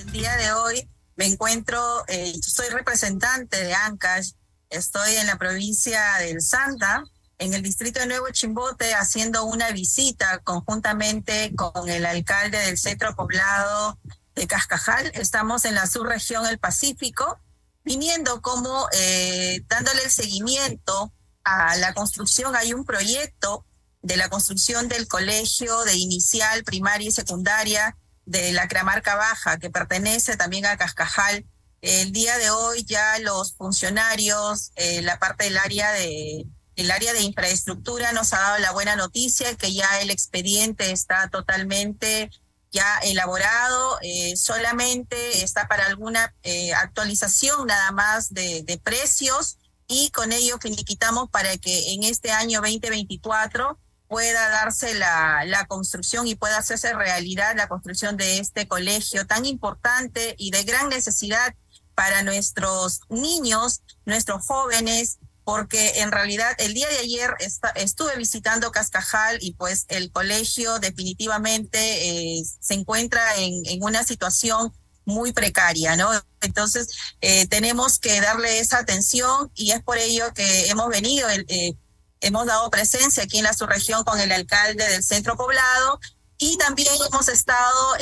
El 0.00 0.12
día 0.12 0.36
de 0.36 0.52
hoy 0.52 0.86
me 1.16 1.24
encuentro, 1.24 1.80
eh, 2.08 2.30
soy 2.42 2.68
representante 2.68 3.56
de 3.64 3.72
Ancash, 3.72 4.32
estoy 4.68 5.14
en 5.16 5.28
la 5.28 5.38
provincia 5.38 6.16
del 6.18 6.42
Santa, 6.42 7.04
en 7.38 7.54
el 7.54 7.62
distrito 7.62 8.00
de 8.00 8.06
Nuevo 8.06 8.28
Chimbote 8.30 8.94
haciendo 8.94 9.44
una 9.44 9.70
visita 9.70 10.38
conjuntamente 10.38 11.52
con 11.54 11.88
el 11.88 12.06
alcalde 12.06 12.58
del 12.58 12.78
centro 12.78 13.14
poblado 13.14 13.98
de 14.34 14.46
Cascajal. 14.46 15.10
Estamos 15.14 15.64
en 15.64 15.74
la 15.74 15.86
subregión 15.86 16.44
del 16.44 16.58
Pacífico, 16.58 17.38
viniendo 17.84 18.40
como 18.40 18.88
eh, 18.92 19.62
dándole 19.68 20.04
el 20.04 20.10
seguimiento 20.10 21.12
a 21.44 21.76
la 21.76 21.94
construcción. 21.94 22.56
Hay 22.56 22.72
un 22.72 22.84
proyecto 22.84 23.66
de 24.02 24.16
la 24.16 24.28
construcción 24.28 24.88
del 24.88 25.08
colegio 25.08 25.82
de 25.84 25.96
inicial, 25.96 26.62
primaria 26.64 27.08
y 27.08 27.12
secundaria 27.12 27.96
de 28.26 28.52
la 28.52 28.68
Cramarca 28.68 29.16
Baja, 29.16 29.58
que 29.58 29.70
pertenece 29.70 30.36
también 30.36 30.66
a 30.66 30.76
Cascajal. 30.76 31.46
El 31.80 32.12
día 32.12 32.38
de 32.38 32.50
hoy 32.50 32.84
ya 32.84 33.18
los 33.18 33.54
funcionarios, 33.56 34.72
eh, 34.76 35.02
la 35.02 35.18
parte 35.18 35.44
del 35.44 35.58
área 35.58 35.92
de 35.92 36.46
el 36.76 36.90
área 36.90 37.12
de 37.12 37.22
infraestructura 37.22 38.12
nos 38.12 38.32
ha 38.32 38.38
dado 38.38 38.58
la 38.58 38.72
buena 38.72 38.96
noticia 38.96 39.54
que 39.56 39.72
ya 39.72 40.00
el 40.00 40.10
expediente 40.10 40.90
está 40.90 41.28
totalmente 41.28 42.30
ya 42.70 42.98
elaborado, 43.04 43.98
eh, 44.02 44.36
solamente 44.36 45.44
está 45.44 45.68
para 45.68 45.86
alguna 45.86 46.34
eh, 46.42 46.74
actualización 46.74 47.68
nada 47.68 47.92
más 47.92 48.34
de, 48.34 48.64
de, 48.64 48.78
precios 48.78 49.58
y 49.86 50.10
con 50.10 50.32
ello 50.32 50.58
finiquitamos 50.60 51.30
para 51.30 51.56
que 51.56 51.94
en 51.94 52.02
este 52.02 52.32
año 52.32 52.60
2024 52.60 53.78
pueda 54.08 54.48
darse 54.48 54.94
la, 54.94 55.44
la 55.46 55.66
construcción 55.66 56.26
y 56.26 56.34
pueda 56.34 56.58
hacerse 56.58 56.92
realidad 56.94 57.54
la 57.56 57.68
construcción 57.68 58.16
de 58.16 58.38
este 58.38 58.66
colegio 58.66 59.24
tan 59.24 59.46
importante 59.46 60.34
y 60.36 60.50
de 60.50 60.64
gran 60.64 60.88
necesidad 60.88 61.54
para 61.94 62.22
nuestros 62.22 63.02
niños, 63.08 63.82
nuestros 64.04 64.44
jóvenes, 64.46 65.18
porque 65.44 66.00
en 66.00 66.10
realidad 66.10 66.54
el 66.58 66.72
día 66.72 66.88
de 66.88 66.98
ayer 66.98 67.30
estuve 67.76 68.16
visitando 68.16 68.72
Cascajal 68.72 69.38
y 69.40 69.52
pues 69.52 69.84
el 69.88 70.10
colegio 70.10 70.78
definitivamente 70.78 72.38
eh, 72.38 72.42
se 72.60 72.74
encuentra 72.74 73.22
en, 73.36 73.82
una 73.82 74.04
situación 74.04 74.72
muy 75.04 75.32
precaria, 75.32 75.96
¿no? 75.96 76.10
Entonces 76.40 76.88
eh, 77.20 77.46
tenemos 77.46 77.98
que 77.98 78.22
darle 78.22 78.58
esa 78.58 78.78
atención 78.78 79.50
y 79.54 79.72
es 79.72 79.82
por 79.82 79.98
ello 79.98 80.32
que 80.32 80.68
hemos 80.70 80.88
venido, 80.88 81.28
eh, 81.28 81.76
hemos 82.20 82.46
dado 82.46 82.70
presencia 82.70 83.24
aquí 83.24 83.36
en 83.36 83.44
la 83.44 83.52
subregión 83.52 84.02
con 84.04 84.18
el 84.18 84.32
alcalde 84.32 84.88
del 84.88 85.04
centro 85.04 85.36
poblado 85.36 86.00
y 86.38 86.56
también 86.56 86.94
hemos 87.10 87.28
estado 87.28 87.96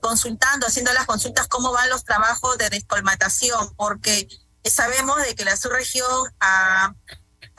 consultando, 0.00 0.68
haciendo 0.68 0.92
las 0.92 1.06
consultas 1.06 1.48
cómo 1.48 1.72
van 1.72 1.90
los 1.90 2.04
trabajos 2.04 2.56
de 2.56 2.70
descolmatación, 2.70 3.74
porque 3.74 4.28
Sabemos 4.64 5.22
de 5.22 5.34
que 5.34 5.44
la 5.44 5.56
subregión 5.56 6.32
ha, 6.40 6.94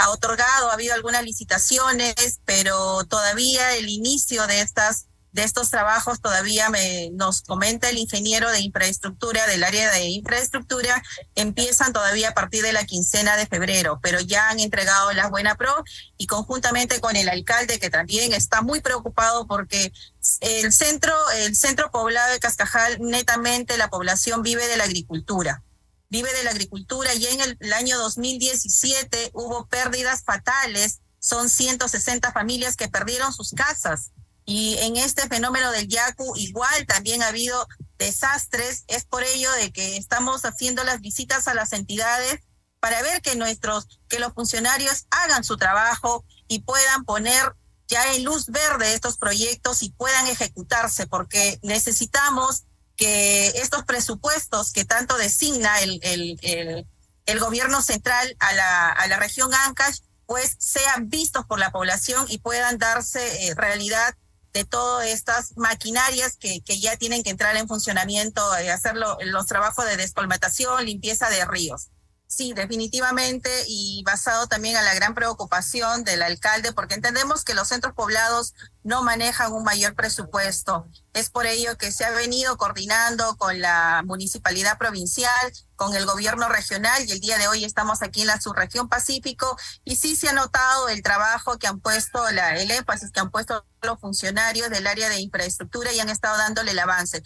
otorgado, 0.09 0.69
ha 0.69 0.73
habido 0.73 0.93
algunas 0.93 1.23
licitaciones, 1.23 2.39
pero 2.45 3.03
todavía 3.05 3.75
el 3.75 3.89
inicio 3.89 4.45
de 4.47 4.61
estas 4.61 5.05
de 5.31 5.43
estos 5.43 5.69
trabajos 5.69 6.21
todavía 6.21 6.69
me, 6.69 7.11
nos 7.11 7.41
comenta 7.41 7.89
el 7.89 7.97
ingeniero 7.97 8.49
de 8.51 8.61
infraestructura 8.61 9.45
del 9.45 9.63
área 9.63 9.91
de 9.91 10.05
infraestructura, 10.05 11.03
empiezan 11.35 11.93
todavía 11.93 12.29
a 12.29 12.33
partir 12.33 12.63
de 12.63 12.73
la 12.73 12.85
quincena 12.85 13.37
de 13.37 13.45
febrero, 13.45 13.99
pero 14.01 14.19
ya 14.19 14.49
han 14.49 14.59
entregado 14.59 15.11
las 15.13 15.29
buena 15.29 15.55
pro 15.55 15.83
y 16.17 16.25
conjuntamente 16.25 16.99
con 16.99 17.15
el 17.15 17.29
alcalde 17.29 17.79
que 17.79 17.89
también 17.89 18.33
está 18.33 18.61
muy 18.61 18.81
preocupado 18.81 19.45
porque 19.45 19.93
el 20.41 20.73
centro, 20.73 21.13
el 21.37 21.55
centro 21.55 21.91
poblado 21.91 22.33
de 22.33 22.39
Cascajal, 22.39 22.97
netamente 22.99 23.77
la 23.77 23.89
población 23.89 24.41
vive 24.41 24.67
de 24.67 24.77
la 24.77 24.85
agricultura 24.85 25.63
vive 26.09 26.33
de 26.33 26.43
la 26.43 26.51
agricultura 26.51 27.13
y 27.13 27.25
en 27.27 27.41
el, 27.41 27.73
año 27.73 27.97
2017 27.97 29.31
hubo 29.33 29.67
pérdidas 29.67 30.23
fatales, 30.23 31.01
son 31.19 31.49
160 31.49 32.31
familias 32.31 32.75
que 32.75 32.87
perdieron 32.87 33.33
sus 33.33 33.51
casas. 33.51 34.11
Y 34.45 34.77
en 34.79 34.97
este 34.97 35.27
fenómeno 35.27 35.71
del 35.71 35.87
Yaku 35.87 36.35
igual 36.35 36.87
también 36.87 37.21
ha 37.21 37.27
habido 37.27 37.67
desastres. 37.99 38.83
Es 38.87 39.05
por 39.05 39.23
ello 39.23 39.51
de 39.53 39.71
que 39.71 39.97
estamos 39.97 40.43
haciendo 40.43 40.83
las 40.83 41.01
visitas 41.01 41.47
a 41.47 41.53
las 41.53 41.71
entidades 41.73 42.39
para 42.79 43.01
ver 43.03 43.21
que 43.21 43.35
nuestros, 43.35 43.99
que 44.07 44.19
los 44.19 44.33
funcionarios 44.33 45.05
hagan 45.11 45.43
su 45.43 45.57
trabajo 45.57 46.25
y 46.47 46.61
puedan 46.61 47.05
poner 47.05 47.53
ya 47.87 48.13
en 48.13 48.23
luz 48.23 48.47
verde 48.47 48.93
estos 48.93 49.17
proyectos 49.17 49.83
y 49.83 49.91
puedan 49.91 50.27
ejecutarse, 50.27 51.07
porque 51.07 51.59
necesitamos 51.61 52.65
que 52.99 53.47
estos 53.61 53.85
presupuestos 53.85 54.73
que 54.73 54.83
tanto 54.83 55.17
designa 55.17 55.79
el, 55.79 56.01
el, 56.03 56.85
el, 57.25 57.39
gobierno 57.39 57.81
central 57.81 58.35
a 58.39 58.51
la, 58.51 58.89
a 58.89 59.07
la 59.07 59.17
región 59.17 59.53
Ancash, 59.53 59.99
pues 60.25 60.57
sean 60.59 61.09
vistos 61.09 61.45
por 61.45 61.59
la 61.59 61.71
población 61.71 62.25
y 62.27 62.39
puedan 62.39 62.77
darse 62.77 63.47
eh, 63.47 63.55
realidad 63.55 64.15
de 64.51 64.65
todas 64.65 65.07
estas 65.07 65.55
maquinarias 65.55 66.35
que, 66.35 66.59
que 66.61 66.81
ya 66.81 66.97
tienen 66.97 67.23
que 67.23 67.29
entrar 67.29 67.55
en 67.55 67.69
funcionamiento 67.69 68.41
eh, 68.57 68.69
hacer 68.69 68.95
los 68.95 69.45
trabajos 69.45 69.85
de 69.85 69.95
descolmatación, 69.95 70.85
limpieza 70.85 71.29
de 71.29 71.45
ríos. 71.45 71.91
Sí, 72.31 72.53
definitivamente, 72.53 73.49
y 73.67 74.03
basado 74.05 74.45
también 74.45 74.77
a 74.77 74.83
la 74.83 74.93
gran 74.93 75.15
preocupación 75.15 76.03
del 76.03 76.21
alcalde, 76.21 76.73
porque 76.73 76.93
entendemos 76.93 77.43
que 77.43 77.55
los 77.55 77.69
centros 77.69 77.95
poblados 77.95 78.53
no 78.83 79.01
manejan 79.01 79.51
un 79.51 79.63
mayor 79.63 79.95
presupuesto. 79.95 80.87
Es 81.13 81.31
por 81.31 81.47
ello 81.47 81.75
que 81.79 81.91
se 81.91 82.05
ha 82.05 82.11
venido 82.11 82.55
coordinando 82.57 83.35
con 83.37 83.59
la 83.59 84.03
municipalidad 84.05 84.77
provincial, 84.77 85.51
con 85.75 85.95
el 85.95 86.05
gobierno 86.05 86.47
regional, 86.49 87.03
y 87.03 87.13
el 87.13 87.19
día 87.19 87.39
de 87.39 87.47
hoy 87.47 87.65
estamos 87.65 88.03
aquí 88.03 88.21
en 88.21 88.27
la 88.27 88.39
subregión 88.39 88.89
Pacífico, 88.89 89.57
y 89.83 89.95
sí 89.95 90.15
se 90.15 90.29
ha 90.29 90.33
notado 90.33 90.87
el 90.87 91.01
trabajo 91.01 91.57
que 91.57 91.65
han 91.65 91.79
puesto, 91.79 92.29
la, 92.29 92.57
el 92.57 92.69
énfasis 92.69 93.09
que 93.09 93.21
han 93.21 93.31
puesto 93.31 93.65
los 93.81 93.99
funcionarios 93.99 94.69
del 94.69 94.85
área 94.85 95.09
de 95.09 95.19
infraestructura 95.19 95.91
y 95.93 95.99
han 95.99 96.09
estado 96.09 96.37
dándole 96.37 96.71
el 96.71 96.79
avance. 96.79 97.23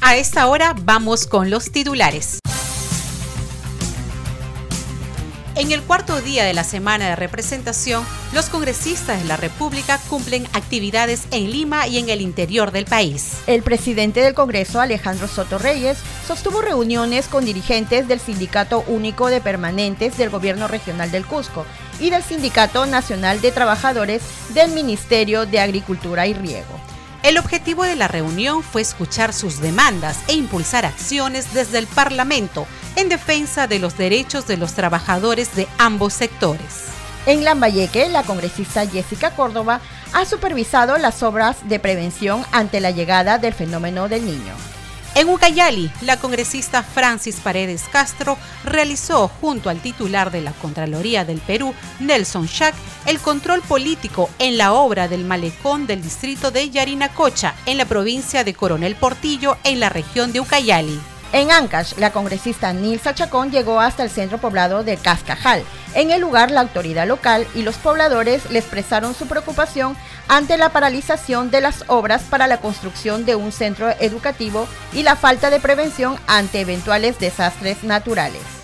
A 0.00 0.16
esta 0.16 0.46
hora 0.46 0.74
vamos 0.74 1.26
con 1.26 1.50
los 1.50 1.70
titulares. 1.70 2.38
En 5.56 5.72
el 5.72 5.82
cuarto 5.82 6.20
día 6.20 6.44
de 6.44 6.52
la 6.52 6.64
semana 6.64 7.08
de 7.08 7.16
representación, 7.16 8.04
los 8.34 8.50
congresistas 8.50 9.22
de 9.22 9.24
la 9.26 9.38
República 9.38 9.98
cumplen 10.10 10.44
actividades 10.52 11.26
en 11.30 11.50
Lima 11.50 11.86
y 11.86 11.96
en 11.96 12.10
el 12.10 12.20
interior 12.20 12.72
del 12.72 12.84
país. 12.84 13.38
El 13.46 13.62
presidente 13.62 14.20
del 14.20 14.34
Congreso, 14.34 14.82
Alejandro 14.82 15.28
Soto 15.28 15.56
Reyes, 15.56 15.96
sostuvo 16.28 16.60
reuniones 16.60 17.28
con 17.28 17.46
dirigentes 17.46 18.06
del 18.06 18.20
Sindicato 18.20 18.84
Único 18.86 19.28
de 19.28 19.40
Permanentes 19.40 20.18
del 20.18 20.28
Gobierno 20.28 20.68
Regional 20.68 21.10
del 21.10 21.24
Cusco 21.24 21.64
y 22.00 22.10
del 22.10 22.22
Sindicato 22.22 22.84
Nacional 22.84 23.40
de 23.40 23.50
Trabajadores 23.50 24.20
del 24.52 24.72
Ministerio 24.72 25.46
de 25.46 25.60
Agricultura 25.60 26.26
y 26.26 26.34
Riego. 26.34 26.95
El 27.26 27.38
objetivo 27.38 27.82
de 27.82 27.96
la 27.96 28.06
reunión 28.06 28.62
fue 28.62 28.82
escuchar 28.82 29.32
sus 29.32 29.60
demandas 29.60 30.16
e 30.28 30.34
impulsar 30.34 30.86
acciones 30.86 31.52
desde 31.52 31.78
el 31.78 31.88
Parlamento 31.88 32.68
en 32.94 33.08
defensa 33.08 33.66
de 33.66 33.80
los 33.80 33.98
derechos 33.98 34.46
de 34.46 34.56
los 34.56 34.74
trabajadores 34.74 35.56
de 35.56 35.66
ambos 35.76 36.12
sectores. 36.12 36.84
En 37.26 37.42
Lambayeque, 37.42 38.08
la 38.10 38.22
congresista 38.22 38.86
Jessica 38.86 39.32
Córdoba 39.32 39.80
ha 40.12 40.24
supervisado 40.24 40.98
las 40.98 41.24
obras 41.24 41.68
de 41.68 41.80
prevención 41.80 42.44
ante 42.52 42.78
la 42.78 42.92
llegada 42.92 43.38
del 43.38 43.54
fenómeno 43.54 44.08
del 44.08 44.24
niño. 44.24 44.54
En 45.16 45.28
Ucayali, 45.28 45.90
la 46.02 46.18
congresista 46.18 46.84
Francis 46.84 47.40
Paredes 47.42 47.86
Castro 47.90 48.38
realizó 48.62 49.26
junto 49.40 49.68
al 49.68 49.80
titular 49.80 50.30
de 50.30 50.42
la 50.42 50.52
Contraloría 50.52 51.24
del 51.24 51.40
Perú, 51.40 51.74
Nelson 51.98 52.46
Schack, 52.46 52.74
el 53.06 53.20
control 53.20 53.62
político 53.62 54.28
en 54.38 54.58
la 54.58 54.72
obra 54.72 55.08
del 55.08 55.24
malecón 55.24 55.86
del 55.86 56.02
distrito 56.02 56.50
de 56.50 56.70
Yarinacocha, 56.70 57.54
en 57.66 57.78
la 57.78 57.84
provincia 57.84 58.42
de 58.42 58.54
Coronel 58.54 58.96
Portillo, 58.96 59.56
en 59.64 59.80
la 59.80 59.88
región 59.88 60.32
de 60.32 60.40
Ucayali. 60.40 61.00
En 61.32 61.50
Ancash, 61.50 61.94
la 61.98 62.12
congresista 62.12 62.72
Nilsa 62.72 63.14
Chacón 63.14 63.50
llegó 63.50 63.80
hasta 63.80 64.02
el 64.02 64.10
centro 64.10 64.38
poblado 64.38 64.84
de 64.84 64.96
Cascajal, 64.96 65.62
En 65.94 66.10
el 66.10 66.20
lugar, 66.20 66.50
la 66.50 66.60
autoridad 66.60 67.06
local 67.06 67.46
y 67.54 67.62
los 67.62 67.76
pobladores 67.76 68.50
le 68.50 68.58
expresaron 68.58 69.14
su 69.14 69.26
preocupación 69.26 69.96
ante 70.28 70.58
la 70.58 70.68
paralización 70.68 71.50
de 71.50 71.62
las 71.62 71.84
obras 71.88 72.22
para 72.22 72.46
la 72.46 72.58
construcción 72.58 73.24
de 73.24 73.34
un 73.34 73.50
centro 73.50 73.88
educativo 74.00 74.68
y 74.92 75.04
la 75.04 75.16
falta 75.16 75.48
de 75.48 75.58
prevención 75.58 76.16
ante 76.26 76.60
eventuales 76.60 77.18
desastres 77.18 77.82
naturales. 77.82 78.55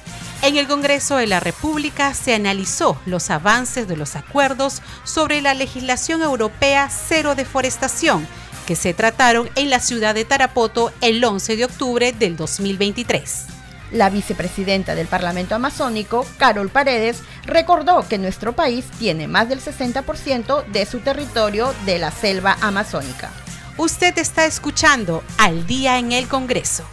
En 0.42 0.56
el 0.56 0.66
Congreso 0.66 1.18
de 1.18 1.28
la 1.28 1.38
República 1.38 2.14
se 2.14 2.34
analizó 2.34 3.00
los 3.06 3.30
avances 3.30 3.86
de 3.86 3.96
los 3.96 4.16
acuerdos 4.16 4.82
sobre 5.04 5.40
la 5.40 5.54
legislación 5.54 6.20
europea 6.20 6.90
cero 6.90 7.36
deforestación 7.36 8.26
que 8.66 8.74
se 8.74 8.92
trataron 8.92 9.48
en 9.54 9.70
la 9.70 9.78
ciudad 9.78 10.16
de 10.16 10.24
Tarapoto 10.24 10.92
el 11.00 11.24
11 11.24 11.54
de 11.54 11.64
octubre 11.64 12.12
del 12.12 12.36
2023. 12.36 13.46
La 13.92 14.10
vicepresidenta 14.10 14.96
del 14.96 15.06
Parlamento 15.06 15.54
Amazónico, 15.54 16.26
Carol 16.38 16.70
Paredes, 16.70 17.20
recordó 17.44 18.08
que 18.08 18.18
nuestro 18.18 18.52
país 18.52 18.84
tiene 18.98 19.28
más 19.28 19.48
del 19.48 19.60
60% 19.60 20.66
de 20.66 20.86
su 20.86 20.98
territorio 21.00 21.72
de 21.86 22.00
la 22.00 22.10
selva 22.10 22.56
amazónica. 22.60 23.30
Usted 23.76 24.18
está 24.18 24.44
escuchando 24.44 25.22
Al 25.38 25.68
día 25.68 25.98
en 25.98 26.10
el 26.10 26.26
Congreso. 26.26 26.84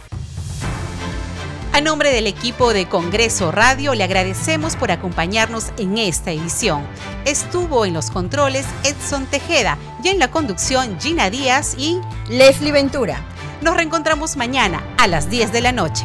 A 1.72 1.80
nombre 1.80 2.12
del 2.12 2.26
equipo 2.26 2.72
de 2.72 2.88
Congreso 2.88 3.52
Radio 3.52 3.94
le 3.94 4.02
agradecemos 4.02 4.74
por 4.74 4.90
acompañarnos 4.90 5.72
en 5.78 5.98
esta 5.98 6.32
edición. 6.32 6.84
Estuvo 7.24 7.86
en 7.86 7.94
los 7.94 8.10
controles 8.10 8.66
Edson 8.82 9.24
Tejeda 9.26 9.78
y 10.02 10.08
en 10.08 10.18
la 10.18 10.32
conducción 10.32 10.98
Gina 11.00 11.30
Díaz 11.30 11.76
y 11.78 12.00
Leslie 12.28 12.72
Ventura. 12.72 13.24
Nos 13.62 13.76
reencontramos 13.76 14.36
mañana 14.36 14.82
a 14.98 15.06
las 15.06 15.30
10 15.30 15.52
de 15.52 15.60
la 15.60 15.70
noche. 15.70 16.04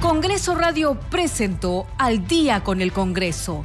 Congreso 0.00 0.54
Radio 0.54 0.96
presentó 1.10 1.86
Al 1.98 2.28
día 2.28 2.62
con 2.62 2.80
el 2.80 2.92
Congreso. 2.92 3.64